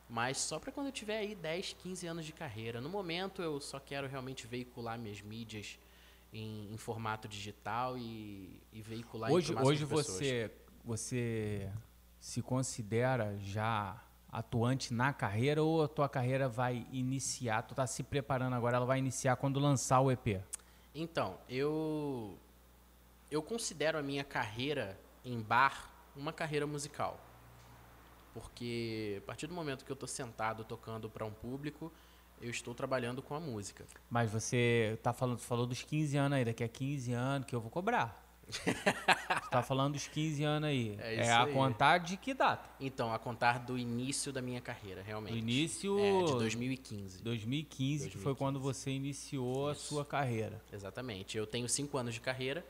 Mas 0.10 0.38
só 0.38 0.58
para 0.58 0.72
quando 0.72 0.86
eu 0.86 0.92
tiver 0.94 1.18
aí 1.18 1.36
10, 1.36 1.74
15 1.74 2.08
anos 2.08 2.26
de 2.26 2.32
carreira. 2.32 2.80
No 2.80 2.88
momento 2.88 3.42
eu 3.42 3.60
só 3.60 3.78
quero 3.78 4.08
realmente 4.08 4.48
veicular 4.48 4.98
minhas 4.98 5.22
mídias 5.22 5.78
em, 6.32 6.74
em 6.74 6.78
formato 6.78 7.28
digital 7.28 7.98
e, 7.98 8.62
e 8.72 8.82
veicular 8.82 9.30
hoje 9.30 9.54
hoje 9.54 9.86
você 9.86 10.52
você 10.84 11.70
se 12.20 12.42
considera 12.42 13.38
já 13.40 14.02
atuante 14.30 14.94
na 14.94 15.14
carreira 15.14 15.64
ou 15.64 15.84
a 15.84 15.88
tua 15.88 16.10
carreira 16.10 16.50
vai 16.50 16.86
iniciar 16.92 17.62
tu 17.62 17.74
tá 17.74 17.88
se 17.88 18.04
preparando 18.04 18.54
agora 18.56 18.78
ela 18.78 18.86
vai 18.86 19.00
iniciar 19.00 19.38
quando 19.38 19.58
lançar 19.58 20.02
o 20.02 20.12
EP 20.12 20.42
então 21.02 21.38
eu 21.50 22.38
eu 23.30 23.42
considero 23.42 23.98
a 23.98 24.02
minha 24.02 24.24
carreira 24.24 25.00
em 25.24 25.40
bar 25.40 25.92
uma 26.16 26.34
carreira 26.34 26.66
musical 26.66 27.20
porque 28.34 29.16
a 29.20 29.26
partir 29.26 29.48
do 29.48 29.54
momento 29.54 29.86
que 29.86 29.92
eu 29.92 29.96
estou 29.96 30.08
sentado 30.08 30.64
tocando 30.64 31.10
para 31.10 31.26
um 31.26 31.32
público 31.32 31.92
eu 32.42 32.52
estou 32.52 32.74
trabalhando 32.74 33.22
com 33.22 33.34
a 33.34 33.40
música. 33.40 33.86
Mas 34.10 34.32
você 34.32 35.00
tá 35.02 35.12
falando, 35.12 35.40
falou 35.40 35.66
dos 35.66 35.82
15 35.82 36.18
anos 36.18 36.38
aí, 36.38 36.46
daqui 36.46 36.64
a 36.64 36.68
15 36.68 37.12
anos 37.14 37.48
que 37.48 37.56
eu 37.56 37.60
vou 37.60 37.72
cobrar. 37.72 38.27
Você 38.50 38.74
tá 39.52 39.62
falando 39.62 39.94
dos 39.94 40.08
15 40.08 40.44
anos 40.44 40.70
aí. 40.70 40.98
É, 41.00 41.16
é 41.26 41.32
a 41.32 41.44
aí. 41.44 41.54
contar 41.54 41.98
de 41.98 42.16
que 42.16 42.34
data? 42.34 42.70
Então, 42.80 43.14
a 43.14 43.20
contar 43.20 43.60
do 43.60 43.78
início 43.78 44.32
da 44.32 44.42
minha 44.42 44.62
carreira, 44.62 45.02
realmente. 45.02 45.34
Do 45.34 45.38
início 45.38 46.00
é, 46.00 46.24
de 46.26 46.32
2015. 46.34 47.24
2015. 47.24 47.24
2015, 47.24 48.10
que 48.10 48.18
foi 48.18 48.34
quando 48.36 48.60
você 48.60 48.92
iniciou 48.92 49.72
Isso. 49.72 49.82
a 49.82 49.88
sua 49.88 50.06
carreira. 50.06 50.62
Exatamente. 50.72 51.38
Eu 51.38 51.46
tenho 51.46 51.68
5 51.68 51.98
anos 51.98 52.14
de 52.14 52.22
carreira, 52.22 52.66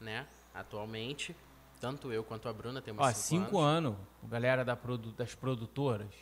né, 0.00 0.26
atualmente. 0.54 1.34
Tanto 1.80 2.12
eu 2.12 2.22
quanto 2.22 2.48
a 2.48 2.52
Bruna 2.52 2.80
temos 2.80 3.04
5 3.04 3.18
cinco, 3.18 3.44
cinco 3.44 3.58
anos. 3.58 3.94
anos. 3.94 4.30
Galera 4.30 4.64
da 4.64 4.76
produ 4.76 5.10
das 5.12 5.34
produtoras. 5.34 6.14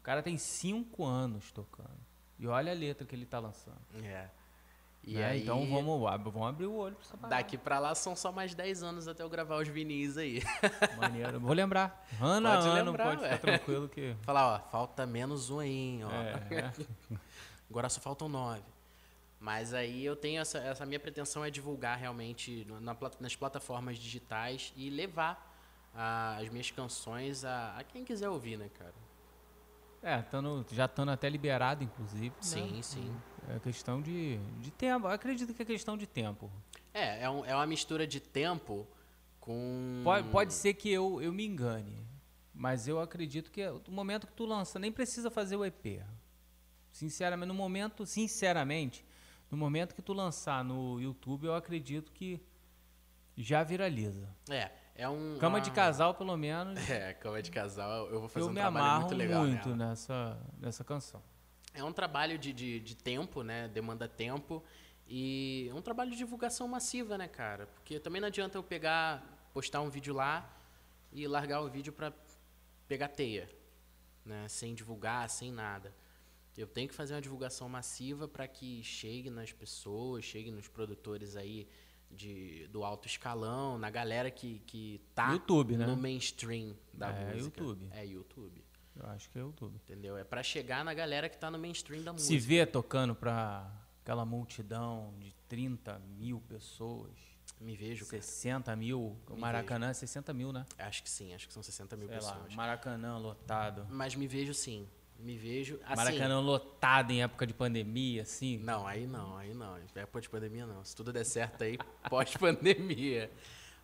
O 0.00 0.02
cara 0.02 0.22
tem 0.22 0.36
5 0.36 1.04
anos 1.04 1.52
tocando. 1.52 2.04
E 2.38 2.46
olha 2.46 2.72
a 2.72 2.74
letra 2.74 3.06
que 3.06 3.14
ele 3.14 3.26
tá 3.26 3.38
lançando. 3.38 3.78
É. 4.02 4.28
E 5.06 5.14
né? 5.14 5.24
aí, 5.24 5.42
então 5.42 5.58
vamos, 5.68 6.00
vamos 6.00 6.48
abrir 6.48 6.66
o 6.66 6.74
olho 6.74 6.94
pra 6.94 7.04
essa 7.04 7.16
parada. 7.16 7.36
Daqui 7.36 7.58
pra 7.58 7.78
lá 7.78 7.94
são 7.94 8.16
só 8.16 8.32
mais 8.32 8.54
10 8.54 8.82
anos 8.82 9.06
até 9.06 9.22
eu 9.22 9.28
gravar 9.28 9.56
os 9.56 9.68
vinis 9.68 10.16
aí. 10.16 10.42
Maneiro. 10.96 11.38
Vou 11.38 11.52
lembrar. 11.52 12.06
Ano 12.20 12.48
pode 12.48 12.68
ano, 12.68 12.84
lembrar, 12.90 13.04
pode 13.04 13.22
ficar 13.22 13.38
tranquilo 13.38 13.88
que. 13.88 14.16
Falar, 14.24 14.54
ó, 14.54 14.70
falta 14.70 15.04
menos 15.04 15.50
um 15.50 15.58
aí, 15.58 16.00
ó. 16.02 16.10
É. 16.54 16.72
Agora 17.68 17.88
só 17.88 18.00
faltam 18.00 18.28
nove. 18.28 18.62
Mas 19.38 19.74
aí 19.74 20.04
eu 20.04 20.16
tenho 20.16 20.40
essa, 20.40 20.58
essa 20.58 20.86
minha 20.86 21.00
pretensão 21.00 21.44
é 21.44 21.50
divulgar 21.50 21.98
realmente 21.98 22.66
na, 22.80 22.96
nas 23.20 23.36
plataformas 23.36 23.98
digitais 23.98 24.72
e 24.76 24.88
levar 24.88 25.54
a, 25.94 26.36
as 26.36 26.48
minhas 26.48 26.70
canções 26.70 27.44
a, 27.44 27.76
a 27.76 27.84
quem 27.84 28.04
quiser 28.04 28.28
ouvir, 28.28 28.56
né, 28.56 28.70
cara? 28.78 28.94
É, 30.02 30.22
tando, 30.22 30.64
já 30.70 30.84
estando 30.84 31.10
até 31.10 31.28
liberado, 31.28 31.82
inclusive. 31.82 32.34
Sim, 32.40 32.76
né? 32.76 32.82
sim. 32.82 33.16
É 33.48 33.58
questão 33.58 34.00
de, 34.00 34.38
de 34.60 34.70
tempo. 34.70 35.06
Eu 35.06 35.12
acredito 35.12 35.52
que 35.52 35.62
é 35.62 35.64
questão 35.64 35.96
de 35.96 36.06
tempo. 36.06 36.50
É, 36.92 37.24
é, 37.24 37.30
um, 37.30 37.44
é 37.44 37.54
uma 37.54 37.66
mistura 37.66 38.06
de 38.06 38.20
tempo 38.20 38.86
com. 39.40 40.00
Pode, 40.02 40.28
pode 40.28 40.54
ser 40.54 40.74
que 40.74 40.90
eu, 40.90 41.20
eu 41.20 41.32
me 41.32 41.44
engane. 41.44 42.04
Mas 42.54 42.86
eu 42.86 43.00
acredito 43.00 43.50
que 43.50 43.66
no 43.68 43.92
momento 43.92 44.26
que 44.26 44.32
tu 44.32 44.46
lança, 44.46 44.78
nem 44.78 44.92
precisa 44.92 45.30
fazer 45.30 45.56
o 45.56 45.64
EP. 45.64 46.00
Sinceramente, 46.92 47.48
no 47.48 47.54
momento, 47.54 48.06
sinceramente, 48.06 49.04
no 49.50 49.58
momento 49.58 49.94
que 49.94 50.00
tu 50.00 50.12
lançar 50.12 50.62
no 50.62 51.00
YouTube, 51.00 51.46
eu 51.46 51.54
acredito 51.54 52.12
que 52.12 52.40
já 53.36 53.64
viraliza. 53.64 54.28
É, 54.48 54.70
é 54.94 55.08
um, 55.08 55.36
cama 55.40 55.56
uma... 55.56 55.60
de 55.60 55.72
casal, 55.72 56.14
pelo 56.14 56.36
menos. 56.36 56.78
É, 56.88 57.12
cama 57.14 57.42
de 57.42 57.50
casal, 57.50 58.06
eu 58.06 58.20
vou 58.20 58.28
fazer 58.28 58.46
eu 58.46 58.50
um 58.50 58.54
trabalho 58.54 59.00
muito 59.00 59.14
legal. 59.16 59.42
Eu 59.42 59.48
me 59.48 59.52
amarro 59.54 59.68
muito 59.68 59.76
nessa, 59.76 60.38
nessa 60.60 60.84
canção. 60.84 61.20
É 61.74 61.82
um 61.82 61.92
trabalho 61.92 62.38
de, 62.38 62.52
de, 62.52 62.80
de, 62.80 62.96
tempo, 62.96 63.42
né? 63.42 63.68
Demanda 63.68 64.08
tempo. 64.08 64.62
E 65.06 65.68
é 65.70 65.74
um 65.74 65.82
trabalho 65.82 66.10
de 66.10 66.16
divulgação 66.16 66.66
massiva, 66.68 67.18
né, 67.18 67.28
cara? 67.28 67.66
Porque 67.66 67.98
também 67.98 68.20
não 68.20 68.28
adianta 68.28 68.56
eu 68.56 68.62
pegar, 68.62 69.50
postar 69.52 69.80
um 69.80 69.90
vídeo 69.90 70.14
lá 70.14 70.50
e 71.12 71.26
largar 71.26 71.60
o 71.60 71.68
vídeo 71.68 71.92
para 71.92 72.12
pegar 72.86 73.08
teia, 73.08 73.50
né? 74.24 74.48
Sem 74.48 74.74
divulgar, 74.74 75.28
sem 75.28 75.52
nada. 75.52 75.94
Eu 76.56 76.68
tenho 76.68 76.88
que 76.88 76.94
fazer 76.94 77.14
uma 77.14 77.20
divulgação 77.20 77.68
massiva 77.68 78.28
para 78.28 78.46
que 78.46 78.82
chegue 78.84 79.28
nas 79.28 79.52
pessoas, 79.52 80.24
chegue 80.24 80.52
nos 80.52 80.68
produtores 80.68 81.34
aí 81.34 81.68
de, 82.10 82.68
do 82.68 82.84
alto 82.84 83.08
escalão, 83.08 83.76
na 83.76 83.90
galera 83.90 84.30
que, 84.30 84.60
que 84.60 85.00
tá 85.14 85.32
YouTube, 85.32 85.76
né? 85.76 85.86
no 85.86 85.96
mainstream 85.96 86.76
da 86.92 87.10
é 87.10 87.34
música. 87.34 87.60
YouTube. 87.60 87.88
É 87.90 88.06
YouTube. 88.06 88.63
Eu 88.96 89.08
acho 89.10 89.28
que 89.30 89.38
é 89.38 89.42
YouTube. 89.42 89.76
Entendeu? 89.76 90.16
É 90.16 90.24
para 90.24 90.42
chegar 90.42 90.84
na 90.84 90.94
galera 90.94 91.28
que 91.28 91.36
tá 91.36 91.50
no 91.50 91.58
mainstream 91.58 92.02
da 92.02 92.12
música. 92.12 92.28
Se 92.28 92.38
vê 92.38 92.64
tocando 92.64 93.14
pra 93.14 93.70
aquela 94.02 94.24
multidão 94.24 95.12
de 95.18 95.34
30 95.48 95.98
mil 96.18 96.40
pessoas. 96.40 97.12
Me 97.60 97.74
vejo, 97.74 98.04
60 98.04 98.64
cara. 98.64 98.76
mil. 98.76 99.16
O 99.28 99.36
Maracanã 99.36 99.86
vejo. 99.86 99.98
é 99.98 100.06
60 100.06 100.32
mil, 100.34 100.52
né? 100.52 100.66
Acho 100.78 101.02
que 101.02 101.10
sim, 101.10 101.34
acho 101.34 101.46
que 101.46 101.54
são 101.54 101.62
60 101.62 101.96
mil 101.96 102.08
Sei 102.08 102.16
pessoas. 102.16 102.50
Lá, 102.50 102.56
Maracanã 102.56 103.16
lotado. 103.16 103.86
Mas 103.90 104.14
me 104.14 104.26
vejo 104.26 104.52
sim. 104.52 104.86
Me 105.18 105.36
vejo. 105.36 105.78
Assim, 105.84 105.96
Maracanã 105.96 106.40
lotado 106.40 107.10
em 107.12 107.22
época 107.22 107.46
de 107.46 107.54
pandemia, 107.54 108.22
assim? 108.22 108.58
Não, 108.58 108.86
aí 108.86 109.06
não, 109.06 109.36
aí 109.36 109.54
não. 109.54 109.78
Em 109.78 109.86
época 109.94 110.20
de 110.20 110.28
pandemia 110.28 110.66
não. 110.66 110.84
Se 110.84 110.94
tudo 110.94 111.12
der 111.12 111.24
certo 111.24 111.62
aí, 111.64 111.78
pós-pandemia. 112.10 113.30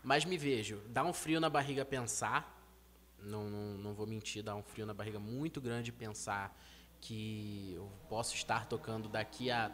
Mas 0.02 0.24
me 0.24 0.36
vejo. 0.36 0.82
Dá 0.88 1.04
um 1.04 1.12
frio 1.12 1.40
na 1.40 1.48
barriga 1.48 1.84
pensar. 1.84 2.59
Não, 3.22 3.48
não, 3.48 3.78
não 3.78 3.94
vou 3.94 4.06
mentir, 4.06 4.42
dá 4.42 4.54
um 4.54 4.62
frio 4.62 4.86
na 4.86 4.94
barriga 4.94 5.18
muito 5.18 5.60
grande 5.60 5.92
pensar 5.92 6.56
que 7.00 7.74
eu 7.74 7.90
posso 8.08 8.34
estar 8.34 8.66
tocando 8.66 9.08
daqui 9.08 9.50
a 9.50 9.70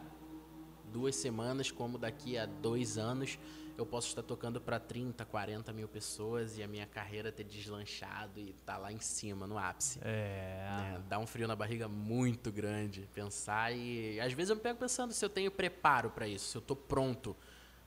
duas 0.91 1.15
semanas, 1.15 1.71
como 1.71 1.97
daqui 1.97 2.37
a 2.37 2.45
dois 2.45 2.97
anos 2.97 3.37
eu 3.77 3.85
posso 3.85 4.07
estar 4.07 4.23
tocando 4.23 4.59
para 4.59 4.79
30, 4.79 5.23
40 5.23 5.71
mil 5.71 5.87
pessoas 5.87 6.57
e 6.57 6.63
a 6.63 6.67
minha 6.67 6.87
carreira 6.87 7.31
ter 7.31 7.43
deslanchado 7.43 8.39
e 8.39 8.53
tá 8.65 8.75
lá 8.77 8.91
em 8.91 8.99
cima, 8.99 9.45
no 9.45 9.57
ápice. 9.57 9.99
É. 10.01 10.67
Né? 10.67 11.03
Dá 11.07 11.19
um 11.19 11.27
frio 11.27 11.47
na 11.47 11.55
barriga 11.55 11.87
muito 11.87 12.51
grande 12.51 13.07
pensar 13.13 13.71
e 13.71 14.19
às 14.19 14.33
vezes 14.33 14.49
eu 14.49 14.55
me 14.55 14.61
pego 14.61 14.79
pensando 14.79 15.13
se 15.13 15.23
eu 15.23 15.29
tenho 15.29 15.51
preparo 15.51 16.09
para 16.09 16.27
isso, 16.27 16.49
se 16.49 16.57
eu 16.57 16.61
tô 16.61 16.75
pronto 16.75 17.35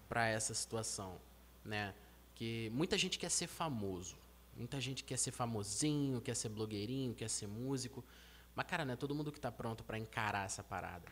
para 0.09 0.29
essa 0.29 0.55
situação, 0.55 1.17
né? 1.65 1.93
Que 2.37 2.71
muita 2.73 2.97
gente 2.97 3.19
quer 3.19 3.31
ser 3.31 3.49
famoso, 3.49 4.17
muita 4.61 4.81
gente 4.81 5.03
quer 5.03 5.17
ser 5.17 5.33
famosinho, 5.33 6.21
quer 6.21 6.37
ser 6.37 6.51
blogueirinho, 6.51 7.15
quer 7.15 7.31
ser 7.31 7.47
músico, 7.47 8.05
mas 8.55 8.67
cara, 8.67 8.85
não 8.85 8.93
é 8.93 8.97
todo 8.97 9.15
mundo 9.15 9.33
que 9.33 9.41
tá 9.41 9.51
pronto 9.51 9.83
para 9.83 9.99
encarar 9.99 10.45
essa 10.45 10.63
parada. 10.63 11.09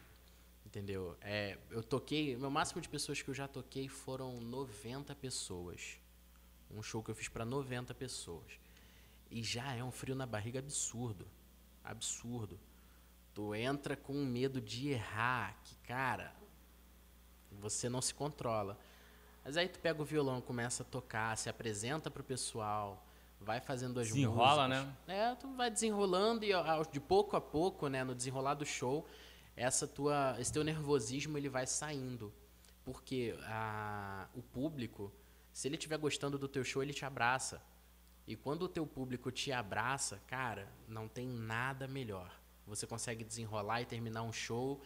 Entendeu? 0.67 1.17
É, 1.23 1.57
eu 1.71 1.83
toquei, 1.83 2.37
meu 2.37 2.51
máximo 2.51 2.81
de 2.83 2.89
pessoas 2.89 3.23
que 3.23 3.31
eu 3.31 3.35
já 3.35 3.49
toquei 3.49 3.89
foram 3.89 4.39
90 4.39 5.15
pessoas. 5.15 5.99
Um 6.71 6.83
show 6.83 7.03
que 7.03 7.11
eu 7.11 7.15
fiz 7.15 7.29
para 7.29 7.45
90 7.47 7.95
pessoas. 7.95 8.61
E 9.31 9.43
já 9.43 9.75
é 9.75 9.83
um 9.83 9.91
frio 9.91 10.15
na 10.15 10.27
barriga 10.27 10.59
absurdo. 10.59 11.27
Absurdo. 11.83 12.61
Tu 13.33 13.55
entra 13.55 13.97
com 13.97 14.13
medo 14.13 14.61
de 14.61 14.91
errar, 14.91 15.59
que 15.65 15.75
cara, 15.77 16.35
você 17.51 17.89
não 17.89 18.03
se 18.03 18.13
controla. 18.13 18.79
Mas 19.43 19.57
aí 19.57 19.69
tu 19.69 19.79
pega 19.79 20.03
o 20.03 20.05
violão, 20.05 20.43
começa 20.43 20.83
a 20.83 20.87
tocar, 20.87 21.35
se 21.39 21.49
apresenta 21.49 22.11
pro 22.11 22.23
pessoal, 22.23 23.08
vai 23.41 23.61
fazendo 23.61 24.01
as 24.01 24.09
Desenrola, 24.09 24.69
músicas. 24.69 24.95
né? 25.07 25.17
É, 25.31 25.35
tu 25.35 25.49
vai 25.55 25.71
desenrolando 25.71 26.45
e 26.45 26.51
de 26.91 27.01
pouco 27.01 27.37
a 27.37 27.41
pouco, 27.41 27.89
né, 27.89 28.05
no 28.05 28.15
desenrolar 28.15 28.55
do 28.55 28.67
show, 28.67 29.07
essa 29.57 29.87
tua, 29.87 30.37
esse 30.39 30.53
teu 30.53 30.63
nervosismo 30.65 31.37
ele 31.39 31.49
vai 31.49 31.67
saindo. 31.67 32.33
Porque 32.85 33.35
a, 33.45 34.29
o 34.35 34.43
público, 34.43 35.13
se 35.53 35.69
ele 35.69 35.77
estiver 35.77 35.99
gostando 35.99 36.39
do 36.39 36.49
teu 36.49 36.65
show, 36.65 36.83
ele 36.83 36.95
te 36.95 37.05
abraça. 37.05 37.63
E 38.27 38.37
quando 38.37 38.63
o 38.63 38.69
teu 38.69 38.87
público 38.87 39.31
te 39.31 39.53
abraça, 39.53 40.21
cara, 40.27 40.69
não 40.87 41.09
tem 41.09 41.27
nada 41.27 41.89
melhor. 41.89 42.31
Você 42.67 42.87
consegue 42.87 43.25
desenrolar 43.25 43.83
e 43.83 43.87
terminar 43.87 44.23
um 44.23 44.33
show 44.33 44.81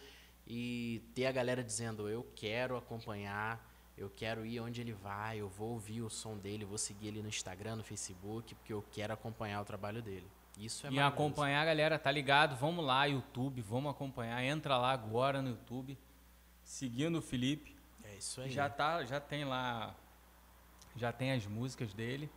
e 0.46 1.02
ter 1.14 1.26
a 1.26 1.32
galera 1.32 1.62
dizendo: 1.62 2.08
Eu 2.08 2.24
quero 2.34 2.76
acompanhar, 2.76 3.71
eu 3.96 4.10
quero 4.10 4.44
ir 4.46 4.60
onde 4.60 4.80
ele 4.80 4.92
vai, 4.92 5.38
eu 5.38 5.48
vou 5.48 5.70
ouvir 5.70 6.02
o 6.02 6.10
som 6.10 6.36
dele, 6.36 6.64
vou 6.64 6.78
seguir 6.78 7.08
ele 7.08 7.22
no 7.22 7.28
Instagram, 7.28 7.76
no 7.76 7.84
Facebook, 7.84 8.54
porque 8.54 8.72
eu 8.72 8.84
quero 8.90 9.12
acompanhar 9.12 9.60
o 9.60 9.64
trabalho 9.64 10.02
dele. 10.02 10.26
Isso 10.58 10.86
é 10.86 10.90
E 10.90 11.00
acompanhar 11.00 11.62
a 11.62 11.64
galera, 11.64 11.98
tá 11.98 12.10
ligado? 12.10 12.56
Vamos 12.56 12.84
lá, 12.84 13.04
YouTube, 13.04 13.60
vamos 13.62 13.90
acompanhar. 13.90 14.42
Entra 14.44 14.76
lá 14.76 14.92
agora 14.92 15.40
no 15.40 15.50
YouTube, 15.50 15.98
seguindo 16.62 17.18
o 17.18 17.22
Felipe. 17.22 17.74
É 18.04 18.16
isso 18.16 18.40
aí. 18.40 18.50
Já, 18.50 18.68
tá, 18.68 19.04
já 19.04 19.20
tem 19.20 19.44
lá, 19.44 19.94
já 20.96 21.12
tem 21.12 21.32
as 21.32 21.46
músicas 21.46 21.94
dele. 21.94 22.30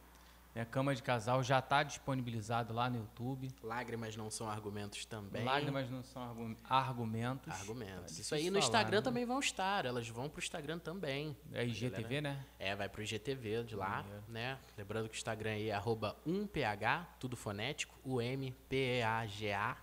Né? 0.56 0.64
Cama 0.64 0.96
de 0.96 1.04
Casal 1.04 1.44
já 1.44 1.60
está 1.60 1.84
disponibilizado 1.84 2.74
lá 2.74 2.90
no 2.90 3.00
YouTube. 3.00 3.50
Lágrimas 3.62 4.16
não 4.16 4.32
são 4.32 4.50
argumentos 4.50 5.06
também. 5.06 5.44
Lágrimas 5.44 5.90
não 5.92 6.02
são 6.02 6.24
argu 6.24 6.56
argumentos. 6.64 7.54
Argumentos. 7.54 8.18
Isso 8.18 8.34
aí 8.34 8.46
no 8.50 8.54
falar, 8.54 8.66
Instagram 8.66 8.98
né? 8.98 9.04
também 9.04 9.26
vão 9.26 9.40
estar. 9.40 9.86
Elas 9.86 10.08
vão 10.08 10.30
pro 10.30 10.42
Instagram 10.42 10.80
também. 10.80 11.36
É 11.52 11.66
IGTV, 11.66 12.22
né? 12.22 12.46
É, 12.58 12.74
vai 12.74 12.88
pro 12.88 13.04
IGTV 13.04 13.66
de 13.66 13.76
lá, 13.76 14.06
né? 14.30 14.58
Lembrando 14.78 15.10
que 15.10 15.16
o 15.16 15.18
Instagram 15.18 15.52
aí 15.52 15.70
é 15.70 15.74
arroba 15.74 16.16
1PH, 16.26 17.06
tudo 17.20 17.36
fonético, 17.36 17.94
U-M-P-E-A-G-A. 18.06 19.78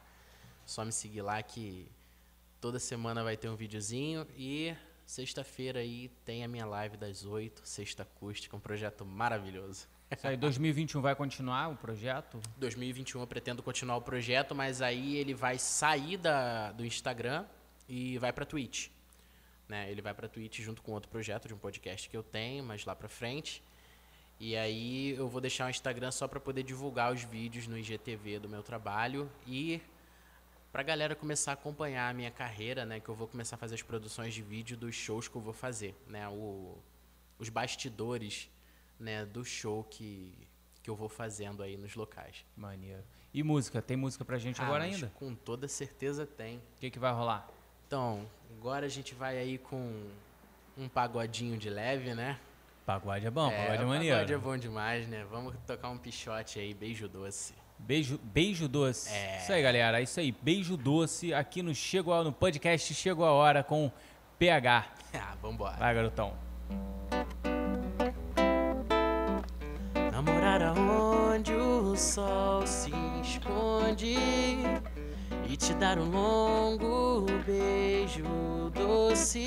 Só 0.64 0.84
me 0.84 0.92
seguir 0.92 1.20
lá 1.20 1.42
que 1.42 1.90
toda 2.60 2.78
semana 2.78 3.22
vai 3.22 3.36
ter 3.36 3.48
um 3.48 3.56
videozinho 3.56 4.26
e 4.36 4.74
sexta-feira 5.04 5.80
aí 5.80 6.08
tem 6.24 6.44
a 6.44 6.48
minha 6.48 6.64
live 6.64 6.96
das 6.96 7.26
8, 7.26 7.60
sexta 7.64 8.04
acústica, 8.04 8.56
um 8.56 8.60
projeto 8.60 9.04
maravilhoso. 9.04 9.86
Isso 10.14 10.28
aí, 10.28 10.36
2021 10.36 11.00
vai 11.00 11.14
continuar 11.14 11.68
o 11.68 11.76
projeto? 11.76 12.38
2021 12.58 13.22
eu 13.22 13.26
pretendo 13.26 13.62
continuar 13.62 13.96
o 13.96 14.02
projeto, 14.02 14.54
mas 14.54 14.82
aí 14.82 15.16
ele 15.16 15.32
vai 15.32 15.58
sair 15.58 16.18
da, 16.18 16.70
do 16.72 16.84
Instagram 16.84 17.46
e 17.88 18.18
vai 18.18 18.30
para 18.30 18.44
Twitch. 18.44 18.88
Né? 19.66 19.90
Ele 19.90 20.02
vai 20.02 20.12
para 20.12 20.28
Twitch 20.28 20.60
junto 20.60 20.82
com 20.82 20.92
outro 20.92 21.08
projeto 21.10 21.48
de 21.48 21.54
um 21.54 21.56
podcast 21.56 22.10
que 22.10 22.16
eu 22.16 22.22
tenho, 22.22 22.62
mas 22.62 22.84
lá 22.84 22.94
para 22.94 23.08
frente. 23.08 23.62
E 24.38 24.54
aí 24.54 25.14
eu 25.16 25.28
vou 25.28 25.40
deixar 25.40 25.66
o 25.66 25.70
Instagram 25.70 26.10
só 26.10 26.28
para 26.28 26.38
poder 26.38 26.62
divulgar 26.62 27.10
os 27.10 27.22
vídeos 27.22 27.66
no 27.66 27.78
IGTV 27.78 28.38
do 28.38 28.50
meu 28.50 28.62
trabalho 28.62 29.30
e 29.46 29.80
para 30.70 30.82
a 30.82 30.84
galera 30.84 31.14
começar 31.16 31.52
a 31.52 31.54
acompanhar 31.54 32.10
a 32.10 32.12
minha 32.12 32.30
carreira, 32.30 32.84
né, 32.84 33.00
que 33.00 33.08
eu 33.08 33.14
vou 33.14 33.28
começar 33.28 33.56
a 33.56 33.58
fazer 33.58 33.76
as 33.76 33.82
produções 33.82 34.34
de 34.34 34.42
vídeo 34.42 34.76
dos 34.76 34.94
shows 34.94 35.26
que 35.26 35.36
eu 35.36 35.40
vou 35.40 35.54
fazer, 35.54 35.94
né, 36.06 36.28
o, 36.28 36.76
os 37.38 37.48
bastidores 37.48 38.50
né, 39.02 39.26
do 39.26 39.44
show 39.44 39.84
que, 39.84 40.32
que 40.82 40.88
eu 40.88 40.96
vou 40.96 41.08
fazendo 41.08 41.62
aí 41.62 41.76
nos 41.76 41.94
locais. 41.94 42.44
Maneiro. 42.56 43.02
E 43.34 43.42
música? 43.42 43.82
Tem 43.82 43.96
música 43.96 44.24
pra 44.24 44.38
gente 44.38 44.60
ah, 44.60 44.64
agora 44.64 44.84
ainda? 44.84 45.10
Com 45.14 45.34
toda 45.34 45.66
certeza 45.66 46.24
tem. 46.24 46.58
O 46.58 46.80
que, 46.80 46.90
que 46.90 46.98
vai 46.98 47.12
rolar? 47.12 47.48
Então, 47.86 48.26
agora 48.58 48.86
a 48.86 48.88
gente 48.88 49.14
vai 49.14 49.38
aí 49.38 49.58
com 49.58 50.10
um 50.76 50.88
pagodinho 50.88 51.58
de 51.58 51.68
leve, 51.68 52.14
né? 52.14 52.38
Pagode 52.86 53.26
é 53.26 53.30
bom, 53.30 53.50
é, 53.50 53.56
pagode 53.56 53.82
é 53.82 53.86
maneiro. 53.86 54.16
Pagode 54.16 54.32
é 54.32 54.38
bom 54.38 54.56
demais, 54.56 55.06
né? 55.06 55.24
Vamos 55.30 55.54
tocar 55.66 55.90
um 55.90 55.98
pichote 55.98 56.58
aí, 56.58 56.74
beijo 56.74 57.08
doce. 57.08 57.54
Beijo, 57.78 58.18
beijo 58.18 58.68
doce. 58.68 59.12
É. 59.12 59.38
Isso 59.38 59.52
aí, 59.52 59.62
galera. 59.62 60.00
É 60.00 60.02
isso 60.02 60.20
aí. 60.20 60.30
Beijo 60.30 60.76
doce 60.76 61.34
aqui 61.34 61.62
no 61.62 61.74
Chegou 61.74 62.22
no 62.22 62.32
podcast 62.32 62.94
Chegou 62.94 63.24
a 63.24 63.32
Hora 63.32 63.64
com 63.64 63.90
PH. 64.38 64.86
ah, 65.14 65.36
vambora. 65.40 65.76
Vai, 65.76 65.94
garotão. 65.94 66.51
E 74.06 75.56
te 75.56 75.74
dar 75.74 75.98
um 75.98 76.10
longo 76.10 77.26
beijo 77.46 78.24
doce 78.74 79.46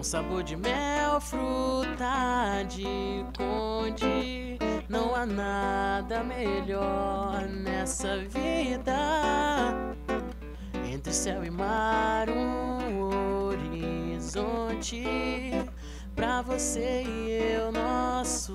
com 0.00 0.02
sabor 0.02 0.42
de 0.42 0.56
mel, 0.56 1.20
fruta 1.20 2.62
de 2.66 3.22
conde. 3.36 4.58
Não 4.88 5.14
há 5.14 5.26
nada 5.26 6.24
melhor 6.24 7.46
nessa 7.48 8.16
vida. 8.16 9.74
Entre 10.90 11.12
céu 11.12 11.44
e 11.44 11.50
mar, 11.50 12.30
um 12.30 13.02
horizonte 13.48 15.04
pra 16.16 16.40
você 16.40 17.02
e 17.02 17.52
eu, 17.52 17.70
nosso 17.70 18.54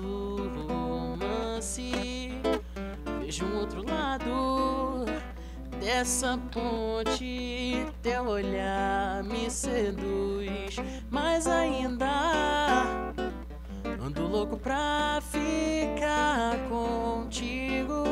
romance. 0.68 2.32
Vejo 3.26 3.44
um 3.44 3.58
outro 3.58 3.84
lado 3.84 5.04
dessa 5.80 6.38
ponte, 6.52 7.84
teu 8.00 8.24
olhar 8.24 9.24
me 9.24 9.50
seduz, 9.50 10.76
mas 11.10 11.48
ainda 11.48 13.12
ando 14.00 14.28
louco 14.28 14.56
pra 14.56 15.20
ficar 15.22 16.56
contigo. 16.68 18.04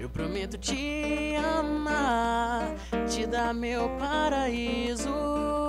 Eu 0.00 0.08
prometo 0.08 0.56
te 0.56 1.36
amar, 1.58 2.74
te 3.06 3.26
dar 3.26 3.52
meu 3.52 3.90
paraíso 3.98 5.61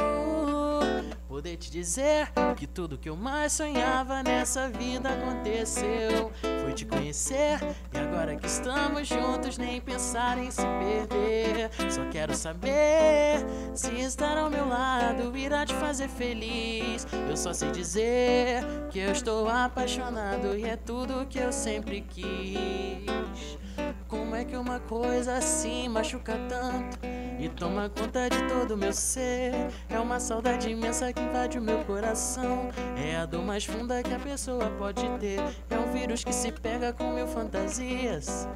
poder 1.43 1.57
te 1.57 1.69
dizer 1.69 2.31
que 2.55 2.65
tudo 2.65 2.97
que 2.97 3.09
eu 3.09 3.17
mais 3.17 3.51
sonhava 3.51 4.23
nessa 4.23 4.69
vida 4.69 5.09
aconteceu. 5.09 6.31
Foi 6.61 6.71
te 6.71 6.85
conhecer 6.85 7.59
e 7.93 7.97
agora 7.97 8.37
que 8.37 8.47
estamos 8.47 9.09
juntos, 9.09 9.57
nem 9.57 9.81
pensar 9.81 10.37
em 10.37 10.49
se 10.49 10.61
perder. 10.61 11.69
Só 11.91 12.05
quero 12.09 12.33
saber 12.33 13.45
se 13.75 13.91
estar 13.99 14.37
ao 14.37 14.49
meu 14.49 14.65
lado 14.65 15.37
irá 15.37 15.65
te 15.65 15.73
fazer 15.73 16.07
feliz. 16.07 17.05
Eu 17.29 17.35
só 17.35 17.51
sei 17.51 17.71
dizer 17.71 18.63
que 18.89 18.99
eu 18.99 19.11
estou 19.11 19.49
apaixonado 19.49 20.57
e 20.57 20.63
é 20.63 20.77
tudo 20.77 21.27
que 21.27 21.39
eu 21.39 21.51
sempre 21.51 21.99
quis. 21.99 23.62
Como 24.13 24.35
é 24.35 24.45
que 24.45 24.55
uma 24.55 24.79
coisa 24.79 25.37
assim 25.37 25.89
machuca 25.89 26.33
tanto 26.47 26.99
e 27.39 27.49
toma 27.49 27.89
conta 27.89 28.29
de 28.29 28.47
todo 28.47 28.75
o 28.75 28.77
meu 28.77 28.93
ser? 28.93 29.51
É 29.89 29.99
uma 29.99 30.19
saudade 30.19 30.69
imensa 30.69 31.11
que 31.11 31.19
invade 31.19 31.57
o 31.57 31.61
meu 31.61 31.79
coração. 31.79 32.69
É 32.95 33.15
a 33.15 33.25
dor 33.25 33.43
mais 33.43 33.65
funda 33.65 34.03
que 34.03 34.13
a 34.13 34.19
pessoa 34.19 34.69
pode 34.77 35.01
ter. 35.19 35.39
É 35.67 35.79
um 35.79 35.91
vírus 35.91 36.23
que 36.23 36.31
se 36.31 36.51
pega 36.51 36.93
com 36.93 37.11
mil 37.11 37.25
fantasias. 37.25 38.47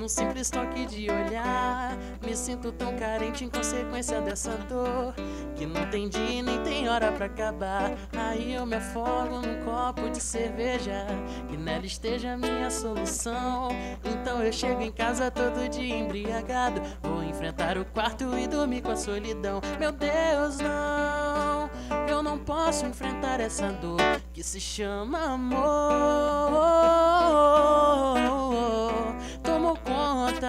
Num 0.00 0.08
simples 0.08 0.50
toque 0.50 0.86
de 0.86 1.10
olhar, 1.10 1.96
me 2.24 2.36
sinto 2.36 2.70
tão 2.72 2.96
carente 2.96 3.44
em 3.44 3.48
consequência 3.48 4.20
dessa 4.20 4.52
dor. 4.68 5.14
Que 5.56 5.66
não 5.66 5.88
tem 5.90 6.08
dia 6.08 6.42
nem 6.42 6.62
tem 6.62 6.88
hora 6.88 7.12
para 7.12 7.26
acabar. 7.26 7.92
Aí 8.12 8.54
eu 8.54 8.66
me 8.66 8.76
afogo 8.76 9.40
num 9.40 9.64
copo 9.64 10.10
de 10.10 10.20
cerveja. 10.20 11.06
Que 11.48 11.56
nela 11.56 11.86
esteja 11.86 12.32
a 12.32 12.36
minha 12.36 12.70
solução. 12.70 13.68
Então 14.04 14.42
eu 14.42 14.52
chego 14.52 14.82
em 14.82 14.92
casa 14.92 15.30
todo 15.30 15.68
dia 15.68 15.96
embriagado. 15.96 16.80
Vou 17.02 17.22
enfrentar 17.22 17.78
o 17.78 17.84
quarto 17.84 18.36
e 18.38 18.46
dormir 18.46 18.82
com 18.82 18.90
a 18.90 18.96
solidão. 18.96 19.60
Meu 19.78 19.92
Deus, 19.92 20.58
não. 20.58 21.70
Eu 22.08 22.22
não 22.22 22.38
posso 22.38 22.86
enfrentar 22.86 23.40
essa 23.40 23.68
dor 23.72 24.00
que 24.32 24.42
se 24.42 24.60
chama 24.60 25.34
amor 25.34 26.83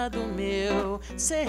do 0.09 0.25
meu 0.27 0.99
ser. 1.17 1.47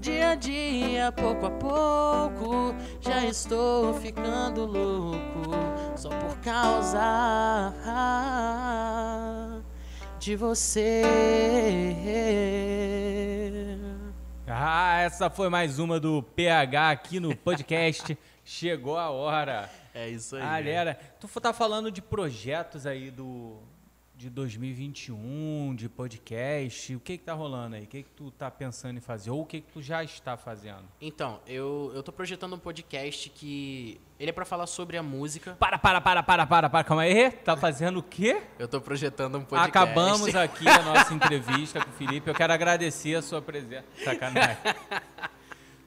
Dia 0.00 0.30
a 0.30 0.34
dia, 0.34 1.12
pouco 1.12 1.46
a 1.46 1.50
pouco, 1.50 2.74
já 3.00 3.24
estou 3.24 3.94
ficando 3.94 4.64
louco 4.66 5.50
só 5.96 6.08
por 6.10 6.38
causa 6.38 7.02
de 10.18 10.36
você. 10.36 11.02
Ah, 14.46 15.00
essa 15.00 15.30
foi 15.30 15.48
mais 15.48 15.78
uma 15.78 16.00
do 16.00 16.22
PH 16.22 16.90
aqui 16.90 17.20
no 17.20 17.36
podcast. 17.36 18.16
Chegou 18.44 18.96
a 18.98 19.10
hora. 19.10 19.70
É 19.94 20.08
isso 20.08 20.36
aí. 20.36 20.42
Galera, 20.42 20.98
tu 21.20 21.28
tá 21.40 21.52
falando 21.52 21.90
de 21.90 22.00
projetos 22.00 22.86
aí 22.86 23.10
do 23.10 23.58
de 24.18 24.28
2021, 24.28 25.76
de 25.76 25.88
podcast, 25.88 26.92
o 26.96 26.98
que 26.98 27.16
que 27.16 27.22
tá 27.22 27.34
rolando 27.34 27.76
aí? 27.76 27.84
O 27.84 27.86
que 27.86 28.02
que 28.02 28.10
tu 28.10 28.32
tá 28.32 28.50
pensando 28.50 28.98
em 28.98 29.00
fazer? 29.00 29.30
Ou 29.30 29.42
o 29.42 29.46
que 29.46 29.60
que 29.60 29.72
tu 29.72 29.80
já 29.80 30.02
está 30.02 30.36
fazendo? 30.36 30.82
Então, 31.00 31.38
eu, 31.46 31.92
eu 31.94 32.02
tô 32.02 32.10
projetando 32.10 32.56
um 32.56 32.58
podcast 32.58 33.30
que... 33.30 34.00
Ele 34.18 34.30
é 34.30 34.32
para 34.32 34.44
falar 34.44 34.66
sobre 34.66 34.96
a 34.96 35.04
música. 35.04 35.56
Para, 35.60 35.78
para, 35.78 36.00
para, 36.00 36.24
para, 36.24 36.44
para, 36.44 36.68
para, 36.68 36.84
calma 36.84 37.02
aí. 37.02 37.30
Tá 37.30 37.56
fazendo 37.56 38.00
o 38.00 38.02
quê? 38.02 38.42
Eu 38.58 38.66
tô 38.66 38.80
projetando 38.80 39.38
um 39.38 39.44
podcast. 39.44 39.68
Acabamos 39.68 40.34
aqui 40.34 40.68
a 40.68 40.82
nossa 40.82 41.14
entrevista 41.14 41.80
com 41.80 41.88
o 41.88 41.92
Felipe. 41.92 42.28
Eu 42.28 42.34
quero 42.34 42.52
agradecer 42.52 43.14
a 43.14 43.22
sua 43.22 43.40
presença. 43.40 43.84
Sacanagem. 44.02 44.58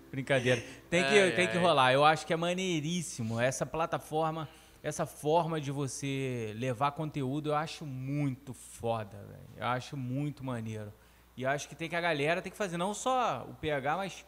Brincadeira. 0.09 0.63
Tem 0.89 1.03
que, 1.03 1.19
ai, 1.19 1.32
tem 1.32 1.47
ai. 1.47 1.51
que 1.51 1.57
rolar. 1.57 1.91
Eu 1.91 2.05
acho 2.05 2.25
que 2.25 2.32
é 2.32 2.38
maneiríssimo. 2.38 3.41
Essa 3.41 3.65
plataforma 3.65 4.47
essa 4.84 5.05
forma 5.05 5.59
de 5.61 5.71
você 5.71 6.53
levar 6.57 6.91
conteúdo 6.91 7.49
eu 7.49 7.55
acho 7.55 7.86
muito 7.86 8.53
foda, 8.53 9.17
velho. 9.27 9.49
Eu 9.57 9.67
acho 9.67 9.95
muito 9.95 10.43
maneiro. 10.43 10.91
E 11.38 11.45
acho 11.45 11.67
que 11.69 11.75
tem 11.75 11.88
que 11.89 11.95
a 11.95 12.01
galera 12.01 12.41
tem 12.41 12.51
que 12.51 12.57
fazer 12.57 12.77
não 12.77 12.93
só 12.93 13.45
o 13.49 13.53
PH, 13.55 13.97
mas 13.97 14.25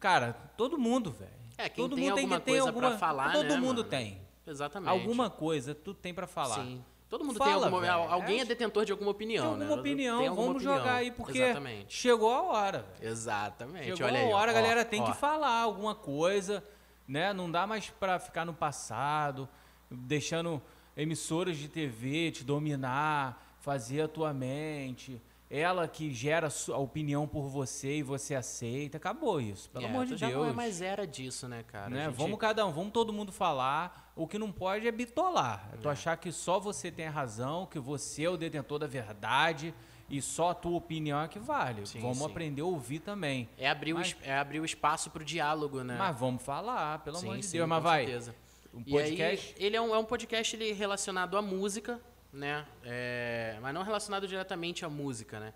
cara, 0.00 0.34
todo 0.56 0.78
mundo, 0.78 1.10
velho. 1.12 1.30
É, 1.56 1.68
quem 1.68 1.84
todo 1.84 1.96
tem 1.96 2.04
mundo 2.04 2.14
tem 2.16 2.28
que 2.28 2.40
ter 2.40 2.58
alguma 2.58 2.90
pra 2.90 2.98
falar, 2.98 3.32
Todo 3.32 3.48
né, 3.48 3.56
mundo 3.56 3.78
mano? 3.78 3.84
tem. 3.84 4.20
Exatamente. 4.46 4.88
Alguma 4.90 5.28
coisa 5.28 5.74
tu 5.74 5.92
tem 5.92 6.14
para 6.14 6.26
falar. 6.26 6.56
Sim. 6.56 6.84
Todo 7.08 7.24
mundo 7.24 7.38
Fala, 7.38 7.52
tem 7.52 7.64
alguma 7.64 7.80
velho. 7.80 8.12
alguém 8.12 8.40
é 8.40 8.44
detentor 8.44 8.84
de 8.84 8.92
alguma 8.92 9.10
opinião, 9.10 9.44
tem 9.44 9.52
alguma 9.52 9.74
né? 9.76 9.80
opinião, 9.80 10.18
Tem 10.18 10.28
alguma 10.28 10.46
vamos 10.48 10.62
opinião. 10.62 10.78
jogar 10.78 10.94
aí 10.96 11.10
porque 11.10 11.38
Exatamente. 11.38 11.94
chegou 11.96 12.30
a 12.34 12.42
hora. 12.42 12.78
velho. 12.98 13.10
Exatamente. 13.10 13.84
Chegou 13.96 14.06
Olha 14.06 14.18
a 14.18 14.22
aí, 14.24 14.32
hora, 14.32 14.52
ó, 14.52 14.54
a 14.54 14.54
galera 14.60 14.80
ó, 14.82 14.84
tem 14.84 15.00
ó. 15.00 15.06
que 15.06 15.16
falar 15.16 15.62
alguma 15.62 15.94
coisa, 15.94 16.62
né? 17.06 17.32
Não 17.32 17.50
dá 17.50 17.66
mais 17.66 17.88
para 17.88 18.18
ficar 18.18 18.44
no 18.44 18.52
passado. 18.52 19.48
Deixando 19.90 20.60
emissoras 20.96 21.56
de 21.56 21.68
TV 21.68 22.30
te 22.30 22.44
dominar, 22.44 23.56
fazer 23.60 24.02
a 24.02 24.08
tua 24.08 24.32
mente. 24.32 25.20
Ela 25.50 25.88
que 25.88 26.12
gera 26.12 26.48
a 26.74 26.76
opinião 26.76 27.26
por 27.26 27.48
você 27.48 27.96
e 27.98 28.02
você 28.02 28.34
aceita. 28.34 28.98
Acabou 28.98 29.40
isso, 29.40 29.70
pelo 29.70 29.86
É, 29.86 29.88
amor 29.88 30.04
de 30.04 30.14
já 30.18 30.26
Deus. 30.28 30.42
não 30.42 30.50
é 30.50 30.52
mais 30.52 30.82
era 30.82 31.06
disso, 31.06 31.48
né, 31.48 31.64
cara? 31.66 31.88
Né? 31.88 32.04
Gente- 32.04 32.16
Vamos 32.16 32.38
cada 32.38 32.66
um, 32.66 32.70
vamos 32.72 32.92
todo 32.92 33.14
mundo 33.14 33.32
falar. 33.32 34.12
O 34.14 34.26
que 34.26 34.38
não 34.38 34.52
pode 34.52 34.86
é 34.86 34.92
bitolar. 34.92 35.70
É 35.72 35.76
tu 35.78 35.88
achar 35.88 36.16
que 36.18 36.30
só 36.32 36.58
você 36.60 36.90
tem 36.90 37.06
a 37.06 37.10
razão, 37.10 37.64
que 37.64 37.78
você 37.78 38.24
é 38.24 38.28
o 38.28 38.36
detentor 38.36 38.78
da 38.80 38.86
verdade 38.86 39.72
e 40.10 40.20
só 40.20 40.50
a 40.50 40.54
tua 40.54 40.76
opinião 40.76 41.18
é 41.22 41.28
que 41.28 41.38
vale. 41.38 41.86
Sim, 41.86 42.00
vamos 42.00 42.18
sim. 42.18 42.26
aprender 42.26 42.60
a 42.60 42.66
ouvir 42.66 42.98
também. 42.98 43.48
É 43.56 43.70
abrir, 43.70 43.94
Mas- 43.94 44.12
o, 44.12 44.16
é 44.24 44.36
abrir 44.38 44.60
o 44.60 44.66
espaço 44.66 45.08
pro 45.10 45.24
diálogo, 45.24 45.82
né? 45.82 45.96
Mas 45.96 46.18
vamos 46.18 46.42
falar, 46.42 46.98
pelo 46.98 47.16
amor 47.16 47.34
Sim, 47.36 47.40
de 47.40 47.46
sim, 47.46 47.56
Deus. 47.56 47.68
Mas 47.70 47.82
vai. 47.82 48.04
certeza. 48.04 48.34
Um 48.74 48.82
E 48.86 48.98
aí, 48.98 49.10
podcast. 49.10 49.54
ele 49.58 49.76
é 49.76 49.80
um, 49.80 49.94
é 49.94 49.98
um 49.98 50.04
podcast 50.04 50.56
ele, 50.56 50.72
relacionado 50.72 51.36
à 51.36 51.42
música, 51.42 52.00
né? 52.32 52.66
É, 52.84 53.58
mas 53.60 53.74
não 53.74 53.82
relacionado 53.82 54.26
diretamente 54.28 54.84
à 54.84 54.88
música, 54.88 55.40
né? 55.40 55.54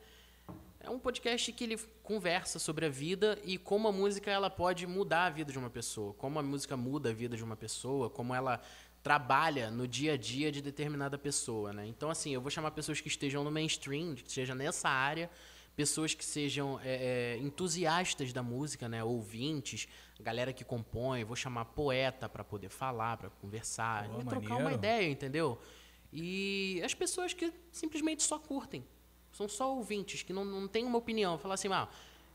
É 0.80 0.90
um 0.90 0.98
podcast 0.98 1.52
que 1.52 1.62
ele 1.62 1.78
conversa 2.02 2.58
sobre 2.58 2.86
a 2.86 2.88
vida 2.88 3.38
e 3.44 3.56
como 3.56 3.86
a 3.86 3.92
música 3.92 4.30
ela 4.30 4.50
pode 4.50 4.84
mudar 4.86 5.26
a 5.26 5.30
vida 5.30 5.52
de 5.52 5.58
uma 5.58 5.70
pessoa, 5.70 6.12
como 6.14 6.38
a 6.38 6.42
música 6.42 6.76
muda 6.76 7.10
a 7.10 7.12
vida 7.12 7.36
de 7.36 7.44
uma 7.44 7.56
pessoa, 7.56 8.10
como 8.10 8.34
ela 8.34 8.60
trabalha 9.02 9.70
no 9.70 9.86
dia 9.86 10.14
a 10.14 10.16
dia 10.16 10.50
de 10.50 10.60
determinada 10.60 11.16
pessoa, 11.18 11.72
né? 11.72 11.86
Então, 11.86 12.10
assim, 12.10 12.34
eu 12.34 12.40
vou 12.40 12.50
chamar 12.50 12.72
pessoas 12.72 13.00
que 13.00 13.08
estejam 13.08 13.44
no 13.44 13.50
mainstream, 13.50 14.14
que 14.14 14.26
estejam 14.26 14.56
nessa 14.56 14.88
área, 14.88 15.30
pessoas 15.76 16.14
que 16.14 16.24
sejam 16.24 16.78
é, 16.82 17.34
é, 17.34 17.38
entusiastas 17.38 18.32
da 18.32 18.42
música, 18.42 18.88
né? 18.88 19.02
Ouvintes, 19.02 19.88
galera 20.20 20.52
que 20.52 20.64
compõe, 20.64 21.24
vou 21.24 21.34
chamar 21.36 21.64
poeta 21.66 22.28
para 22.28 22.44
poder 22.44 22.68
falar, 22.68 23.16
para 23.16 23.30
conversar, 23.30 24.06
e 24.06 24.24
trocar 24.24 24.48
uma 24.54 24.54
maneiro. 24.56 24.74
ideia, 24.74 25.10
entendeu? 25.10 25.58
E 26.12 26.80
as 26.84 26.94
pessoas 26.94 27.32
que 27.32 27.52
simplesmente 27.70 28.22
só 28.22 28.38
curtem, 28.38 28.84
são 29.32 29.48
só 29.48 29.74
ouvintes, 29.74 30.22
que 30.22 30.32
não, 30.32 30.44
não 30.44 30.68
têm 30.68 30.84
uma 30.84 30.98
opinião, 30.98 31.38
falar 31.38 31.54
assim, 31.54 31.68
ah, 31.72 31.88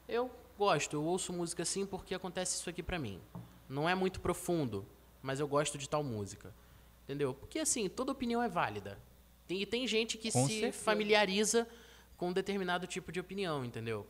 eu 0.07 0.31
gosto, 0.57 0.95
eu 0.95 1.03
ouço 1.03 1.31
música 1.31 1.61
assim 1.61 1.85
porque 1.85 2.15
acontece 2.15 2.55
isso 2.55 2.69
aqui 2.69 2.81
pra 2.81 2.97
mim. 2.97 3.21
Não 3.69 3.87
é 3.87 3.93
muito 3.93 4.19
profundo, 4.19 4.85
mas 5.21 5.39
eu 5.39 5.47
gosto 5.47 5.77
de 5.77 5.87
tal 5.87 6.03
música. 6.03 6.51
Entendeu? 7.03 7.33
Porque 7.33 7.59
assim, 7.59 7.87
toda 7.87 8.11
opinião 8.11 8.41
é 8.41 8.49
válida. 8.49 8.97
Tem- 9.47 9.61
E 9.61 9.65
tem 9.65 9.87
gente 9.87 10.17
que 10.17 10.31
Com 10.31 10.45
se 10.47 10.59
certeza. 10.61 10.83
familiariza 10.83 11.67
com 12.17 12.29
um 12.29 12.33
determinado 12.33 12.87
tipo 12.87 13.11
de 13.11 13.19
opinião, 13.19 13.63
entendeu? 13.63 14.05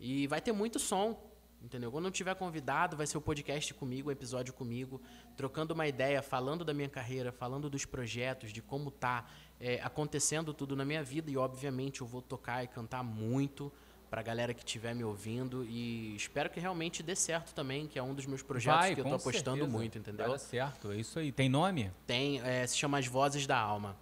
E 0.00 0.26
vai 0.26 0.40
ter 0.40 0.52
muito 0.52 0.78
som, 0.78 1.16
entendeu? 1.62 1.90
Quando 1.92 2.04
não 2.04 2.10
tiver 2.10 2.34
convidado, 2.34 2.96
vai 2.96 3.06
ser 3.06 3.18
o 3.18 3.20
podcast 3.20 3.72
comigo, 3.74 4.08
o 4.08 4.12
episódio 4.12 4.52
comigo, 4.52 5.00
trocando 5.36 5.74
uma 5.74 5.86
ideia, 5.86 6.22
falando 6.22 6.64
da 6.64 6.74
minha 6.74 6.88
carreira, 6.88 7.30
falando 7.30 7.70
dos 7.70 7.84
projetos, 7.84 8.52
de 8.52 8.60
como 8.60 8.90
tá 8.90 9.26
é, 9.60 9.80
acontecendo 9.82 10.52
tudo 10.52 10.74
na 10.74 10.84
minha 10.84 11.02
vida. 11.02 11.30
E 11.30 11.36
obviamente 11.36 12.00
eu 12.00 12.06
vou 12.06 12.22
tocar 12.22 12.64
e 12.64 12.66
cantar 12.66 13.04
muito 13.04 13.70
pra 14.10 14.22
galera 14.22 14.54
que 14.54 14.60
estiver 14.60 14.94
me 14.94 15.04
ouvindo. 15.04 15.64
E 15.64 16.14
espero 16.16 16.48
que 16.48 16.60
realmente 16.60 17.02
dê 17.02 17.16
certo 17.16 17.54
também, 17.54 17.86
que 17.86 17.98
é 17.98 18.02
um 18.02 18.14
dos 18.14 18.26
meus 18.26 18.42
projetos 18.42 18.80
Vai, 18.80 18.94
que 18.94 19.00
eu 19.00 19.04
tô 19.04 19.14
apostando 19.14 19.58
certeza. 19.58 19.78
muito, 19.78 19.98
entendeu? 19.98 20.26
Vai 20.26 20.34
dar 20.34 20.38
certo, 20.38 20.92
é 20.92 20.96
isso 20.96 21.18
aí. 21.18 21.32
Tem 21.32 21.48
nome? 21.48 21.90
Tem, 22.06 22.40
é, 22.42 22.66
se 22.66 22.76
chama 22.76 22.98
As 22.98 23.06
Vozes 23.06 23.46
da 23.46 23.58
Alma. 23.58 23.96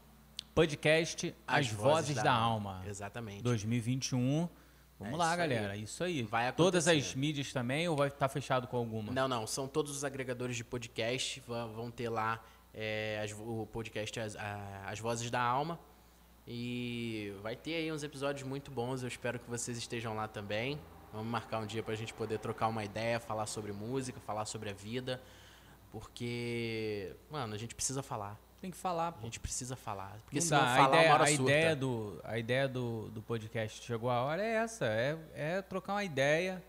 Podcast 0.54 1.34
As, 1.46 1.68
Vozes, 1.68 2.16
da, 2.16 2.32
Alma. 2.32 2.82
Exatamente. 2.86 3.42
2021. 3.42 4.48
Vamos 4.98 5.14
É 5.14 5.16
lá, 5.16 5.24
isso 5.32 5.32
aí. 5.42 5.48
galera. 5.48 5.76
Isso 5.76 6.04
aí. 6.04 6.22
Vai 6.22 6.52
Todas 6.52 6.86
as 6.86 6.92
acontecer. 6.94 7.18
mídias 7.18 7.52
também 7.52 7.88
ou 7.88 7.96
vai 7.96 8.08
estar 8.08 8.28
fechado 8.28 8.66
com 8.68 8.76
alguma? 8.76 9.12
Não, 9.12 9.26
não, 9.26 9.46
são 9.46 9.66
todos 9.66 9.90
os 9.96 10.04
agregadores 10.04 10.56
de 10.56 10.62
podcast, 10.64 11.40
vão 11.46 11.90
ter 11.90 12.08
lá 12.08 12.42
é, 12.74 13.20
as- 13.24 13.32
o 13.32 13.66
podcast 13.72 14.20
as, 14.20 14.36
a- 14.36 14.82
as 14.86 14.98
Vozes 15.00 15.30
da 15.30 15.40
Alma. 15.40 15.78
E 16.46 17.32
vai 17.42 17.54
ter 17.56 17.74
aí 17.76 17.92
uns 17.92 18.02
episódios 18.02 18.46
muito 18.46 18.70
bons, 18.70 19.02
eu 19.02 19.08
espero 19.08 19.38
que 19.38 19.48
vocês 19.48 19.78
estejam 19.78 20.14
lá 20.14 20.26
também. 20.28 20.78
Vamos 21.12 21.26
marcar 21.28 21.58
um 21.60 21.66
dia 21.66 21.82
pra 21.82 21.94
gente 21.94 22.12
poder 22.14 22.38
trocar 22.38 22.68
uma 22.68 22.84
ideia, 22.84 23.20
falar 23.20 23.46
sobre 23.46 23.70
música, 23.72 24.18
falar 24.20 24.44
sobre 24.44 24.70
a 24.70 24.72
vida. 24.72 25.20
Porque, 25.90 27.14
mano, 27.30 27.54
a 27.54 27.58
gente 27.58 27.74
precisa 27.74 28.02
falar. 28.02 28.38
Tem 28.62 28.70
que 28.70 28.76
falar, 28.76 29.08
A 29.08 29.12
pô. 29.12 29.22
gente 29.24 29.40
precisa 29.40 29.74
falar. 29.74 30.16
Porque 30.24 30.36
Não 30.36 30.42
se 30.46 30.52
não 30.52 30.60
falar, 30.60 30.84
a 30.84 30.88
ideia, 30.88 31.14
uma 31.16 31.24
a 31.24 31.26
surta. 31.26 31.42
ideia 31.42 31.76
do 31.76 32.20
a 32.22 32.38
ideia 32.38 32.68
do, 32.68 33.08
do 33.10 33.20
podcast 33.20 33.84
chegou 33.84 34.08
a 34.08 34.22
hora 34.22 34.40
é 34.40 34.52
essa 34.54 34.86
é, 34.86 35.18
é 35.34 35.60
trocar 35.62 35.94
uma 35.94 36.04
ideia 36.04 36.62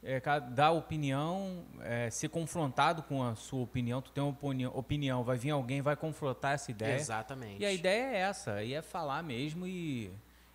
é, 0.00 0.20
dar 0.52 0.70
opinião 0.70 1.64
é, 1.80 2.08
ser 2.08 2.28
confrontado 2.28 3.02
com 3.02 3.20
a 3.20 3.34
sua 3.34 3.62
opinião 3.64 4.00
tu 4.00 4.12
tem 4.12 4.22
uma 4.22 4.30
opinião, 4.32 4.70
opinião 4.76 5.24
vai 5.24 5.36
vir 5.36 5.50
alguém 5.50 5.82
vai 5.82 5.96
confrontar 5.96 6.52
essa 6.54 6.70
ideia 6.70 6.94
Exatamente. 6.94 7.60
e 7.60 7.66
a 7.66 7.72
ideia 7.72 8.04
é 8.14 8.16
essa 8.18 8.62
e 8.62 8.72
é 8.72 8.80
falar 8.80 9.20
mesmo 9.24 9.66
e, 9.66 10.12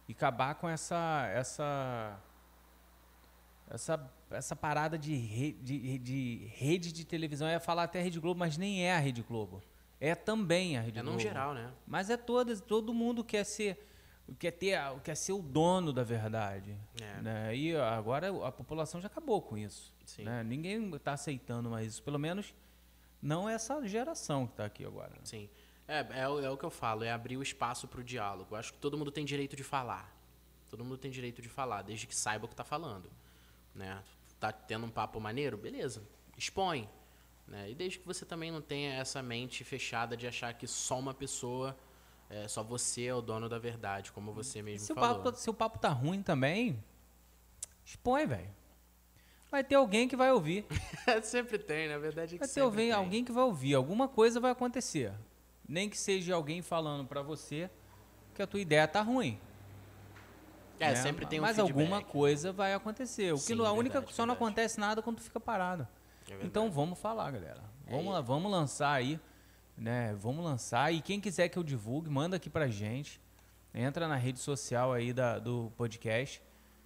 e 0.07 0.13
acabar 0.13 0.55
com 0.55 0.69
essa 0.69 1.29
essa 1.33 2.17
essa 3.69 4.09
essa 4.31 4.55
parada 4.55 4.97
de, 4.97 5.13
re, 5.15 5.51
de, 5.61 5.97
de 5.97 6.49
rede 6.55 6.93
de 6.93 7.03
televisão 7.03 7.47
eu 7.47 7.53
ia 7.53 7.59
falar 7.59 7.83
até 7.83 8.01
Rede 8.01 8.19
Globo 8.19 8.39
mas 8.39 8.55
nem 8.57 8.85
é 8.85 8.95
a 8.95 8.99
Rede 8.99 9.23
Globo 9.23 9.61
é 9.99 10.15
também 10.15 10.77
a 10.77 10.81
Rede 10.81 10.99
É 10.99 11.01
Globo 11.01 11.17
num 11.17 11.19
geral, 11.21 11.53
né? 11.53 11.71
mas 11.85 12.09
é 12.09 12.17
todas, 12.17 12.61
todo 12.61 12.93
mundo 12.93 13.23
quer 13.23 13.43
ser, 13.43 13.85
quer 14.37 14.51
ter, 14.51 14.79
quer 15.03 15.15
ser 15.15 15.33
o 15.33 15.41
dono 15.41 15.91
da 15.91 16.03
verdade. 16.03 16.75
É. 17.01 17.21
Né? 17.21 17.55
E 17.55 17.75
agora 17.75 18.27
a 18.47 18.51
população 18.51 19.01
já 19.01 19.07
acabou 19.07 19.41
com 19.41 19.57
isso. 19.57 19.93
Sim. 20.05 20.23
né? 20.23 20.43
Ninguém 20.43 20.93
está 20.95 21.13
aceitando 21.13 21.69
mais 21.69 21.87
isso. 21.87 22.03
Pelo 22.03 22.17
menos 22.17 22.53
não 23.21 23.47
essa 23.49 23.85
geração 23.87 24.47
que 24.47 24.53
está 24.53 24.65
aqui 24.65 24.85
agora. 24.85 25.09
né? 25.09 25.21
Sim. 25.23 25.49
É, 25.87 26.21
é, 26.21 26.27
o- 26.29 26.39
é 26.39 26.49
o 26.49 26.55
que 26.57 26.63
eu 26.63 26.69
falo, 26.69 27.03
é 27.03 27.11
abrir 27.11 27.35
o 27.37 27.41
espaço 27.43 27.87
para 27.87 27.99
o 27.99 28.03
diálogo. 28.03 28.53
Eu 28.55 28.59
acho 28.59 28.71
que 28.73 28.79
todo 28.79 28.97
mundo 28.97 29.11
tem 29.11 29.25
direito 29.25 29.55
de 29.55 29.63
falar. 29.63 30.15
Todo 30.69 30.83
mundo 30.85 30.97
tem 30.99 31.09
direito 31.09 31.41
de 31.41 31.49
falar, 31.49 31.81
desde 31.81 32.05
que 32.05 32.15
saiba 32.15 32.45
o 32.45 32.47
que 32.47 32.53
está 32.53 32.63
falando. 32.63 33.09
Né? 33.73 34.01
Tá 34.39 34.51
tendo 34.51 34.85
um 34.85 34.89
papo 34.89 35.19
maneiro? 35.19 35.57
Beleza, 35.57 36.03
expõe. 36.37 36.87
Né? 37.49 37.71
E 37.71 37.75
desde 37.75 37.97
que 37.99 38.05
você 38.05 38.25
também 38.25 38.51
não 38.51 38.61
tenha 38.61 38.93
essa 38.93 39.21
mente 39.23 39.63
fechada 39.63 40.15
de 40.15 40.27
achar 40.27 40.53
que 40.53 40.67
só 40.67 40.99
uma 40.99 41.13
pessoa, 41.15 41.75
é, 42.29 42.47
só 42.47 42.63
você 42.63 43.05
é 43.05 43.13
o 43.15 43.21
dono 43.21 43.49
da 43.49 43.57
verdade, 43.57 44.11
como 44.11 44.31
você 44.31 44.61
mesmo 44.61 44.85
Se 44.85 44.91
o, 44.91 44.95
falou. 44.95 45.23
papo, 45.23 45.37
se 45.37 45.49
o 45.49 45.53
papo 45.53 45.79
tá 45.79 45.89
ruim 45.89 46.21
também, 46.21 46.81
expõe, 47.83 48.27
velho. 48.27 48.49
Vai 49.49 49.63
ter 49.63 49.73
alguém 49.73 50.07
que 50.07 50.15
vai 50.15 50.31
ouvir. 50.31 50.63
sempre 51.23 51.57
tem, 51.57 51.89
na 51.89 51.97
verdade 51.97 52.35
é 52.35 52.37
que 52.37 52.45
Vai 52.45 52.53
ter 52.53 52.61
alguém, 52.61 52.85
tem. 52.89 52.91
alguém 52.91 53.25
que 53.25 53.31
vai 53.31 53.43
ouvir. 53.43 53.73
Alguma 53.73 54.07
coisa 54.07 54.39
vai 54.39 54.51
acontecer. 54.51 55.11
Nem 55.67 55.89
que 55.89 55.97
seja 55.97 56.35
alguém 56.35 56.61
falando 56.61 57.07
pra 57.07 57.23
você 57.23 57.67
que 58.35 58.43
a 58.43 58.47
tua 58.47 58.59
ideia 58.59 58.87
tá 58.87 59.01
ruim. 59.01 59.39
É, 60.79 60.89
né? 60.89 60.95
sempre 60.95 61.25
tem 61.25 61.39
um 61.39 61.41
Mas 61.41 61.55
feedback. 61.55 61.77
alguma 61.81 62.01
coisa 62.03 62.51
vai 62.53 62.75
acontecer. 62.75 63.33
O 63.33 63.37
que 63.37 63.41
Sim, 63.41 63.55
não- 63.55 63.65
a 63.65 63.71
única 63.71 63.95
verdade, 63.99 64.15
só 64.15 64.21
não 64.23 64.35
verdade. 64.35 64.45
acontece 64.51 64.79
nada 64.79 65.01
quando 65.01 65.17
tu 65.17 65.23
fica 65.23 65.39
parado. 65.39 65.87
É 66.33 66.45
então 66.45 66.71
vamos 66.71 66.99
falar, 66.99 67.31
galera. 67.31 67.63
É 67.85 67.91
Vamos 67.91 68.13
lá, 68.13 68.21
vamos 68.21 68.51
lançar 68.51 68.93
aí, 68.93 69.19
né? 69.77 70.13
Vamos 70.15 70.43
lançar 70.43 70.93
e 70.93 71.01
quem 71.01 71.19
quiser 71.19 71.49
que 71.49 71.57
eu 71.57 71.63
divulgue, 71.63 72.09
manda 72.09 72.35
aqui 72.35 72.49
pra 72.49 72.67
gente. 72.67 73.19
Entra 73.73 74.07
na 74.07 74.15
rede 74.15 74.39
social 74.39 74.93
aí 74.93 75.13
da, 75.13 75.39
do 75.39 75.71
podcast. 75.77 76.41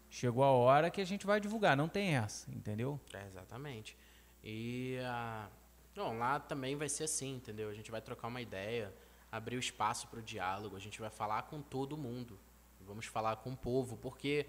Chegou 0.09 0.43
a 0.43 0.51
hora 0.51 0.89
que 0.89 1.01
a 1.01 1.05
gente 1.05 1.25
vai 1.25 1.39
divulgar, 1.39 1.75
não 1.75 1.87
tem 1.87 2.15
essa, 2.15 2.51
entendeu? 2.51 2.99
É, 3.13 3.25
exatamente. 3.25 3.97
E 4.43 4.99
ah, 5.03 5.47
bom, 5.95 6.17
lá 6.17 6.39
também 6.39 6.75
vai 6.75 6.89
ser 6.89 7.05
assim, 7.05 7.35
entendeu? 7.35 7.69
A 7.69 7.73
gente 7.73 7.89
vai 7.89 8.01
trocar 8.01 8.27
uma 8.27 8.41
ideia, 8.41 8.93
abrir 9.31 9.55
o 9.55 9.59
espaço 9.59 10.07
para 10.07 10.19
o 10.19 10.21
diálogo, 10.21 10.75
a 10.75 10.79
gente 10.79 10.99
vai 10.99 11.09
falar 11.09 11.43
com 11.43 11.61
todo 11.61 11.97
mundo. 11.97 12.37
Vamos 12.81 13.05
falar 13.05 13.37
com 13.37 13.53
o 13.53 13.57
povo, 13.57 13.97
porque 13.97 14.45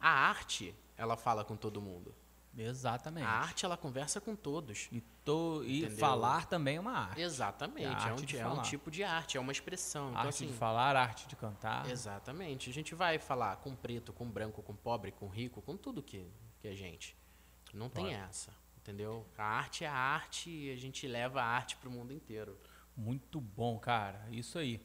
a 0.00 0.10
arte, 0.10 0.74
ela 0.96 1.16
fala 1.16 1.44
com 1.44 1.56
todo 1.56 1.80
mundo. 1.80 2.14
Exatamente. 2.58 3.24
A 3.24 3.30
arte, 3.30 3.64
ela 3.64 3.76
conversa 3.76 4.20
com 4.20 4.34
todos. 4.34 4.88
E, 4.90 5.00
tô, 5.24 5.62
e 5.62 5.88
falar 5.90 6.46
também 6.46 6.76
é 6.76 6.80
uma 6.80 6.92
arte. 6.92 7.20
Exatamente. 7.20 7.84
É 7.84 7.88
a 7.88 7.90
É, 7.90 8.10
arte 8.12 8.36
um, 8.36 8.40
é 8.40 8.48
um 8.48 8.62
tipo 8.62 8.90
de 8.90 9.04
arte, 9.04 9.36
é 9.36 9.40
uma 9.40 9.52
expressão. 9.52 10.10
Então, 10.10 10.20
arte 10.20 10.28
assim, 10.28 10.46
de 10.46 10.52
falar, 10.52 10.96
arte 10.96 11.28
de 11.28 11.36
cantar. 11.36 11.88
Exatamente. 11.90 12.68
A 12.70 12.72
gente 12.72 12.94
vai 12.94 13.18
falar 13.18 13.56
com 13.56 13.74
preto, 13.74 14.12
com 14.12 14.28
branco, 14.28 14.62
com 14.62 14.74
pobre, 14.74 15.12
com 15.12 15.28
rico, 15.28 15.62
com 15.62 15.76
tudo 15.76 16.02
que, 16.02 16.26
que 16.60 16.68
a 16.68 16.74
gente. 16.74 17.16
Não 17.72 17.88
tem 17.88 18.14
essa, 18.14 18.52
entendeu? 18.78 19.26
A 19.36 19.44
arte 19.44 19.84
é 19.84 19.88
a 19.88 19.94
arte 19.94 20.50
e 20.50 20.72
a 20.72 20.76
gente 20.76 21.06
leva 21.06 21.42
a 21.42 21.44
arte 21.44 21.76
pro 21.76 21.90
mundo 21.90 22.12
inteiro. 22.12 22.58
Muito 22.96 23.40
bom, 23.40 23.78
cara. 23.78 24.26
Isso 24.32 24.58
aí. 24.58 24.82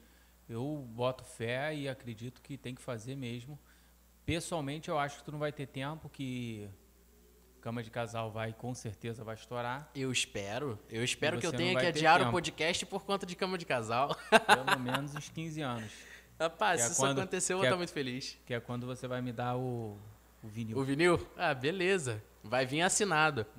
Eu 0.47 0.85
boto 0.89 1.23
fé 1.23 1.73
e 1.73 1.87
acredito 1.87 2.41
que 2.41 2.57
tem 2.57 2.75
que 2.75 2.81
fazer 2.81 3.15
mesmo. 3.15 3.57
Pessoalmente, 4.25 4.89
eu 4.89 4.99
acho 4.99 5.17
que 5.17 5.23
tu 5.23 5.31
não 5.31 5.39
vai 5.39 5.51
ter 5.51 5.65
tempo, 5.65 6.09
que 6.09 6.69
cama 7.63 7.81
de 7.81 7.89
casal 7.89 8.29
vai, 8.29 8.51
com 8.51 8.73
certeza, 8.75 9.23
vai 9.23 9.35
estourar. 9.35 9.89
Eu 9.95 10.11
espero. 10.11 10.77
Eu 10.89 11.01
espero 11.01 11.39
que 11.39 11.47
eu 11.47 11.51
tenha 11.53 11.79
que 11.79 11.85
adiar 11.85 12.21
o 12.21 12.29
podcast 12.29 12.85
por 12.85 13.05
conta 13.05 13.25
de 13.25 13.37
cama 13.37 13.57
de 13.57 13.65
casal. 13.65 14.13
Pelo 14.45 14.79
menos 14.81 15.15
uns 15.15 15.29
15 15.29 15.61
anos. 15.61 15.89
Rapaz, 16.37 16.81
Que 16.81 16.83
é 16.83 16.85
se 16.87 16.91
isso 16.91 17.01
quando- 17.01 17.19
acontecer, 17.19 17.53
eu 17.53 17.61
é- 17.63 17.63
estar 17.67 17.77
muito 17.77 17.93
feliz. 17.93 18.37
Que 18.45 18.53
é 18.53 18.59
quando 18.59 18.85
você 18.85 19.07
vai 19.07 19.21
me 19.21 19.31
dar 19.31 19.55
o, 19.55 19.97
o 20.43 20.47
vinil. 20.47 20.77
O 20.77 20.83
vinil? 20.83 21.27
Ah, 21.37 21.53
beleza. 21.53 22.21
Vai 22.43 22.65
vir 22.65 22.81
assinado. 22.81 23.45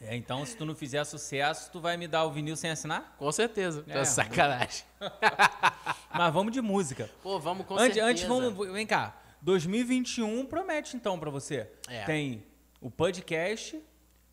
É, 0.00 0.14
então, 0.14 0.46
se 0.46 0.56
tu 0.56 0.64
não 0.64 0.76
fizer 0.76 1.02
sucesso, 1.04 1.72
tu 1.72 1.80
vai 1.80 1.96
me 1.96 2.06
dar 2.06 2.24
o 2.24 2.30
vinil 2.30 2.54
sem 2.56 2.70
assinar? 2.70 3.16
Com 3.18 3.32
certeza. 3.32 3.84
É, 3.88 3.98
É, 3.98 4.04
sacanagem. 4.04 4.84
Mas 6.14 6.32
vamos 6.32 6.52
de 6.52 6.60
música. 6.60 7.10
Pô, 7.20 7.40
vamos 7.40 7.66
com 7.66 7.74
antes, 7.74 7.96
certeza. 7.96 8.06
antes, 8.06 8.22
vamos. 8.22 8.72
Vem 8.72 8.86
cá. 8.86 9.20
2021 9.42 10.46
promete 10.46 10.96
então 10.96 11.18
pra 11.18 11.30
você. 11.30 11.70
É. 11.88 12.04
Tem 12.04 12.44
o 12.80 12.90
podcast 12.90 13.80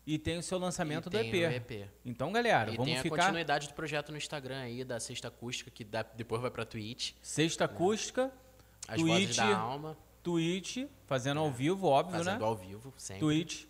e 0.06 0.18
tem 0.18 0.38
o 0.38 0.42
seu 0.42 0.58
lançamento 0.58 1.08
E 1.08 1.10
do 1.10 1.18
EP. 1.18 1.32
o 1.34 1.36
EP. 1.52 1.88
Então, 2.04 2.32
galera, 2.32 2.70
E 2.70 2.76
vamos 2.76 2.86
tem 2.86 2.98
a 2.98 3.02
ficar. 3.02 3.16
continuidade 3.16 3.68
do 3.68 3.74
projeto 3.74 4.10
no 4.12 4.18
Instagram 4.18 4.60
aí, 4.60 4.84
da 4.84 5.00
Sexta 5.00 5.28
Acústica, 5.28 5.70
que 5.70 5.84
dá- 5.84 6.02
depois 6.02 6.40
vai 6.40 6.50
pra 6.50 6.64
Twitch. 6.64 7.12
Sexta 7.22 7.64
acústica, 7.64 8.32
As 8.88 8.96
Twitch, 9.00 9.08
vozes 9.08 9.36
da 9.36 9.56
alma, 9.56 9.96
Twitch, 10.22 10.86
fazendo 11.06 11.40
ao 11.40 11.50
vivo, 11.50 11.86
óbvio, 11.88 12.18
fazendo 12.18 12.38
né? 12.40 12.44
ao 12.46 12.54
vivo, 12.56 12.92
sempre. 12.96 13.20
Twitch, 13.20 13.64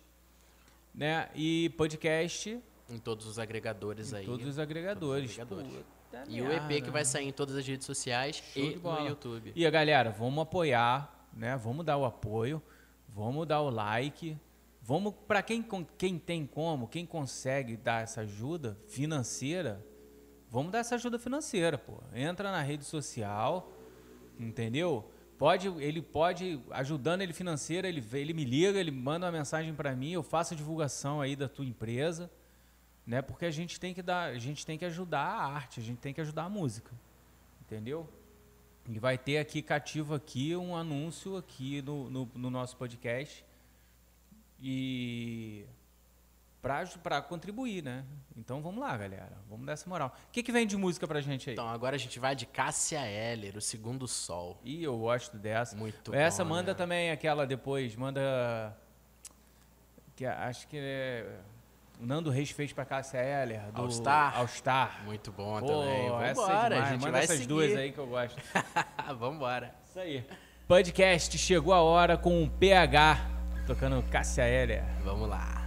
né? 0.93 1.29
E 1.35 1.69
podcast 1.77 2.59
Em 2.89 2.97
todos 2.99 3.25
os 3.25 3.39
agregadores 3.39 4.13
aí. 4.13 4.25
todos 4.25 4.45
os 4.45 4.59
agregadores. 4.59 5.35
Todos 5.35 5.51
os 5.51 5.63
agregadores. 5.63 5.85
Puta 6.11 6.23
E 6.29 6.41
o 6.41 6.45
merda. 6.47 6.73
EP 6.73 6.83
que 6.83 6.89
vai 6.91 7.03
sair 7.03 7.27
em 7.27 7.31
todas 7.33 7.55
as 7.55 7.67
redes 7.67 7.85
sociais 7.85 8.41
Show 8.53 8.63
e 8.63 8.75
no 8.77 9.07
YouTube. 9.07 9.51
E 9.55 9.65
a 9.65 9.69
galera, 9.69 10.09
vamos 10.09 10.41
apoiar, 10.43 11.16
né? 11.37 11.55
Vamos 11.55 11.85
dar 11.85 11.97
o 11.97 12.05
apoio, 12.05 12.61
vamos 13.07 13.47
dar 13.47 13.61
o 13.61 13.69
like, 13.69 14.37
vamos 14.81 15.13
para 15.27 15.41
quem 15.41 15.65
quem 15.97 16.17
tem 16.17 16.45
como, 16.45 16.87
quem 16.87 17.05
consegue 17.05 17.77
dar 17.77 18.03
essa 18.03 18.21
ajuda 18.21 18.77
financeira, 18.87 19.85
vamos 20.49 20.71
dar 20.71 20.79
essa 20.79 20.95
ajuda 20.95 21.19
financeira, 21.19 21.77
pô. 21.77 21.99
Entra 22.13 22.51
na 22.51 22.61
rede 22.61 22.83
social, 22.83 23.71
entendeu? 24.39 25.09
Pode, 25.37 25.67
ele 25.67 26.01
pode 26.01 26.59
ajudando 26.71 27.21
ele 27.21 27.31
financeiro, 27.31 27.85
ele 27.85 28.03
ele 28.13 28.33
me 28.33 28.43
liga, 28.43 28.79
ele 28.79 28.91
manda 28.91 29.27
uma 29.27 29.31
mensagem 29.31 29.73
para 29.73 29.95
mim, 29.95 30.11
eu 30.11 30.23
faço 30.23 30.55
a 30.55 30.57
divulgação 30.57 31.21
aí 31.21 31.35
da 31.35 31.47
tua 31.47 31.65
empresa, 31.65 32.31
né? 33.05 33.21
Porque 33.21 33.45
a 33.45 33.51
gente 33.51 33.79
tem 33.79 33.93
que 33.93 34.01
dar, 34.01 34.31
a 34.31 34.39
gente 34.39 34.65
tem 34.65 34.77
que 34.77 34.85
ajudar 34.85 35.21
a 35.21 35.45
arte, 35.45 35.79
a 35.79 35.83
gente 35.83 35.99
tem 35.99 36.13
que 36.13 36.21
ajudar 36.21 36.45
a 36.45 36.49
música. 36.49 36.91
Entendeu? 37.61 38.09
E 38.87 38.99
vai 38.99 39.17
ter 39.17 39.37
aqui 39.37 39.61
cativo 39.61 40.13
aqui 40.13 40.55
um 40.55 40.75
anúncio 40.75 41.35
aqui 41.35 41.81
no, 41.81 42.09
no, 42.09 42.31
no 42.35 42.49
nosso 42.49 42.77
podcast. 42.77 43.45
E 44.61 45.65
para 47.01 47.21
contribuir, 47.21 47.83
né? 47.83 48.03
Então 48.35 48.61
vamos 48.61 48.81
lá, 48.81 48.95
galera. 48.97 49.37
Vamos 49.49 49.65
dar 49.65 49.73
essa 49.73 49.89
moral. 49.89 50.15
O 50.27 50.31
que, 50.31 50.43
que 50.43 50.51
vem 50.51 50.67
de 50.67 50.75
música 50.75 51.07
pra 51.07 51.21
gente 51.21 51.49
aí? 51.49 51.53
Então 51.53 51.67
agora 51.67 51.95
a 51.95 51.99
gente 51.99 52.19
vai 52.19 52.35
de 52.35 52.45
Cássia 52.45 53.05
Eller, 53.05 53.55
o 53.55 53.61
segundo 53.61 54.07
sol. 54.07 54.59
Ih, 54.63 54.83
eu 54.83 54.97
gosto 54.97 55.37
dessa. 55.37 55.75
Muito 55.75 56.13
Essa 56.13 56.43
bom, 56.43 56.51
manda 56.51 56.71
né? 56.71 56.77
também 56.77 57.11
aquela 57.11 57.45
depois, 57.45 57.95
manda. 57.95 58.75
Que 60.15 60.25
acho 60.25 60.67
que 60.67 60.77
é. 60.77 61.39
Nando 61.99 62.29
Reis 62.29 62.51
fez 62.51 62.71
pra 62.71 62.85
Cássia 62.85 63.17
Eller. 63.17 63.61
Do 63.71 63.81
All 63.81 63.91
Star? 63.91 64.37
All 64.37 64.47
Star. 64.47 65.01
Muito 65.05 65.31
bom 65.31 65.59
Pô, 65.59 65.65
também. 65.65 66.05
essa 66.23 66.41
Vambora, 66.41 66.65
é 66.65 66.69
demais. 66.69 66.83
a 66.83 66.91
gente 66.91 66.99
Manda 67.01 67.11
vai 67.11 67.23
essas 67.23 67.35
seguir. 67.37 67.47
duas 67.47 67.75
aí 67.75 67.91
que 67.91 67.97
eu 67.97 68.07
gosto. 68.07 68.41
Vambora. 69.17 69.75
Isso 69.89 69.99
aí. 69.99 70.23
Podcast 70.67 71.37
chegou 71.37 71.73
a 71.73 71.81
hora 71.81 72.17
com 72.17 72.43
o 72.43 72.49
PH 72.49 73.17
tocando 73.65 74.01
Cássia 74.11 74.43
Heller. 74.43 74.83
Vamos 75.03 75.27
lá. 75.27 75.66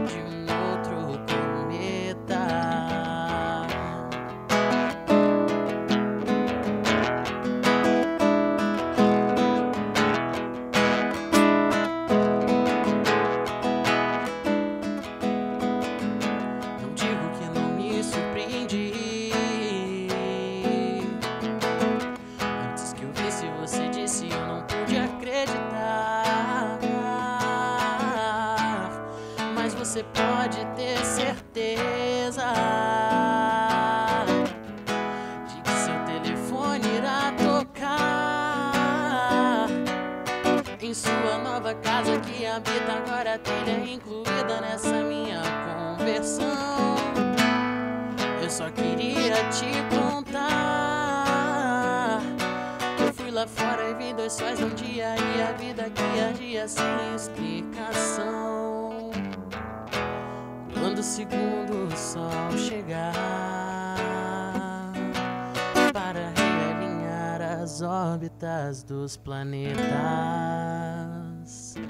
dos 68.91 69.15
planetas, 69.15 69.79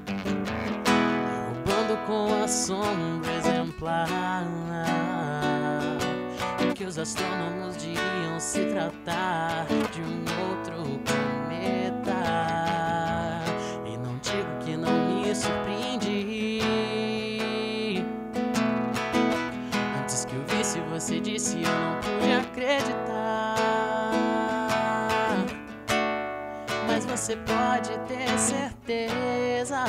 derrubando 0.06 1.98
com 2.06 2.44
a 2.44 2.48
sombra 2.48 3.34
exemplar 3.34 4.08
que 6.76 6.84
os 6.84 7.00
astrônomos 7.00 7.76
diriam 7.78 8.40
se 8.40 8.66
tratar 8.66 9.66
de 9.92 10.02
um 10.02 10.31
você 27.22 27.36
pode 27.36 27.96
ter 28.08 28.28
certeza 28.40 29.86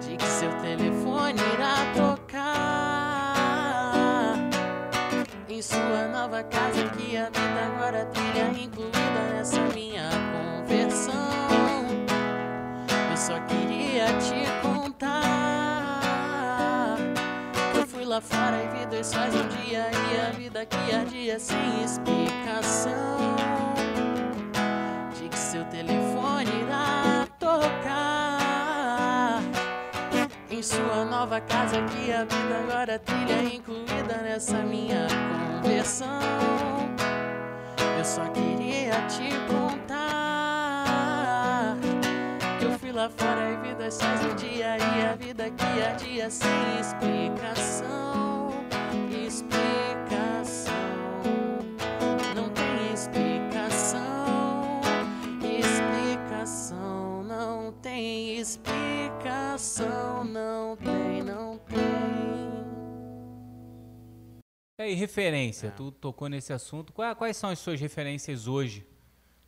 de 0.00 0.16
que 0.16 0.24
seu 0.24 0.50
telefone 0.62 1.38
irá 1.52 1.84
tocar 1.94 2.38
em 5.46 5.60
sua 5.60 6.08
nova 6.08 6.42
casa 6.44 6.88
que 6.88 7.18
habita 7.18 7.66
agora 7.66 8.00
a 8.00 8.06
trilha 8.06 8.48
incluída 8.58 9.34
nessa 9.34 9.60
minha 9.74 10.08
conversão. 10.32 11.12
Eu 13.10 13.16
só 13.18 13.38
queria 13.40 14.06
te 14.20 14.46
contar 14.62 16.00
que 17.74 17.78
eu 17.78 17.86
fui 17.86 18.06
lá 18.06 18.22
fora 18.22 18.56
e 18.64 18.68
vi 18.68 18.86
dois 18.86 19.06
sóis 19.06 19.34
um 19.34 19.46
dia 19.48 19.90
e 20.10 20.18
a 20.18 20.30
vida 20.30 20.64
que 20.64 20.94
ardia 20.94 21.38
sem 21.38 21.84
explicação 21.84 23.20
seu 25.50 25.64
telefone 25.64 26.48
irá 26.62 27.26
tocar 27.40 27.90
em 30.48 30.62
sua 30.62 31.04
nova 31.04 31.40
casa 31.40 31.82
que 31.86 32.12
a 32.12 32.22
vida 32.22 32.60
agora 32.62 33.00
trilha 33.00 33.42
incluída 33.52 34.18
nessa 34.22 34.58
minha 34.58 35.08
conversão. 35.60 36.20
Eu 37.98 38.04
só 38.04 38.28
queria 38.28 38.92
te 39.08 39.28
contar 39.48 40.56
que 42.60 42.66
eu 42.66 42.78
fui 42.78 42.92
lá 42.92 43.10
fora 43.10 43.50
e 43.50 43.56
vi 43.56 43.74
só 43.90 44.06
no 44.22 44.32
dia 44.36 44.76
e 44.78 45.04
a 45.04 45.16
vida 45.16 45.50
que 45.50 45.82
ardia 45.82 46.30
sem 46.30 46.78
explicação. 46.80 48.09
E 64.80 64.82
aí, 64.82 64.94
referência, 64.94 65.70
tu 65.72 65.92
tocou 65.92 66.26
nesse 66.26 66.54
assunto. 66.54 66.90
Qua- 66.90 67.14
Quais 67.14 67.36
são 67.36 67.50
as 67.50 67.58
suas 67.58 67.78
referências 67.78 68.46
hoje? 68.46 68.86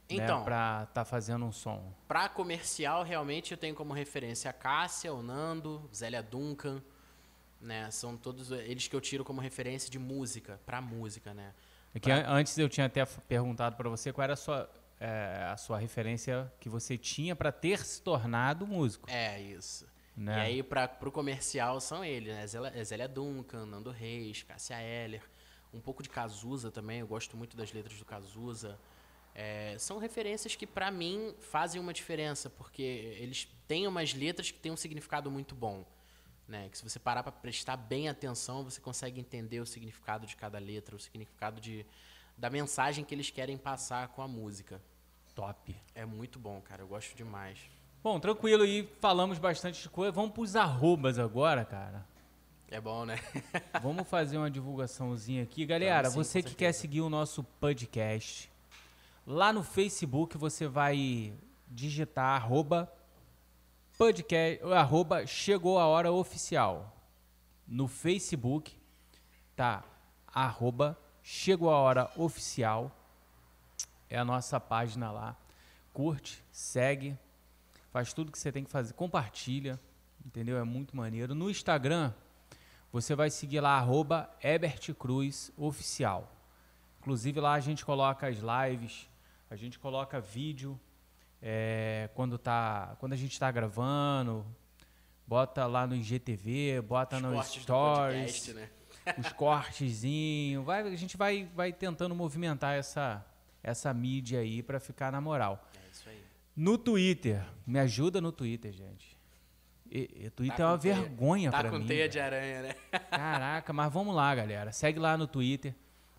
Então, 0.07 0.41
né, 0.41 0.45
pra 0.45 0.85
tá 0.93 1.07
fazendo 1.07 1.47
um 1.47 1.51
som. 1.53 1.91
Pra 2.07 2.29
comercial, 2.29 3.03
realmente 3.03 3.53
eu 3.53 3.57
tenho 3.57 3.75
como 3.75 3.95
referência 3.95 4.51
a 4.51 4.53
Cássia, 4.53 5.11
o 5.15 5.23
Nando, 5.23 5.89
Zélia 5.95 6.23
Duncan, 6.23 6.83
né? 7.59 7.91
São 7.91 8.15
todos 8.15 8.51
eles 8.51 8.89
que 8.89 8.95
eu 8.95 9.01
tiro 9.01 9.25
como 9.25 9.41
referência 9.41 9.91
de 9.91 9.99
música, 9.99 10.61
pra 10.67 10.83
música, 10.83 11.33
né? 11.33 11.55
É 11.95 11.99
que 11.99 12.11
an- 12.11 12.27
antes 12.29 12.59
eu 12.59 12.69
tinha 12.69 12.85
até 12.85 13.03
perguntado 13.07 13.75
pra 13.75 13.89
você 13.89 14.13
qual 14.13 14.25
era 14.25 14.35
a 14.35 14.37
sua, 14.37 14.69
é, 15.01 15.47
a 15.51 15.57
sua 15.57 15.79
referência 15.79 16.53
que 16.61 16.69
você 16.69 16.99
tinha 16.99 17.35
pra 17.35 17.51
ter 17.51 17.83
se 17.83 18.03
tornado 18.03 18.67
músico. 18.67 19.09
É, 19.11 19.41
isso. 19.41 19.87
Né? 20.17 20.37
E 20.37 20.41
aí, 20.41 20.63
pra, 20.63 20.87
pro 20.87 21.11
comercial, 21.11 21.81
são 21.81 22.05
eles, 22.05 22.35
né? 22.35 22.47
Zélia, 22.47 22.85
Zélia 22.85 23.09
Duncan, 23.09 23.65
Nando 23.67 23.91
Reis, 23.91 24.43
Cássia 24.43 24.81
Eller, 24.81 25.23
um 25.73 25.81
pouco 25.81 26.03
de 26.03 26.09
Cazuza 26.09 26.71
também, 26.71 27.01
eu 27.01 27.07
gosto 27.07 27.37
muito 27.37 27.57
das 27.57 27.73
letras 27.73 27.99
do 27.99 28.05
Cazuza. 28.05 28.79
É, 29.35 29.77
são 29.79 29.99
referências 29.99 30.55
que, 30.55 30.67
pra 30.67 30.91
mim, 30.91 31.35
fazem 31.41 31.81
uma 31.81 31.93
diferença, 31.93 32.51
porque 32.51 32.83
eles 32.83 33.49
têm 33.67 33.87
umas 33.87 34.13
letras 34.13 34.51
que 34.51 34.59
têm 34.59 34.71
um 34.71 34.77
significado 34.77 35.31
muito 35.31 35.55
bom. 35.55 35.87
Né? 36.47 36.69
Que 36.69 36.77
se 36.77 36.85
você 36.85 36.99
parar 36.99 37.23
pra 37.23 37.33
prestar 37.33 37.77
bem 37.77 38.09
atenção, 38.09 38.63
você 38.63 38.81
consegue 38.81 39.19
entender 39.19 39.61
o 39.61 39.67
significado 39.67 40.27
de 40.27 40.37
cada 40.37 40.59
letra, 40.59 40.95
o 40.95 41.01
significado 41.01 41.61
de, 41.61 41.87
da 42.37 42.51
mensagem 42.51 43.05
que 43.05 43.15
eles 43.15 43.31
querem 43.31 43.57
passar 43.57 44.09
com 44.09 44.21
a 44.21 44.29
música. 44.29 44.83
Top. 45.35 45.75
É 45.95 46.05
muito 46.05 46.39
bom, 46.39 46.61
cara, 46.61 46.83
eu 46.83 46.87
gosto 46.87 47.17
demais. 47.17 47.59
Bom, 48.03 48.19
tranquilo 48.19 48.65
aí, 48.65 48.89
falamos 49.01 49.39
bastante 49.39 49.81
de 49.81 49.89
coisa. 49.89 50.11
Vamos 50.11 50.33
pros 50.33 50.57
arrobas 50.57 51.21
agora, 51.21 51.65
cara. 51.65 52.05
É 52.69 52.81
bom, 52.81 53.05
né? 53.05 53.21
Vamos 53.81 54.09
fazer 54.09 54.39
uma 54.39 54.51
divulgaçãozinha 54.51 55.45
aqui. 55.45 55.65
Galera, 55.65 56.11
Vamos 56.11 56.27
sim, 56.27 56.41
você 56.41 56.43
que 56.43 56.57
quer 56.57 56.73
seguir 56.73 57.01
o 57.01 57.09
nosso 57.09 57.45
podcast, 57.45 58.51
lá 59.25 59.53
no 59.53 59.63
Facebook 59.63 60.37
você 60.37 60.67
vai 60.67 61.33
digitar 61.69 62.43
arroba 62.43 62.93
podcast, 63.97 64.65
arroba 64.73 65.25
chegou 65.25 65.79
a 65.79 65.87
hora 65.87 66.11
oficial. 66.11 66.97
No 67.69 67.87
Facebook 67.87 68.77
tá 69.55 69.85
arroba 70.27 70.99
chegou 71.23 71.71
a 71.71 71.77
hora 71.77 72.11
oficial. 72.17 72.91
É 74.11 74.19
a 74.19 74.25
nossa 74.25 74.59
página 74.59 75.13
lá. 75.13 75.37
Curte, 75.93 76.43
segue, 76.51 77.17
faz 77.93 78.13
tudo 78.13 78.33
que 78.33 78.39
você 78.39 78.51
tem 78.51 78.65
que 78.65 78.71
fazer, 78.71 78.95
compartilha, 78.95 79.79
entendeu? 80.25 80.57
É 80.57 80.65
muito 80.65 80.97
maneiro. 80.97 81.35
No 81.35 81.51
Instagram, 81.51 82.13
você 82.91 83.15
vai 83.15 83.31
seguir 83.31 83.61
lá, 83.61 83.77
arroba. 83.77 84.31
Inclusive 87.01 87.39
lá 87.39 87.53
a 87.53 87.61
gente 87.61 87.85
coloca 87.85 88.27
as 88.27 88.39
lives, 88.39 89.09
a 89.51 89.57
gente 89.57 89.79
coloca 89.79 90.21
vídeo 90.21 90.81
é, 91.43 92.09
quando, 92.15 92.39
tá, 92.39 92.97
quando 92.99 93.13
a 93.13 93.17
gente 93.17 93.33
está 93.33 93.51
gravando, 93.51 94.47
bota 95.27 95.67
lá 95.67 95.87
no 95.87 95.95
IGTV, 95.95 96.81
bota 96.81 97.19
Os 97.57 97.63
stories, 97.63 98.49
podcast, 98.49 98.53
né? 98.55 98.71
os 99.19 99.33
cortezinhos. 99.33 100.65
Vai, 100.65 100.83
a 100.83 100.97
gente 100.97 101.17
vai, 101.17 101.51
vai 101.55 101.73
tentando 101.73 102.15
movimentar 102.15 102.75
essa, 102.75 103.23
essa 103.63 103.93
mídia 103.93 104.41
aí 104.41 104.63
para 104.63 104.81
ficar 104.81 105.13
na 105.13 105.21
moral. 105.21 105.69
É 105.75 105.91
isso 105.91 106.09
aí. 106.09 106.32
No 106.55 106.77
Twitter, 106.77 107.45
me 107.67 107.79
ajuda 107.79 108.21
no 108.21 108.31
Twitter, 108.33 108.73
gente. 108.73 109.19
E, 109.91 110.25
e 110.27 110.31
Twitter 110.31 110.57
Tá 110.57 110.63
é 110.63 110.67
com 110.67 110.73
uma 110.73 110.79
teia- 110.79 110.95
vergonha 110.95 111.51
Tá 111.51 111.65
com 111.71 111.79
mim. 111.79 111.87
teia 111.87 111.99
velho. 112.01 112.13
de 112.13 112.21
aranha, 112.21 112.63
né? 112.63 112.75
Caraca, 113.11 113.73
mas 113.73 113.93
vamos 113.93 114.15
lá, 114.15 114.35
galera. 114.35 114.73
Segue 114.73 114.99
lá 114.99 115.17
no 115.17 115.27
Twitter. 115.27 115.75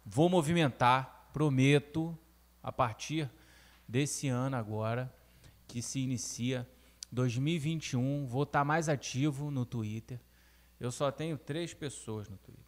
Vou 0.06 0.30
movimentar, 0.30 1.30
prometo, 1.34 2.18
a 2.62 2.72
partir 2.72 3.30
desse 3.88 4.28
ano 4.28 4.56
agora, 4.56 5.12
que 5.68 5.82
se 5.82 6.00
inicia 6.00 6.68
2021, 7.12 8.26
vou 8.28 8.44
estar 8.44 8.64
mais 8.64 8.90
ativo 8.90 9.50
no 9.52 9.66
Twitter. 9.66 10.20
Eu 10.80 10.92
só 10.92 11.12
tenho 11.12 11.38
três 11.38 11.74
pessoas 11.74 12.28
no 12.28 12.38
Twitter. 12.38 12.64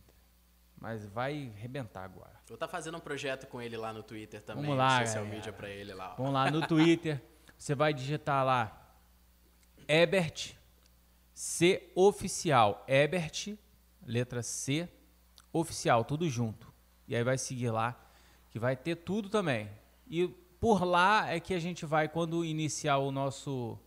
Mas 0.79 1.05
vai 1.05 1.51
rebentar 1.57 2.03
agora. 2.03 2.33
Vou 2.47 2.55
estar 2.55 2.67
fazendo 2.67 2.97
um 2.97 3.01
projeto 3.01 3.47
com 3.47 3.61
ele 3.61 3.75
lá 3.77 3.91
no 3.91 4.03
Twitter 4.03 4.41
também. 4.41 4.63
Vamos 4.63 4.77
lá, 4.77 4.99
social 4.99 5.23
galera. 5.23 5.35
media 5.35 5.53
pra 5.53 5.69
ele 5.69 5.93
lá. 5.93 6.13
ó. 6.13 6.15
Vamos 6.17 6.33
lá 6.33 6.49
no 6.51 6.65
Twitter. 6.67 7.21
Você 7.57 7.73
vai 7.73 7.93
digitar 7.93 8.45
lá 8.45 8.81
Ebert 9.87 10.55
C 11.35 11.91
oficial. 11.93 12.83
Ebert, 12.87 13.57
letra 14.05 14.41
C, 14.41 14.87
oficial, 15.51 16.05
tudo 16.05 16.29
junto. 16.29 16.73
E 17.07 17.15
aí 17.15 17.23
vai 17.23 17.37
seguir 17.37 17.71
lá, 17.71 17.99
que 18.49 18.57
vai 18.57 18.75
ter 18.75 18.95
tudo 18.95 19.29
também. 19.29 19.69
E 20.07 20.27
por 20.59 20.83
lá 20.85 21.29
é 21.29 21.39
que 21.39 21.53
a 21.53 21.59
gente 21.59 21.85
vai, 21.85 22.07
quando 22.07 22.45
iniciar 22.45 22.97
o 22.97 23.11
nosso, 23.11 23.77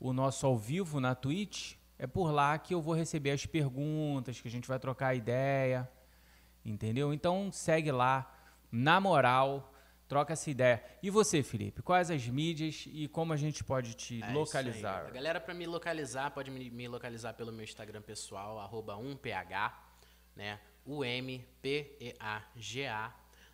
o 0.00 0.12
nosso 0.12 0.46
ao 0.46 0.56
vivo 0.56 0.98
na 0.98 1.14
Twitch, 1.14 1.74
é 1.98 2.06
por 2.06 2.30
lá 2.30 2.58
que 2.58 2.74
eu 2.74 2.80
vou 2.80 2.94
receber 2.94 3.30
as 3.30 3.44
perguntas, 3.44 4.40
que 4.40 4.48
a 4.48 4.50
gente 4.50 4.66
vai 4.66 4.78
trocar 4.78 5.14
ideia. 5.14 5.88
Entendeu? 6.64 7.12
Então 7.12 7.52
segue 7.52 7.92
lá, 7.92 8.34
na 8.72 8.98
moral, 8.98 9.73
troca 10.14 10.32
essa 10.32 10.48
ideia. 10.48 10.80
E 11.02 11.10
você, 11.10 11.42
Felipe, 11.42 11.82
quais 11.82 12.08
as 12.08 12.24
mídias 12.28 12.84
e 12.86 13.08
como 13.08 13.32
a 13.32 13.36
gente 13.36 13.64
pode 13.64 13.94
te 13.94 14.22
É 14.22 14.30
localizar? 14.32 15.06
A 15.06 15.10
galera, 15.10 15.40
pra 15.40 15.52
me 15.52 15.66
localizar, 15.66 16.30
pode 16.30 16.52
me, 16.52 16.70
me 16.70 16.86
localizar 16.86 17.34
pelo 17.34 17.50
meu 17.50 17.64
Instagram 17.64 18.00
pessoal, 18.00 18.60
arroba 18.60 18.94
1PH, 18.94 19.72
né? 20.36 20.60
U-M-P-E-A-G-A. 20.86 21.52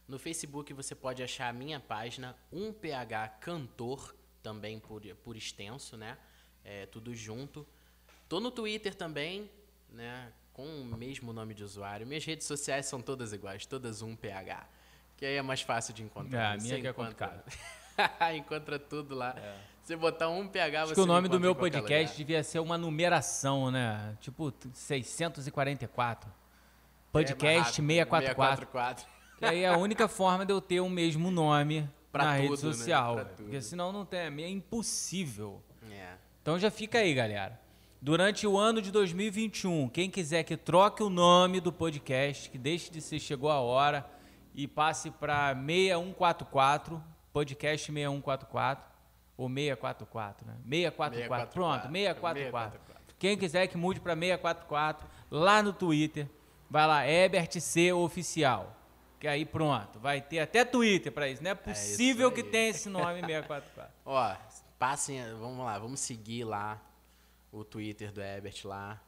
No 0.07 0.19
Facebook 0.19 0.75
você 0.75 0.95
pode 0.95 1.23
achar 1.23 1.49
a 1.49 1.53
minha 1.53 1.81
página 1.81 2.37
1PH 2.53 3.39
Cantor, 3.41 4.15
também 4.43 4.79
por, 4.79 5.01
por 5.25 5.39
extenso, 5.39 5.97
né? 5.97 6.19
É, 6.63 6.85
tudo 6.85 7.15
junto. 7.15 7.67
Tô 8.29 8.39
no 8.39 8.51
Twitter 8.51 8.95
também, 8.95 9.51
né? 9.89 10.31
Com 10.53 10.67
o 10.83 10.85
mesmo 10.85 11.33
nome 11.33 11.55
de 11.55 11.65
usuário. 11.65 12.07
Minhas 12.07 12.27
redes 12.27 12.47
sociais 12.47 12.85
são 12.85 13.01
todas 13.01 13.32
iguais, 13.32 13.65
todas 13.65 14.03
1PH. 14.03 14.66
Que 15.20 15.26
aí 15.26 15.36
é 15.36 15.42
mais 15.42 15.60
fácil 15.60 15.94
de 15.94 16.02
encontrar. 16.02 16.40
É, 16.40 16.47
a 16.55 16.56
minha 16.56 16.74
Você 16.76 16.80
que 16.80 16.86
é 16.86 16.90
encontra- 16.90 17.44
encontra 18.34 18.78
tudo 18.78 19.14
lá. 19.14 19.36
Se 19.82 19.94
botar 19.94 20.28
um 20.28 20.48
PH, 20.48 20.78
Acho 20.82 20.88
você 20.88 20.94
que 20.94 21.01
o 21.01 21.05
me 21.06 21.09
nome 21.12 21.28
do 21.28 21.38
meu 21.38 21.55
podcast 21.55 22.05
lugar. 22.06 22.16
devia 22.16 22.42
ser 22.42 22.59
uma 22.59 22.76
numeração, 22.78 23.70
né? 23.70 24.16
Tipo 24.20 24.52
644. 24.72 26.30
Podcast 27.12 27.44
É, 27.44 27.48
mais 27.48 27.66
rápido, 27.66 27.76
644. 27.76 28.66
644. 28.66 29.06
Que 29.38 29.44
aí 29.44 29.62
é 29.62 29.68
a 29.68 29.76
única 29.76 30.06
forma 30.09 30.44
de 30.47 30.52
eu 30.52 30.60
ter 30.60 30.80
o 30.80 30.88
mesmo 30.88 31.30
nome 31.30 31.88
Pra 32.12 32.24
na 32.24 32.32
rede 32.34 32.48
tudo, 32.48 32.66
né? 32.66 32.72
social. 32.72 33.16
Tudo. 33.16 33.28
Porque 33.36 33.60
senão 33.60 33.92
não 33.92 34.05
tem, 34.05 34.20
é 34.20 34.48
impossível. 34.48 35.62
É. 35.90 36.14
Então 36.42 36.59
já 36.59 36.70
fica 36.70 36.98
aí, 36.98 37.12
galera. 37.14 37.60
Durante 38.02 38.47
o 38.47 38.56
ano 38.56 38.80
de 38.80 38.90
2021, 38.90 39.88
quem 39.90 40.09
quiser 40.09 40.42
que 40.44 40.56
troque 40.56 41.02
o 41.02 41.10
nome 41.10 41.60
do 41.60 41.70
podcast, 41.72 42.48
que 42.48 42.56
deixe 42.56 42.90
de 42.90 43.01
ser 43.01 43.18
Chegou 43.20 43.51
a 43.51 43.60
Hora 43.60 44.06
e 44.55 44.66
passe 44.66 45.10
para 45.10 45.55
6144, 45.55 47.02
podcast 47.32 47.93
6144 47.93 48.90
ou 49.36 49.48
644, 49.48 50.47
né? 50.47 50.55
644. 50.68 51.55
Pronto, 51.55 51.82
644. 51.90 52.43
644. 52.43 52.81
Quem 53.18 53.36
quiser 53.36 53.66
que 53.66 53.77
mude 53.77 54.01
para 54.01 54.14
644, 54.14 55.06
lá 55.31 55.62
no 55.62 55.72
Twitter, 55.72 56.27
vai 56.68 56.86
lá, 56.86 57.06
Ebert 57.06 57.60
C 57.60 57.93
Oficial. 57.93 58.77
Que 59.18 59.28
aí 59.28 59.44
pronto, 59.44 59.98
vai 59.98 60.22
ter 60.22 60.39
até 60.39 60.64
Twitter 60.64 61.12
para 61.12 61.28
isso. 61.28 61.43
Não 61.43 61.51
é 61.51 61.55
possível 61.55 62.28
aí. 62.28 62.35
que 62.35 62.43
tenha 62.43 62.70
esse 62.70 62.89
nome 62.89 63.20
644. 63.20 63.93
Ó, 64.06 64.35
passem, 64.78 65.22
vamos 65.39 65.64
lá, 65.64 65.78
vamos 65.78 66.01
seguir 66.01 66.44
lá 66.44 66.81
o 67.52 67.62
Twitter 67.62 68.10
do 68.10 68.22
Ebert 68.22 68.64
lá. 68.64 68.98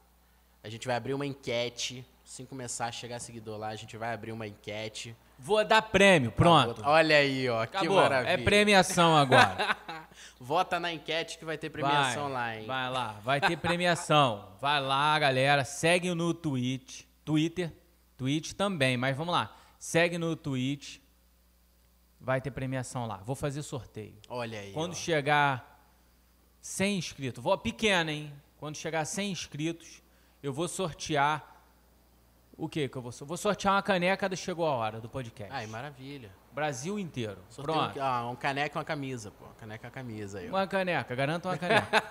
A 0.63 0.69
gente 0.69 0.87
vai 0.87 0.95
abrir 0.95 1.13
uma 1.13 1.25
enquete. 1.25 2.05
Assim 2.23 2.45
começar 2.45 2.85
a 2.85 2.91
chegar 2.91 3.19
seguidor 3.19 3.57
lá, 3.57 3.69
a 3.69 3.75
gente 3.75 3.97
vai 3.97 4.13
abrir 4.13 4.31
uma 4.31 4.47
enquete. 4.47 5.15
Vou 5.43 5.65
dar 5.65 5.81
prêmio, 5.81 6.31
pronto. 6.31 6.81
Olha 6.85 7.17
aí, 7.17 7.49
ó, 7.49 7.65
que 7.65 7.75
Acabou. 7.75 7.97
maravilha. 7.97 8.31
É 8.31 8.37
premiação 8.37 9.17
agora. 9.17 9.75
Vota 10.39 10.79
na 10.79 10.93
enquete 10.93 11.37
que 11.37 11.43
vai 11.43 11.57
ter 11.57 11.69
premiação 11.69 12.23
vai, 12.23 12.31
lá, 12.31 12.55
hein? 12.55 12.65
Vai 12.65 12.89
lá, 12.89 13.19
vai 13.21 13.41
ter 13.41 13.57
premiação. 13.57 14.55
Vai 14.61 14.79
lá, 14.79 15.19
galera. 15.19 15.65
Segue 15.65 16.13
no 16.13 16.33
Twitch. 16.33 17.03
Twitter. 17.25 17.73
Twitch 18.15 18.53
também, 18.53 18.95
mas 18.95 19.17
vamos 19.17 19.33
lá. 19.33 19.53
Segue 19.77 20.17
no 20.17 20.33
Twitch. 20.33 20.99
Vai 22.21 22.39
ter 22.39 22.51
premiação 22.51 23.05
lá. 23.05 23.17
Vou 23.17 23.35
fazer 23.35 23.63
sorteio. 23.63 24.15
Olha 24.29 24.61
aí. 24.61 24.71
Quando 24.71 24.93
ó. 24.93 24.95
chegar 24.95 25.85
100 26.61 26.97
inscritos, 26.97 27.43
vou 27.43 27.57
pequena, 27.57 28.13
hein? 28.13 28.31
Quando 28.55 28.77
chegar 28.77 29.01
a 29.01 29.05
100 29.05 29.31
inscritos, 29.33 30.01
eu 30.41 30.53
vou 30.53 30.69
sortear 30.69 31.52
o 32.57 32.67
que 32.69 32.87
que 32.87 32.95
eu 32.95 33.01
vou 33.01 33.11
sortear? 33.11 33.27
Vou 33.27 33.37
sortear 33.37 33.73
uma 33.75 33.81
caneca 33.83 34.29
do 34.29 34.35
Chegou 34.37 34.65
a 34.67 34.71
Hora, 34.71 35.01
do 35.01 35.09
podcast. 35.09 35.51
Ai, 35.53 35.65
maravilha. 35.67 36.31
Brasil 36.51 36.99
inteiro. 36.99 37.39
Sorteio 37.49 37.77
Pronto. 37.77 37.99
um, 37.99 38.03
ah, 38.03 38.29
um 38.29 38.35
caneca 38.35 38.77
e 38.77 38.79
uma 38.79 38.85
camisa, 38.85 39.31
pô. 39.31 39.45
Caneca 39.59 39.85
e 39.85 39.87
uma 39.87 39.91
camisa 39.91 40.39
aí. 40.39 40.47
ó. 40.47 40.49
Uma 40.51 40.67
caneca, 40.67 41.15
garanto 41.15 41.45
uma 41.47 41.57
caneca. 41.57 42.03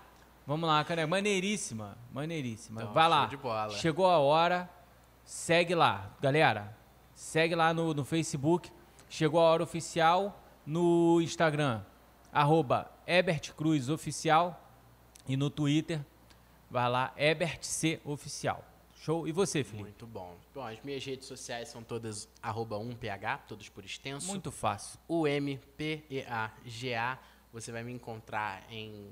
Vamos 0.46 0.66
lá, 0.68 0.76
uma 0.78 0.84
caneca. 0.84 1.06
Maneiríssima, 1.06 1.96
maneiríssima. 2.12 2.82
Então, 2.82 2.94
Vai 2.94 3.08
lá. 3.08 3.26
de 3.26 3.36
bola. 3.36 3.70
Chegou 3.70 4.06
a 4.06 4.18
hora, 4.18 4.68
segue 5.24 5.74
lá. 5.74 6.10
Galera, 6.20 6.74
segue 7.14 7.54
lá 7.54 7.74
no, 7.74 7.92
no 7.92 8.04
Facebook. 8.04 8.70
Chegou 9.08 9.40
a 9.40 9.44
hora 9.44 9.62
oficial 9.62 10.40
no 10.64 11.20
Instagram, 11.20 11.82
arroba 12.32 12.90
Ebert 13.06 13.52
Cruz 13.54 13.88
Oficial. 13.88 14.58
E 15.28 15.36
no 15.36 15.50
Twitter, 15.50 16.00
vai 16.70 16.88
lá, 16.88 17.12
Ebert 17.16 17.58
C 17.62 18.00
Oficial. 18.04 18.64
Show? 19.10 19.26
E 19.26 19.32
você, 19.32 19.64
Felipe? 19.64 19.82
Muito 19.82 20.06
bom. 20.06 20.36
Bom, 20.54 20.64
as 20.64 20.80
minhas 20.84 21.04
redes 21.04 21.26
sociais 21.26 21.68
são 21.68 21.82
todas 21.82 22.28
arroba 22.40 22.76
1ph, 22.76 23.40
todos 23.48 23.68
por 23.68 23.84
extenso. 23.84 24.28
Muito 24.28 24.52
fácil. 24.52 25.00
U-M-P-E-A-G-A. 25.08 27.18
Você 27.52 27.72
vai 27.72 27.82
me 27.82 27.92
encontrar 27.92 28.62
em 28.70 29.10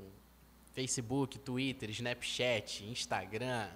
Facebook, 0.72 1.40
Twitter, 1.40 1.90
Snapchat, 1.90 2.84
Instagram. 2.84 3.68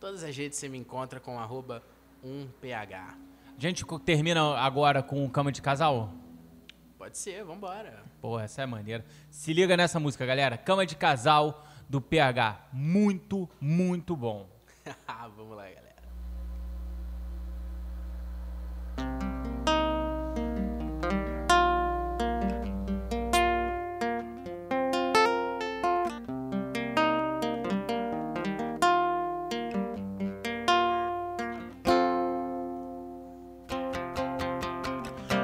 Todas 0.00 0.24
as 0.24 0.34
redes 0.34 0.58
você 0.58 0.70
me 0.70 0.78
encontra 0.78 1.20
com 1.20 1.38
arroba 1.38 1.82
1ph. 2.24 2.94
A 2.94 3.14
gente 3.58 3.84
termina 4.06 4.56
agora 4.56 5.02
com 5.02 5.28
Cama 5.28 5.52
de 5.52 5.60
Casal? 5.60 6.14
Pode 6.96 7.18
ser, 7.18 7.44
vambora. 7.44 8.02
Pô, 8.22 8.40
essa 8.40 8.62
é 8.62 8.66
maneira. 8.66 9.04
Se 9.28 9.52
liga 9.52 9.76
nessa 9.76 10.00
música, 10.00 10.24
galera. 10.24 10.56
Cama 10.56 10.86
de 10.86 10.96
Casal 10.96 11.66
do 11.90 12.00
PH. 12.00 12.70
Muito, 12.72 13.46
muito 13.60 14.16
bom. 14.16 14.51
Vamos 15.36 15.56
lá, 15.56 15.64
galera. 15.64 15.92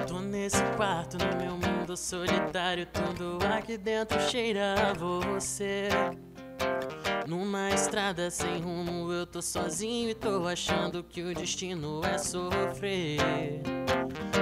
Tô 0.06 0.20
nesse 0.20 0.62
quarto, 0.76 1.16
no 1.18 1.36
meu 1.36 1.56
mundo 1.56 1.96
solitário. 1.96 2.86
Tudo 2.86 3.38
aqui 3.46 3.78
dentro 3.78 4.20
cheira 4.20 4.90
a 4.90 4.92
você. 4.92 5.88
Numa 7.28 7.68
estrada 7.68 8.30
sem 8.30 8.58
rumo, 8.62 9.12
eu 9.12 9.26
tô 9.26 9.42
sozinho 9.42 10.08
e 10.08 10.14
tô 10.14 10.48
achando 10.48 11.04
que 11.04 11.22
o 11.22 11.34
destino 11.34 12.00
é 12.02 12.16
sofrer. 12.16 13.18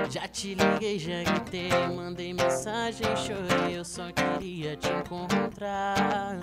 Já 0.09 0.29
te 0.29 0.55
liguei, 0.55 0.97
já 0.97 1.25
gritei, 1.25 1.69
mandei 1.97 2.33
mensagem, 2.33 3.05
chorei. 3.17 3.77
Eu 3.77 3.85
só 3.85 4.05
queria 4.13 4.77
te 4.77 4.89
encontrar. 4.89 6.39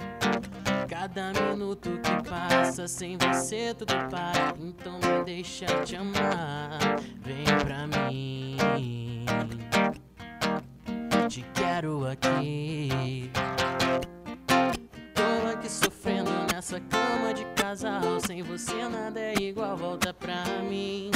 Cada 0.90 1.32
minuto 1.32 1.90
que 2.02 2.30
passa 2.30 2.90
sem 2.90 3.18
você 3.18 3.74
tudo 3.74 3.94
para. 4.10 4.54
Então 4.60 4.96
me 4.96 5.24
deixa 5.24 5.66
te 5.86 5.96
amar. 5.96 6.78
Vem 7.22 7.46
pra 7.64 7.88
mim. 7.88 8.58
Te 11.30 11.46
quero 11.54 12.06
aqui. 12.06 13.32
Nessa 16.64 16.80
cama 16.80 17.34
de 17.34 17.44
casal. 17.62 18.20
Sem 18.26 18.42
você 18.42 18.88
nada 18.88 19.20
é 19.20 19.34
igual, 19.36 19.76
volta 19.76 20.14
pra 20.14 20.46
mim. 20.64 21.12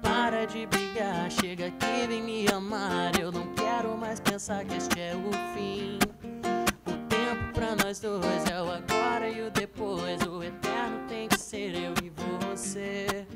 Para 0.00 0.44
de 0.44 0.64
brigar, 0.66 1.28
chega 1.32 1.66
aqui, 1.66 2.06
vem 2.06 2.22
me 2.22 2.46
amar. 2.52 3.18
Eu 3.18 3.32
não 3.32 3.52
quero 3.54 3.96
mais 3.96 4.20
pensar 4.20 4.64
que 4.64 4.76
este 4.76 5.00
é 5.00 5.14
o 5.16 5.32
fim. 5.52 5.98
O 6.86 6.92
tempo 7.08 7.52
pra 7.54 7.74
nós 7.74 7.98
dois 7.98 8.46
é 8.48 8.62
o 8.62 8.70
agora 8.70 9.28
e 9.28 9.42
o 9.42 9.50
depois. 9.50 10.22
O 10.22 10.40
eterno 10.40 11.08
tem 11.08 11.26
que 11.28 11.38
ser 11.38 11.74
eu 11.74 11.92
e 12.04 12.10
você. 12.10 13.26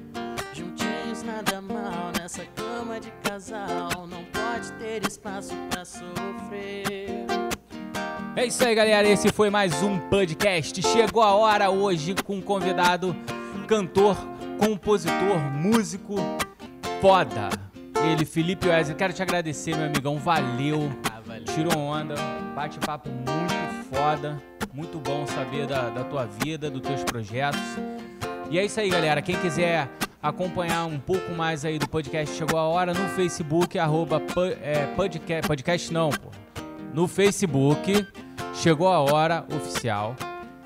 Juntinhos 0.54 1.24
nada 1.24 1.60
mal 1.60 2.12
nessa 2.16 2.44
cama 2.54 3.00
de 3.00 3.10
casal. 3.24 4.06
Não 4.06 4.24
pode 4.26 4.72
ter 4.74 5.04
espaço 5.04 5.56
pra 5.70 5.84
sofrer. 5.84 7.26
É 8.36 8.46
isso 8.46 8.64
aí, 8.64 8.74
galera. 8.74 9.08
Esse 9.08 9.30
foi 9.30 9.50
mais 9.50 9.82
um 9.82 9.98
podcast. 9.98 10.80
Chegou 10.82 11.22
a 11.22 11.34
hora 11.34 11.70
hoje 11.70 12.14
com 12.24 12.36
um 12.36 12.40
convidado, 12.40 13.14
cantor, 13.66 14.16
compositor, 14.58 15.38
músico, 15.54 16.14
foda. 17.00 17.50
Ele, 18.02 18.24
Felipe 18.24 18.68
Wesley. 18.68 18.96
Quero 18.96 19.12
te 19.12 19.22
agradecer, 19.22 19.76
meu 19.76 19.86
amigão. 19.86 20.16
Valeu. 20.16 20.90
Ah, 21.12 21.20
valeu. 21.26 21.44
Tirou 21.44 21.76
onda. 21.76 22.14
Bate-papo 22.54 23.08
muito 23.10 23.94
foda. 23.94 24.40
Muito 24.72 24.98
bom 24.98 25.26
saber 25.26 25.66
da, 25.66 25.90
da 25.90 26.04
tua 26.04 26.24
vida, 26.26 26.70
dos 26.70 26.80
teus 26.80 27.02
projetos. 27.04 27.60
E 28.50 28.58
é 28.58 28.64
isso 28.64 28.80
aí, 28.80 28.88
galera. 28.88 29.20
Quem 29.20 29.36
quiser 29.36 29.88
acompanhar 30.22 30.86
um 30.86 30.98
pouco 30.98 31.32
mais 31.32 31.64
aí 31.64 31.78
do 31.78 31.88
podcast 31.88 32.36
Chegou 32.36 32.58
a 32.58 32.64
Hora 32.64 32.92
no 32.92 33.08
Facebook, 33.10 33.78
arroba 33.78 34.22
é, 34.62 34.86
podcast, 34.96 35.46
podcast 35.46 35.92
não, 35.92 36.10
pô. 36.10 36.30
No 36.92 37.06
Facebook, 37.06 38.06
Chegou 38.54 38.88
a 38.88 38.98
Hora 38.98 39.46
Oficial. 39.54 40.16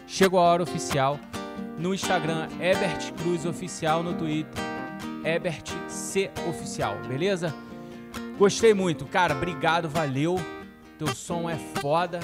Chegou 0.06 0.40
a 0.40 0.42
Hora 0.42 0.62
Oficial. 0.62 1.18
No 1.78 1.94
Instagram, 1.94 2.48
Ebert 2.60 3.12
Cruz 3.14 3.44
Oficial. 3.44 4.02
No 4.02 4.14
Twitter, 4.14 4.62
Ebert 5.24 5.70
C 5.88 6.30
Oficial, 6.48 6.96
beleza? 7.06 7.54
Gostei 8.38 8.74
muito, 8.74 9.04
cara. 9.04 9.34
Obrigado, 9.34 9.88
valeu. 9.88 10.40
Teu 10.98 11.14
som 11.14 11.48
é 11.48 11.56
foda. 11.80 12.20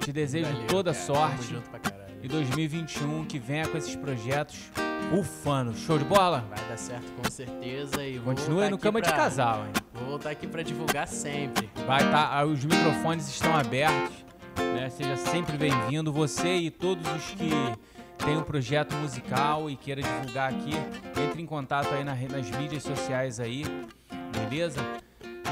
Te 0.00 0.12
desejo 0.12 0.50
Valeu, 0.50 0.66
toda 0.66 0.92
cara. 0.92 1.04
sorte. 1.04 1.36
Tamo 1.36 1.42
junto 1.42 1.70
pra. 1.70 1.95
E 2.26 2.28
2021 2.28 3.24
que 3.24 3.38
venha 3.38 3.68
com 3.68 3.78
esses 3.78 3.94
projetos 3.94 4.68
ufano. 5.16 5.72
Show 5.76 5.96
de 5.96 6.04
bola? 6.04 6.44
Vai 6.50 6.68
dar 6.68 6.76
certo 6.76 7.12
com 7.12 7.30
certeza 7.30 8.04
e 8.04 8.18
voltar 8.18 8.68
no 8.68 8.76
cama 8.76 9.00
de 9.00 9.06
pra- 9.06 9.16
casal, 9.16 9.64
hein? 9.64 9.72
Vou 9.94 10.06
voltar 10.06 10.30
aqui 10.30 10.44
pra 10.48 10.64
divulgar 10.64 11.06
sempre. 11.06 11.70
Vai 11.86 12.00
tá, 12.10 12.36
ah, 12.36 12.44
os 12.44 12.64
microfones 12.64 13.28
estão 13.28 13.54
abertos. 13.54 14.12
Né? 14.58 14.90
Seja 14.90 15.16
sempre 15.16 15.56
bem-vindo. 15.56 16.12
Você 16.12 16.56
e 16.56 16.68
todos 16.68 17.08
os 17.14 17.26
que 17.30 17.48
têm 18.18 18.36
um 18.36 18.42
projeto 18.42 18.92
musical 18.96 19.70
e 19.70 19.76
queira 19.76 20.02
divulgar 20.02 20.50
aqui, 20.52 20.72
entre 21.24 21.40
em 21.40 21.46
contato 21.46 21.94
aí 21.94 22.02
nas 22.02 22.50
mídias 22.58 22.82
sociais 22.82 23.38
aí, 23.38 23.62
beleza? 24.32 24.80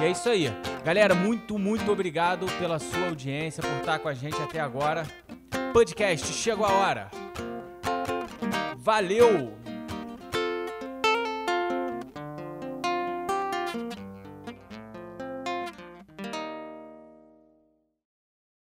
E 0.00 0.04
é 0.04 0.10
isso 0.10 0.28
aí. 0.28 0.52
Galera, 0.84 1.14
muito, 1.14 1.56
muito 1.56 1.92
obrigado 1.92 2.46
pela 2.58 2.80
sua 2.80 3.06
audiência, 3.06 3.62
por 3.62 3.78
estar 3.78 4.00
com 4.00 4.08
a 4.08 4.14
gente 4.14 4.42
até 4.42 4.58
agora. 4.58 5.06
Podcast, 5.72 6.32
chegou 6.32 6.66
a 6.66 6.72
hora. 6.72 7.10
Valeu! 8.76 9.63